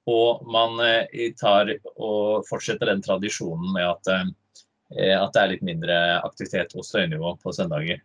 Og 0.08 0.44
man 0.48 0.78
eh, 0.84 1.32
tar 1.38 1.72
og 1.96 2.46
fortsetter 2.48 2.90
den 2.90 3.02
tradisjonen 3.04 3.72
med 3.74 3.87
at, 3.88 4.12
eh, 4.14 5.14
at 5.16 5.34
det 5.34 5.42
er 5.42 5.52
litt 5.54 5.66
mindre 5.66 5.98
aktivitet 6.22 6.76
og 6.78 6.87
støynivå 6.87 7.34
på 7.42 7.54
søndager. 7.56 8.02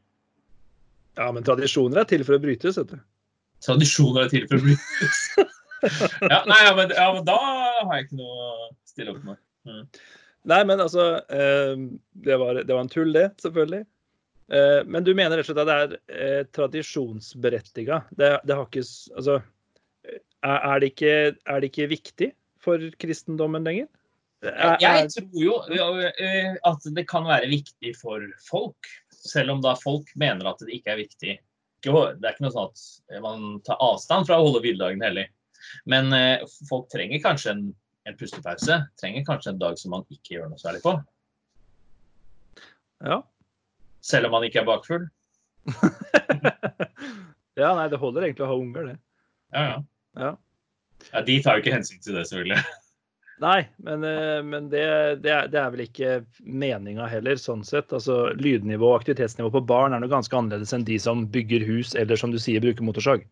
Ja, 1.20 1.30
men 1.32 1.46
tradisjoner 1.46 2.02
er 2.02 2.10
til 2.10 2.26
for 2.26 2.38
å 2.38 2.42
brytes, 2.42 2.80
vet 2.82 2.96
du. 2.96 3.02
Tradisjoner 3.64 4.26
er 4.26 4.34
til 4.34 4.48
for 4.50 4.60
å 4.60 4.66
bli 4.66 4.78
ja, 6.32 6.44
nei, 6.48 6.60
ja, 6.64 6.74
men, 6.78 6.92
ja, 6.96 7.08
men 7.12 7.26
da 7.28 7.38
har 7.40 7.98
jeg 7.98 8.06
ikke 8.06 8.20
noe 8.22 8.44
å 8.44 8.68
stille 8.88 9.12
opp 9.12 9.26
med. 9.28 9.40
Nei, 10.48 10.60
men 10.68 10.80
altså 10.84 11.08
eh, 11.28 11.74
det, 12.24 12.38
var, 12.40 12.62
det 12.64 12.72
var 12.72 12.86
en 12.86 12.92
tull, 12.92 13.12
det, 13.16 13.26
selvfølgelig. 13.44 13.84
Eh, 14.52 14.80
men 14.86 15.04
du 15.04 15.14
mener 15.16 15.40
rett 15.40 15.48
og 15.48 15.52
slett 15.52 15.64
at 15.64 15.70
det 15.70 15.80
er 15.82 16.22
eh, 16.28 16.46
tradisjonsberettiga? 16.56 18.02
Det, 18.12 18.32
det 18.44 18.58
har 18.60 18.68
ikke 18.68 18.84
Altså, 19.18 19.40
er, 20.44 20.80
det 20.84 20.92
ikke, 20.92 21.14
er 21.48 21.64
det 21.64 21.72
ikke 21.72 21.92
viktig 21.94 22.32
for 22.64 22.84
kristendommen 23.00 23.64
lenger? 23.68 23.88
Er, 24.44 24.76
Jeg 24.84 25.08
tror 25.16 25.72
jo 25.72 25.86
eh, 26.12 26.56
at 26.68 26.92
det 26.96 27.06
kan 27.08 27.28
være 27.30 27.48
viktig 27.48 27.94
for 27.96 28.24
folk, 28.44 28.92
selv 29.16 29.56
om 29.56 29.64
da 29.64 29.78
folk 29.80 30.10
mener 30.20 30.52
at 30.52 30.60
det 30.66 30.76
ikke 30.76 30.92
er 30.92 31.00
viktig. 31.06 31.38
Ikke- 31.84 32.16
Det 32.20 32.28
er 32.28 32.36
ikke 32.36 32.46
noe 32.46 32.54
sånn 32.54 32.70
at 32.72 33.22
man 33.22 33.62
tar 33.68 33.82
avstand 33.84 34.28
fra 34.28 34.38
å 34.40 34.46
holde 34.48 34.62
hviledagen 34.64 35.04
hellig. 35.04 35.28
Men 35.86 36.14
eh, 36.14 36.44
folk 36.70 36.90
trenger 36.92 37.20
kanskje 37.24 37.52
en, 37.52 37.76
en 38.08 38.18
pustepause. 38.20 38.78
Trenger 39.00 39.26
kanskje 39.28 39.52
en 39.54 39.60
dag 39.60 39.78
som 39.80 39.92
man 39.92 40.06
ikke 40.12 40.38
gjør 40.38 40.50
noe 40.52 40.62
særlig 40.62 40.84
på. 40.84 40.96
ja. 43.04 43.22
Selv 44.04 44.28
om 44.28 44.34
man 44.36 44.44
ikke 44.44 44.60
er 44.60 44.68
bakfull. 44.68 45.06
ja, 47.62 47.70
nei, 47.76 47.88
det 47.88 48.00
holder 48.02 48.26
egentlig 48.28 48.44
å 48.44 48.50
ha 48.52 48.58
unger, 48.60 48.90
det. 48.92 48.96
Ja, 49.56 49.64
ja. 49.64 49.78
Ja. 50.20 50.32
ja 51.14 51.22
de 51.24 51.38
tar 51.44 51.56
jo 51.56 51.64
ikke 51.64 51.76
hensyn 51.78 52.02
til 52.04 52.18
det, 52.18 52.26
selvfølgelig. 52.28 52.60
Nei, 53.44 53.66
men, 53.84 54.04
eh, 54.08 54.40
men 54.46 54.70
det, 54.72 54.84
det, 55.24 55.32
er, 55.32 55.48
det 55.52 55.60
er 55.60 55.72
vel 55.74 55.84
ikke 55.84 56.12
meninga 56.48 57.10
heller, 57.12 57.40
sånn 57.40 57.64
sett. 57.68 57.92
Altså, 57.96 58.30
Lydnivå 58.40 58.88
og 58.94 59.02
aktivitetsnivå 59.02 59.50
på 59.52 59.62
barn 59.68 59.96
er 59.96 60.04
noe 60.04 60.12
ganske 60.12 60.38
annerledes 60.38 60.72
enn 60.76 60.86
de 60.88 61.00
som 61.02 61.26
bygger 61.34 61.66
hus 61.68 61.92
eller 62.00 62.20
som 62.20 62.32
du 62.32 62.40
sier, 62.40 62.64
bruker 62.64 62.86
motorsag. 62.88 63.26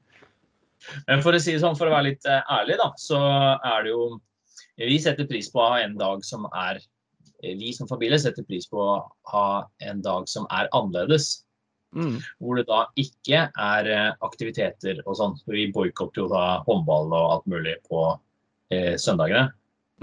Men 1.07 1.21
for 1.23 1.37
å 1.37 1.39
si 1.39 1.53
det 1.53 1.61
sånn, 1.61 1.77
for 1.79 1.87
å 1.87 1.93
være 1.93 2.09
litt 2.09 2.27
eh, 2.27 2.41
ærlig, 2.51 2.75
da, 2.81 2.89
så 2.99 3.21
er 3.21 3.85
det 3.85 3.93
jo 3.93 4.17
Vi 4.81 4.97
setter 4.99 5.29
pris 5.29 5.47
på 5.51 5.61
å 5.61 5.69
ha 5.75 5.79
en 5.83 5.93
dag 5.99 6.25
som 6.25 6.47
er 6.49 6.81
eh, 6.81 7.53
Vi 7.61 7.71
som 7.77 7.87
familie 7.87 8.19
setter 8.19 8.43
pris 8.47 8.67
på 8.67 8.81
å 8.81 8.97
ha 9.31 9.45
en 9.85 10.03
dag 10.03 10.27
som 10.31 10.49
er 10.49 10.67
annerledes. 10.75 11.45
Mm. 11.95 12.17
Hvor 12.41 12.59
det 12.59 12.65
da 12.67 12.81
ikke 12.99 13.45
er 13.51 13.89
aktiviteter 14.23 14.99
og 15.05 15.15
sånn. 15.19 15.39
Vi 15.47 15.69
boikotter 15.75 16.23
jo 16.23 16.29
da 16.31 16.61
håndball 16.67 17.11
og 17.11 17.33
alt 17.37 17.49
mulig 17.51 17.77
på 17.87 18.05
eh, 18.73 18.95
søndagene. 18.99 19.51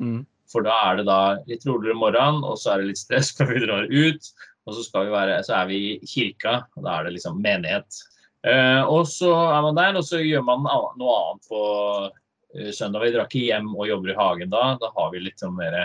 Mm. 0.01 0.21
For 0.49 0.65
da 0.65 0.77
er 0.89 1.01
det 1.01 1.09
da 1.09 1.21
litt 1.49 1.67
roligere 1.69 1.99
morgen, 1.99 2.41
og 2.47 2.57
så 2.61 2.73
er 2.73 2.83
det 2.83 2.93
litt 2.93 3.03
stress 3.03 3.35
før 3.37 3.53
vi 3.53 3.65
drar 3.67 3.91
ut. 3.91 4.31
Og 4.69 4.77
så, 4.77 4.85
skal 4.85 5.09
vi 5.09 5.15
være, 5.15 5.41
så 5.47 5.59
er 5.63 5.69
vi 5.71 5.79
i 5.95 6.09
kirka, 6.09 6.59
og 6.77 6.85
da 6.85 6.99
er 6.99 7.09
det 7.09 7.15
liksom 7.17 7.39
menighet. 7.45 8.01
Eh, 8.47 8.83
og 8.85 9.09
så 9.11 9.31
er 9.33 9.63
man 9.65 9.79
der, 9.79 9.97
og 9.99 10.05
så 10.07 10.21
gjør 10.23 10.45
man 10.47 10.67
noe 10.67 11.15
annet 11.23 11.49
på 11.49 11.63
eh, 12.55 12.69
søndag. 12.77 13.07
Vi 13.07 13.15
drar 13.15 13.31
ikke 13.31 13.47
hjem 13.47 13.73
og 13.75 13.89
jobber 13.89 14.13
i 14.13 14.19
hagen 14.19 14.53
da. 14.53 14.67
Da 14.81 14.93
har 14.95 15.11
vi 15.15 15.25
litt 15.25 15.41
sånn 15.43 15.57
mer 15.57 15.79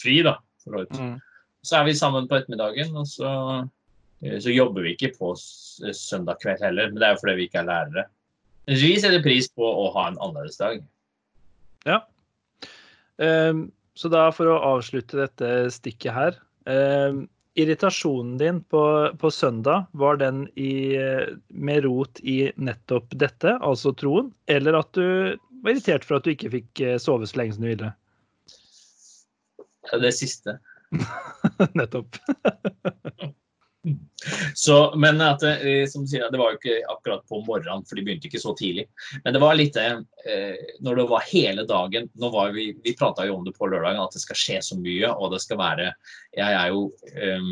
fri, 0.00 0.22
da. 0.26 0.38
Mm. 0.62 1.16
så 1.66 1.80
er 1.80 1.86
vi 1.88 1.94
sammen 1.98 2.28
på 2.30 2.36
ettermiddagen, 2.38 2.94
og 2.96 3.08
så, 3.10 3.32
eh, 4.22 4.38
så 4.40 4.54
jobber 4.54 4.86
vi 4.86 4.96
ikke 4.96 5.12
på 5.18 5.34
søndag 5.36 6.40
kveld 6.42 6.64
heller. 6.64 6.90
Men 6.90 7.00
det 7.00 7.08
er 7.08 7.16
jo 7.16 7.22
fordi 7.24 7.38
vi 7.40 7.48
ikke 7.50 7.62
er 7.62 7.70
lærere. 7.70 8.08
Vi 8.70 8.94
setter 9.02 9.24
pris 9.24 9.50
på 9.50 9.66
å 9.66 9.88
ha 9.96 10.08
en 10.08 10.20
annerledes 10.22 10.60
dag. 10.60 10.82
Ja. 11.84 12.02
Ehm, 13.18 13.70
så 13.94 14.08
da 14.08 14.30
for 14.32 14.48
å 14.48 14.60
avslutte 14.76 15.20
dette 15.20 15.52
stikket 15.74 16.12
her. 16.16 16.40
ehm, 16.70 17.26
irritasjonen 17.54 18.38
din 18.40 18.60
på, 18.64 18.82
på 19.20 19.30
søndag, 19.30 19.86
var 19.92 20.16
den 20.16 20.46
i, 20.56 20.96
med 21.48 21.84
rot 21.84 22.20
i 22.24 22.52
nettopp 22.56 23.12
dette, 23.20 23.58
altså 23.60 23.92
troen, 23.92 24.30
eller 24.48 24.78
at 24.78 24.92
du 24.96 25.36
var 25.62 25.74
irritert 25.74 26.06
for 26.06 26.16
at 26.16 26.24
du 26.24 26.32
ikke 26.32 26.52
fikk 26.54 26.80
eh, 26.80 26.96
sove 27.02 27.28
så 27.28 27.42
lenge 27.42 27.58
som 27.58 27.66
du 27.66 27.68
ville? 27.74 27.92
Det 30.00 30.14
siste. 30.16 30.56
nettopp. 31.78 32.16
Så, 34.54 34.94
men 34.96 35.20
at, 35.20 35.42
eh, 35.42 35.84
som 35.90 36.04
sier, 36.06 36.28
det 36.30 36.38
var 36.38 36.52
jo 36.52 36.58
ikke 36.60 36.76
akkurat 36.92 37.24
på 37.26 37.40
morgenen, 37.46 37.82
for 37.88 37.98
de 37.98 38.04
begynte 38.06 38.28
ikke 38.28 38.42
så 38.42 38.54
tidlig. 38.58 38.86
Men 39.24 39.34
det 39.34 39.42
var 39.42 39.58
litt 39.58 39.74
det 39.74 39.86
eh, 40.30 40.76
når 40.84 41.00
det 41.00 41.06
var 41.10 41.26
hele 41.26 41.66
dagen 41.66 42.06
nå 42.22 42.30
var 42.34 42.54
Vi, 42.54 42.68
vi 42.84 42.94
prata 42.98 43.26
jo 43.26 43.40
om 43.40 43.46
det 43.46 43.56
på 43.56 43.66
lørdagen, 43.66 44.02
at 44.02 44.14
det 44.14 44.22
skal 44.22 44.38
skje 44.38 44.60
så 44.62 44.78
mye. 44.78 45.10
Og 45.16 45.34
det 45.34 45.42
skal 45.42 45.58
være 45.60 45.90
Jeg 46.38 46.58
er 46.60 46.70
jo 46.70 46.86
eh, 47.16 47.50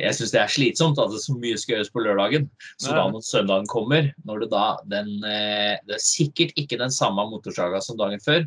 jeg 0.00 0.16
syns 0.16 0.30
det 0.32 0.40
er 0.40 0.52
slitsomt 0.52 1.00
at 1.02 1.10
det 1.12 1.20
så 1.20 1.34
mye 1.36 1.58
skal 1.60 1.74
gjøres 1.76 1.90
på 1.92 2.02
lørdagen. 2.04 2.46
Så 2.80 2.94
da 2.96 3.02
når 3.12 3.24
søndagen 3.26 3.68
kommer, 3.68 4.08
når 4.24 4.44
det 4.44 4.48
da 4.54 4.64
den 4.88 5.10
eh, 5.28 5.76
Det 5.84 5.98
er 5.98 6.04
sikkert 6.04 6.56
ikke 6.56 6.78
den 6.80 6.94
samme 6.94 7.26
motorsaga 7.28 7.80
som 7.84 7.98
dagen 8.00 8.22
før, 8.24 8.46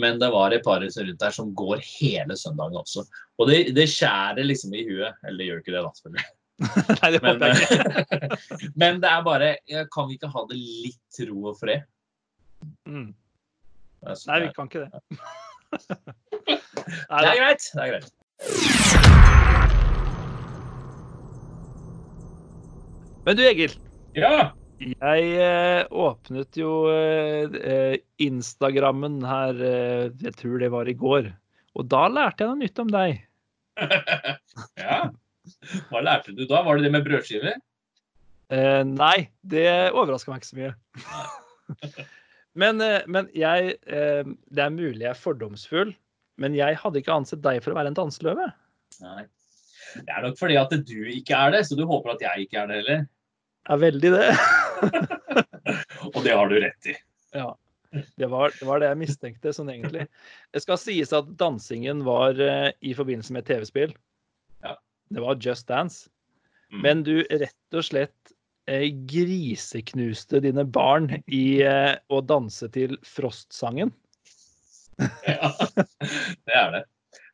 men 0.00 0.20
det 0.22 0.30
var 0.32 0.56
et 0.56 0.64
par 0.64 0.80
rundt 0.80 1.20
der 1.20 1.36
som 1.36 1.52
går 1.58 1.84
hele 1.84 2.36
søndagen 2.36 2.80
også. 2.80 3.04
Og 3.36 3.50
det, 3.50 3.74
det 3.76 3.88
skjærer 3.92 4.48
liksom 4.48 4.72
i 4.72 4.86
huet. 4.88 5.12
Eller 5.26 5.38
det 5.42 5.50
gjør 5.50 5.62
ikke 5.62 5.74
det, 5.76 5.84
da, 5.84 5.92
selvfølgelig. 6.00 6.28
Nei, 7.02 7.10
det 7.12 7.20
Men, 7.20 7.44
jeg 7.44 7.50
ikke. 7.60 8.70
men 8.80 9.02
det 9.02 9.10
er 9.10 9.24
bare 9.26 9.50
Kan 9.92 10.06
vi 10.08 10.16
ikke 10.16 10.32
ha 10.32 10.46
det 10.48 10.56
litt 10.56 11.20
ro 11.28 11.50
og 11.52 11.58
fred? 11.60 11.84
Mm. 12.88 13.10
Nei, 14.06 14.38
vi 14.46 14.52
kan 14.56 14.70
ikke 14.70 14.86
det. 14.86 14.90
er, 17.10 17.20
det 17.20 17.28
er 17.28 17.42
greit. 17.42 17.68
Det 17.74 17.84
er 17.84 17.90
greit. 17.92 18.08
Men 23.26 23.34
du, 23.34 23.42
Egil. 23.42 23.72
Ja! 24.14 24.52
Jeg 24.78 25.30
eh, 25.42 25.80
åpnet 25.90 26.58
jo 26.60 26.84
eh, 26.92 27.56
eh, 27.58 27.94
Instagrammen 28.22 29.16
her, 29.26 29.58
eh, 29.58 30.04
jeg 30.22 30.34
tror 30.38 30.60
det 30.62 30.68
var 30.70 30.86
i 30.86 30.94
går. 30.94 31.32
Og 31.74 31.88
da 31.90 32.04
lærte 32.12 32.44
jeg 32.44 32.52
noe 32.52 32.60
nytt 32.60 32.78
om 32.84 32.92
deg. 32.92 33.16
ja. 34.84 34.98
Hva 35.88 36.02
lærte 36.06 36.36
du 36.36 36.44
da? 36.46 36.60
Var 36.62 36.78
det 36.78 36.86
det 36.86 36.92
med 36.94 37.08
brødskiver? 37.08 37.56
Eh, 38.54 38.82
nei, 38.86 39.16
det 39.42 39.66
overraska 39.90 40.30
meg 40.30 40.44
ikke 40.44 40.52
så 40.52 40.60
mye. 40.60 40.72
men 42.62 42.84
eh, 42.84 43.00
men 43.10 43.26
jeg 43.34 43.74
eh, 43.90 44.22
Det 44.22 44.62
er 44.62 44.70
mulig 44.70 45.02
jeg 45.02 45.10
er 45.10 45.18
fordomsfull, 45.18 45.90
men 46.38 46.54
jeg 46.54 46.78
hadde 46.78 47.02
ikke 47.02 47.18
ansett 47.18 47.42
deg 47.42 47.58
for 47.64 47.74
å 47.74 47.80
være 47.80 47.90
en 47.90 47.98
danseløve. 47.98 48.46
Nei. 49.02 49.26
Det 49.96 50.12
er 50.12 50.24
nok 50.24 50.38
fordi 50.38 50.56
at 50.60 50.72
du 50.86 50.98
ikke 51.10 51.42
er 51.42 51.56
det, 51.56 51.66
så 51.66 51.74
du 51.78 51.86
håper 51.88 52.14
at 52.14 52.22
jeg 52.22 52.46
ikke 52.46 52.62
er 52.62 52.70
det 52.70 52.80
heller. 52.82 53.06
Er 53.66 53.80
veldig 53.82 54.10
det. 54.14 54.26
Og 56.14 56.20
det 56.24 56.34
har 56.36 56.50
du 56.50 56.58
rett 56.62 56.90
i. 56.92 56.94
Ja. 57.34 57.50
Det 58.20 58.28
var, 58.28 58.52
det 58.58 58.66
var 58.68 58.80
det 58.82 58.90
jeg 58.90 59.00
mistenkte, 59.00 59.52
sånn 59.56 59.70
egentlig. 59.72 60.04
Det 60.52 60.60
skal 60.62 60.78
sies 60.80 61.14
at 61.16 61.28
dansingen 61.40 62.02
var 62.06 62.36
uh, 62.38 62.68
i 62.84 62.92
forbindelse 62.96 63.34
med 63.34 63.46
TV-spill. 63.48 63.94
Ja. 64.66 64.76
Det 65.14 65.22
var 65.24 65.38
Just 65.40 65.68
Dance. 65.70 66.10
Mm. 66.74 66.80
Men 66.82 67.04
du 67.06 67.14
rett 67.30 67.78
og 67.78 67.86
slett 67.86 68.34
uh, 68.70 68.86
griseknuste 69.10 70.42
dine 70.44 70.66
barn 70.66 71.08
i 71.26 71.62
uh, 71.64 71.94
å 72.12 72.20
danse 72.26 72.68
til 72.76 72.98
Frost-sangen. 73.06 73.94
Ja, 75.28 75.50
det 76.48 76.54
er 76.56 76.70
det. 76.72 76.78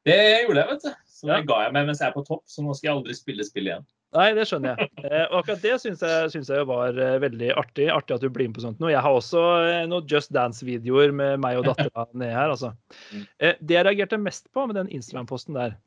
Det 0.02 0.14
gjorde 0.16 0.62
jeg, 0.62 0.68
vet 0.72 0.82
du. 0.82 0.94
Så 1.06 1.28
det 1.28 1.36
Ja. 1.36 1.42
ga 1.46 1.58
jeg 1.62 1.74
meg 1.76 1.84
mens 1.86 2.00
jeg 2.02 2.08
er 2.08 2.16
på 2.16 2.24
topp, 2.26 2.42
så 2.50 2.64
nå 2.64 2.74
skal 2.74 2.88
jeg 2.88 2.96
aldri 2.96 3.14
spille 3.14 3.44
spill 3.46 3.68
igjen. 3.68 3.84
Nei, 4.12 4.26
det 4.36 4.44
skjønner 4.48 4.76
jeg. 4.76 4.90
Eh, 5.06 5.24
og 5.30 5.38
akkurat 5.40 5.62
det 5.64 5.76
syns 5.80 6.02
jeg, 6.04 6.32
synes 6.34 6.50
jeg 6.52 6.66
var 6.68 6.98
eh, 7.00 7.14
veldig 7.22 7.48
artig. 7.56 7.86
Artig 7.92 8.16
at 8.18 8.24
du 8.24 8.28
blir 8.32 8.50
med 8.50 8.58
på 8.58 8.64
sånt 8.64 8.82
noe. 8.82 8.92
Jeg 8.92 9.00
har 9.04 9.16
også 9.16 9.44
eh, 9.64 9.84
noen 9.88 10.08
Just 10.10 10.32
Dance-videoer 10.36 11.14
med 11.16 11.40
meg 11.40 11.60
og 11.60 11.70
dattera 11.70 12.04
nede 12.20 12.34
her, 12.36 12.52
altså. 12.52 12.74
Mm. 13.12 13.24
Det 13.40 13.78
jeg 13.78 13.86
reagerte 13.88 14.20
mest 14.20 14.50
på 14.52 14.66
med 14.68 14.76
den 14.76 14.92
Instagram-posten 14.92 15.56
der, 15.56 15.78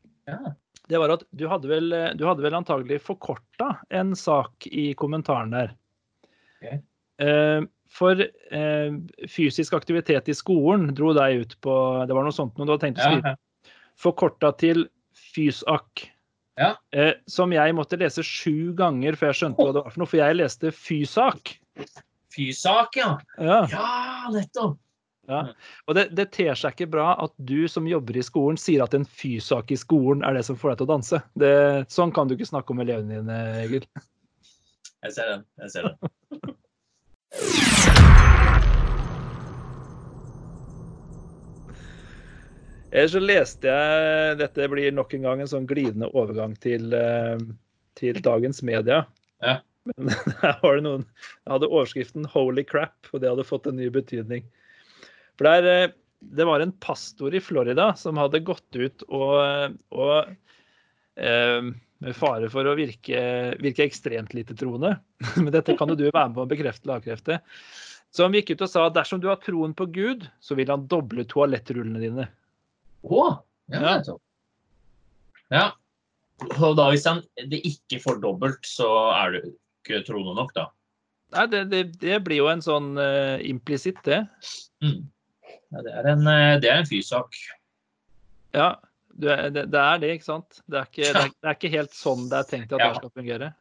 det 0.89 1.01
var 1.01 1.13
at 1.13 1.25
du 1.37 1.45
hadde 1.49 1.69
vel, 1.69 1.93
du 2.17 2.23
hadde 2.25 2.41
vel 2.45 2.57
antagelig 2.57 2.99
forkorta 3.05 3.75
en 3.93 4.13
sak 4.17 4.65
i 4.69 4.91
kommentaren 4.97 5.53
der. 5.53 5.75
For 7.95 8.21
fysisk 9.29 9.77
aktivitet 9.77 10.29
i 10.29 10.35
skolen 10.37 10.89
dro 10.97 11.13
deg 11.15 11.45
ut 11.45 11.53
på 11.63 11.75
Det 12.09 12.17
var 12.17 12.25
noe 12.25 12.35
sånt 12.35 12.57
noe 12.57 12.67
du 12.67 12.73
hadde 12.73 12.87
tenkt 12.87 13.01
å 13.01 13.05
skrive. 13.05 13.35
Forkorta 14.01 14.51
til 14.61 14.87
FYSAK. 15.35 16.07
Ja. 16.59 16.71
Eh, 16.95 17.13
som 17.27 17.51
jeg 17.51 17.75
måtte 17.75 17.99
lese 17.99 18.23
sju 18.23 18.71
ganger 18.77 19.17
før 19.19 19.31
jeg 19.33 19.41
skjønte 19.41 19.65
hva 19.65 19.75
det 19.75 19.83
var 19.83 19.93
for 19.93 20.01
noe. 20.01 20.09
For 20.11 20.21
jeg 20.21 20.39
leste 20.39 20.71
FYSAK. 20.71 21.55
Fysak, 22.35 22.97
ja. 22.99 23.11
Ja. 23.39 23.59
Ja, 23.71 23.91
nettopp. 24.33 24.79
Og 25.89 25.95
det, 25.97 26.09
det 26.17 26.27
ter 26.35 26.53
seg 26.57 26.75
ikke 26.75 26.91
bra 26.93 27.07
at 27.23 27.33
du 27.49 27.65
som 27.71 27.87
jobber 27.89 28.17
i 28.19 28.23
skolen, 28.25 28.59
sier 28.61 28.83
at 28.85 28.93
en 28.97 29.07
FYSAK 29.09 29.73
i 29.73 29.79
skolen 29.79 30.21
er 30.25 30.37
det 30.37 30.43
som 30.47 30.59
får 30.59 30.73
deg 30.73 30.81
til 30.81 30.87
å 30.87 30.91
danse. 30.93 31.21
Det, 31.41 31.53
sånn 31.91 32.13
kan 32.15 32.29
du 32.29 32.35
ikke 32.35 32.49
snakke 32.51 32.75
om 32.75 32.83
elevene 32.83 33.21
dine, 33.21 33.39
Egil. 33.63 33.87
Jeg 35.05 35.17
ser 35.17 35.31
den. 35.33 35.47
Jeg 35.63 35.73
ser 35.73 35.89
den. 35.89 36.13
Ellers 42.95 43.11
så 43.11 43.19
leste 43.19 43.71
jeg 43.71 44.35
Dette 44.39 44.67
blir 44.71 44.93
nok 44.95 45.13
en 45.17 45.27
gang 45.27 45.43
en 45.43 45.51
sånn 45.51 45.67
glidende 45.67 46.07
overgang 46.15 46.55
til, 46.63 46.93
eh, 46.95 47.41
til 47.99 48.21
dagens 48.23 48.61
media. 48.63 49.03
Ja. 49.43 49.59
Men 49.91 50.13
der 50.41 50.55
var 50.63 50.77
det 50.77 50.85
noen 50.85 51.03
Jeg 51.03 51.51
hadde 51.51 51.69
overskriften 51.69 52.29
'Holy 52.31 52.63
crap', 52.67 53.11
og 53.11 53.21
det 53.21 53.29
hadde 53.33 53.47
fått 53.47 53.67
en 53.69 53.77
ny 53.79 53.89
betydning. 53.93 54.47
For 55.35 55.49
der, 55.49 55.67
eh, 55.71 55.95
det 56.23 56.47
var 56.47 56.63
en 56.63 56.71
pastor 56.81 57.35
i 57.35 57.43
Florida 57.43 57.91
som 57.99 58.17
hadde 58.17 58.45
gått 58.47 58.79
ut 58.79 59.03
og, 59.09 59.75
og 59.91 60.31
eh, 61.19 61.67
med 62.05 62.15
fare 62.15 62.47
for 62.51 62.67
å 62.67 62.77
virke, 62.79 63.19
virke 63.61 63.85
ekstremt 63.85 64.33
lite 64.33 64.55
troende, 64.57 64.95
men 65.43 65.51
dette 65.53 65.75
kan 65.77 65.91
jo 65.91 65.99
du 65.99 66.07
være 66.07 66.29
med 66.31 66.39
på 66.39 66.47
å 66.47 66.49
bekrefte 66.49 66.87
eller 66.87 67.03
avkrefte, 67.03 67.41
han 68.23 68.35
gikk 68.37 68.53
ut 68.55 68.63
og 68.63 68.71
sa 68.71 68.85
at 68.87 68.95
dersom 68.95 69.19
du 69.19 69.27
har 69.27 69.41
troen 69.43 69.73
på 69.75 69.89
Gud, 69.91 70.23
så 70.39 70.55
vil 70.55 70.69
han 70.71 70.87
doble 70.87 71.25
toalettrullene 71.27 71.99
dine. 71.99 72.27
Å! 73.05 73.25
Ja, 73.73 73.97
Ja. 73.97 74.15
Ja. 75.53 75.65
Og 76.59 76.73
da 76.75 76.89
hvis 76.91 77.05
han 77.07 77.21
det 77.47 77.61
ikke 77.63 78.01
får 78.03 78.17
dobbelt, 78.23 78.65
så 78.67 78.87
er 79.13 79.35
du 79.35 79.37
ikke 79.45 80.01
troende 80.07 80.33
nok, 80.35 80.49
da. 80.55 80.65
Nei, 81.35 81.45
det, 81.51 81.61
det, 81.71 81.83
det 82.01 82.17
blir 82.25 82.41
jo 82.41 82.49
en 82.51 82.63
sånn 82.63 82.95
uh, 82.99 83.37
implisitt, 83.45 84.01
det. 84.07 84.23
Mm. 84.83 85.05
Ja, 85.71 85.83
det, 85.85 85.93
er 85.93 86.09
en, 86.11 86.27
eh, 86.29 86.55
det 86.63 86.71
er 86.71 86.81
en 86.81 86.89
fysak. 86.89 87.37
Ja, 88.55 88.69
du, 89.11 89.27
det, 89.27 89.65
det 89.73 89.81
er 89.81 90.01
det, 90.01 90.11
ikke 90.15 90.27
sant? 90.27 90.59
Det 90.65 90.81
er 90.81 90.89
ikke, 90.89 91.07
det, 91.15 91.23
er, 91.23 91.31
det 91.33 91.49
er 91.49 91.57
ikke 91.57 91.73
helt 91.75 91.95
sånn 91.97 92.27
det 92.31 92.41
er 92.41 92.51
tenkt 92.51 92.75
at 92.75 92.83
det 92.83 92.91
skal 92.99 93.13
fungere. 93.21 93.51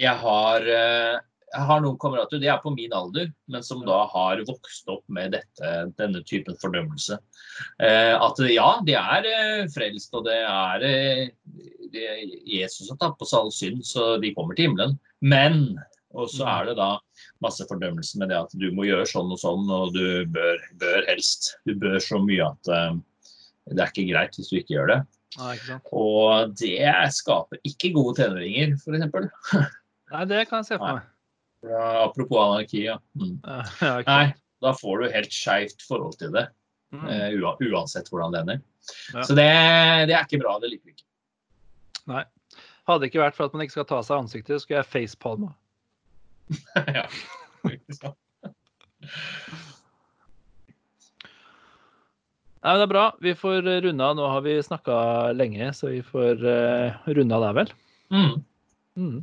Jeg 0.00 0.16
har, 0.22 0.70
eh, 0.76 1.18
jeg 1.50 1.66
har 1.66 1.82
noen 1.82 1.98
kamerater, 2.00 2.38
de 2.42 2.48
er 2.52 2.60
på 2.62 2.72
min 2.74 2.92
alder, 2.94 3.30
men 3.50 3.64
som 3.66 3.82
da 3.86 4.04
har 4.12 4.42
vokst 4.46 4.88
opp 4.92 5.02
med 5.10 5.34
dette, 5.34 5.70
denne 5.98 6.22
typen 6.26 6.58
fordømmelse. 6.60 7.18
Eh, 7.82 8.14
At 8.14 8.38
ja, 8.46 8.68
de 8.86 8.94
er 8.98 9.28
eh, 9.30 9.64
frelst, 9.74 10.14
og 10.14 10.28
det 10.28 10.38
er 10.46 10.86
eh, 10.86 11.28
Jesus 12.46 12.92
har 12.92 13.00
tatt 13.00 13.18
på 13.18 13.26
seg 13.26 13.42
all 13.42 13.54
synd, 13.54 13.82
så 13.86 14.12
de 14.22 14.34
kommer 14.36 14.54
til 14.54 14.70
himmelen. 14.70 14.98
Men 15.20 15.78
og 16.10 16.26
så 16.30 16.46
er 16.50 16.70
det 16.70 16.78
da 16.78 16.96
masse 17.42 17.66
fordømmelse 17.70 18.18
med 18.18 18.32
det 18.32 18.38
at 18.40 18.54
du 18.58 18.66
må 18.74 18.86
gjøre 18.88 19.06
sånn 19.06 19.30
og 19.30 19.38
sånn, 19.38 19.68
og 19.70 19.94
du 19.94 20.26
bør, 20.34 20.58
bør 20.80 21.06
helst. 21.06 21.52
Du 21.66 21.76
bør 21.78 22.00
så 22.02 22.18
mye 22.22 22.48
at 22.50 22.70
eh, 22.74 22.98
det 23.70 23.84
er 23.84 23.92
ikke 23.92 24.08
greit 24.10 24.38
hvis 24.38 24.50
du 24.50 24.58
ikke 24.58 24.76
gjør 24.78 24.92
det. 24.94 25.00
Ikke? 25.54 25.78
Og 25.94 26.56
det 26.58 26.90
skaper 27.14 27.60
ikke 27.66 27.92
gode 27.94 28.18
tenåringer, 28.18 28.74
f.eks. 28.80 29.66
Nei, 30.14 30.24
det 30.26 30.46
kan 30.50 30.64
jeg 30.64 30.72
se 30.72 30.78
for 30.80 30.98
meg. 30.98 31.06
Ja, 31.66 32.04
apropos 32.04 32.40
anarki, 32.40 32.84
ja. 32.86 32.96
Mm. 33.18 33.36
Ja, 33.80 34.00
Nei, 34.06 34.32
da 34.64 34.72
får 34.76 35.02
du 35.02 35.12
helt 35.12 35.34
skeivt 35.34 35.84
forhold 35.88 36.18
til 36.20 36.32
det, 36.36 36.48
Mm. 36.90 37.06
Uh, 37.06 37.54
uansett 37.70 38.08
hvordan 38.10 38.32
det 38.34 38.40
ender. 38.40 38.56
Ja. 39.14 39.22
Så 39.22 39.34
det, 39.38 39.46
det 40.10 40.14
er 40.16 40.24
ikke 40.24 40.40
bra. 40.42 40.56
Det 40.58 40.72
liker 40.72 40.90
vi 40.90 40.96
ikke. 40.96 41.06
Hadde 42.88 43.04
det 43.04 43.10
ikke 43.12 43.22
vært 43.22 43.36
for 43.36 43.46
at 43.46 43.54
man 43.54 43.62
ikke 43.62 43.76
skal 43.76 43.86
ta 43.86 44.00
seg 44.02 44.24
ansiktet, 44.24 44.56
så 44.56 44.64
skulle 44.64 44.80
jeg 44.80 44.90
facepalma. 44.90 45.52
ja. 46.98 47.04
Nei, 52.60 52.72
men 52.74 52.82
Det 52.82 52.88
er 52.88 52.90
bra. 52.90 53.04
Vi 53.22 53.36
får 53.38 53.70
runda. 53.86 54.10
Nå 54.18 54.26
har 54.34 54.42
vi 54.44 54.58
snakka 54.64 54.96
lenge, 55.36 55.70
så 55.76 55.94
vi 55.94 56.02
får 56.04 56.42
uh, 56.42 56.98
runda 57.14 57.38
der, 57.46 57.54
vel. 57.62 57.70
Mm. 58.10 58.34
Mm. 58.98 59.20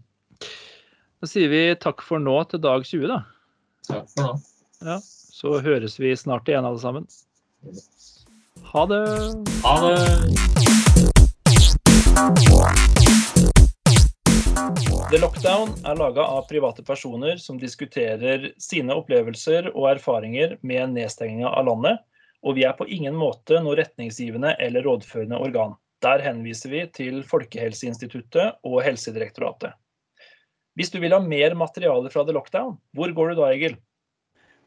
Da 1.18 1.26
sier 1.26 1.50
vi 1.50 1.60
takk 1.82 2.04
for 2.06 2.22
nå 2.22 2.34
til 2.46 2.60
dag 2.62 2.84
20, 2.86 3.08
da. 3.10 3.16
Takk 3.88 4.10
for 4.12 4.22
nå. 4.22 4.34
Ja, 4.86 4.98
Så 5.02 5.56
høres 5.66 5.96
vi 5.98 6.12
snart 6.14 6.46
igjen, 6.46 6.62
alle 6.70 6.78
sammen. 6.78 7.08
Ha 8.70 8.84
det. 8.92 9.00
Ha 9.64 9.72
det. 9.82 9.96
The 15.10 15.18
Lockdown 15.24 15.74
er 15.90 15.98
laga 15.98 16.28
av 16.38 16.46
private 16.52 16.86
personer 16.86 17.42
som 17.42 17.58
diskuterer 17.58 18.52
sine 18.62 18.94
opplevelser 18.94 19.72
og 19.74 19.90
erfaringer 19.96 20.60
med 20.62 20.94
nedstenginga 21.00 21.50
av 21.50 21.66
landet, 21.72 22.06
og 22.46 22.60
vi 22.62 22.68
er 22.70 22.78
på 22.78 22.86
ingen 22.86 23.18
måte 23.18 23.58
noe 23.66 23.74
retningsgivende 23.82 24.54
eller 24.62 24.86
rådførende 24.86 25.42
organ. 25.42 25.74
Der 26.06 26.22
henviser 26.22 26.70
vi 26.78 26.86
til 26.94 27.24
Folkehelseinstituttet 27.26 28.62
og 28.62 28.84
Helsedirektoratet. 28.86 29.74
Hvis 30.78 30.92
du 30.94 31.00
vil 31.02 31.16
ha 31.16 31.18
mer 31.18 31.56
materiale 31.58 32.10
fra 32.14 32.22
The 32.22 32.36
Lockdown, 32.38 32.76
hvor 32.94 33.14
går 33.18 33.32
du 33.32 33.40
da, 33.40 33.48
Egil? 33.50 33.78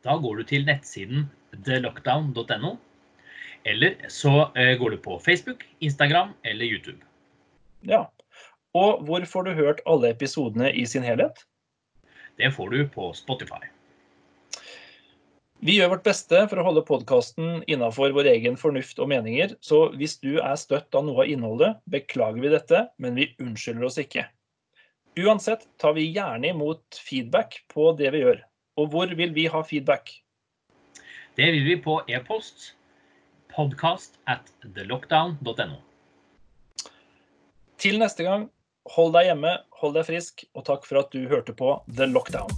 Da 0.02 0.16
går 0.18 0.40
du 0.40 0.48
til 0.48 0.64
nettsiden 0.66 1.28
thelockdown.no. 1.66 2.72
Eller 3.68 3.94
så 4.10 4.48
eh, 4.58 4.72
går 4.80 4.96
du 4.96 5.02
på 5.04 5.20
Facebook, 5.22 5.62
Instagram 5.78 6.32
eller 6.42 6.66
YouTube. 6.66 6.98
Ja. 7.86 8.08
Og 8.74 9.04
hvor 9.06 9.22
får 9.26 9.46
du 9.46 9.52
hørt 9.54 9.84
alle 9.86 10.10
episodene 10.10 10.72
i 10.74 10.82
sin 10.86 11.06
helhet? 11.06 11.44
Det 12.40 12.50
får 12.56 12.74
du 12.74 12.82
på 12.90 13.12
Spotify. 13.14 13.62
Vi 15.60 15.76
gjør 15.76 15.92
vårt 15.92 16.06
beste 16.08 16.42
for 16.48 16.58
å 16.58 16.64
holde 16.64 16.86
podkasten 16.88 17.60
innafor 17.68 18.14
vår 18.16 18.32
egen 18.32 18.56
fornuft 18.56 18.98
og 18.98 19.10
meninger, 19.12 19.52
så 19.60 19.90
hvis 19.92 20.16
du 20.24 20.38
er 20.40 20.56
støtt 20.56 20.96
av 20.96 21.04
noe 21.04 21.26
av 21.26 21.30
innholdet, 21.30 21.76
beklager 21.84 22.40
vi 22.40 22.54
dette, 22.54 22.86
men 22.96 23.18
vi 23.20 23.28
unnskylder 23.44 23.90
oss 23.90 24.00
ikke. 24.00 24.24
Uansett 25.18 25.68
tar 25.76 25.92
vi 25.92 26.12
gjerne 26.12 26.48
imot 26.48 27.02
feedback 27.08 27.64
på 27.74 27.92
det 27.98 28.12
vi 28.14 28.22
gjør. 28.22 28.44
Og 28.78 28.92
hvor 28.92 29.10
vil 29.18 29.34
vi 29.34 29.46
ha 29.50 29.62
feedback? 29.66 30.12
Det 31.36 31.50
vil 31.52 31.64
vi 31.66 31.76
på 31.82 31.98
e-post 32.08 32.74
podcast 33.50 34.20
at 34.30 34.52
thelockdown.no. 34.62 35.80
Til 37.80 37.98
neste 37.98 38.22
gang, 38.22 38.46
hold 38.94 39.14
deg 39.16 39.32
hjemme, 39.32 39.56
hold 39.82 39.98
deg 39.98 40.06
frisk, 40.06 40.44
og 40.54 40.68
takk 40.68 40.86
for 40.86 41.02
at 41.02 41.10
du 41.10 41.26
hørte 41.26 41.56
på 41.56 41.74
The 41.90 42.06
Lockdown. 42.06 42.50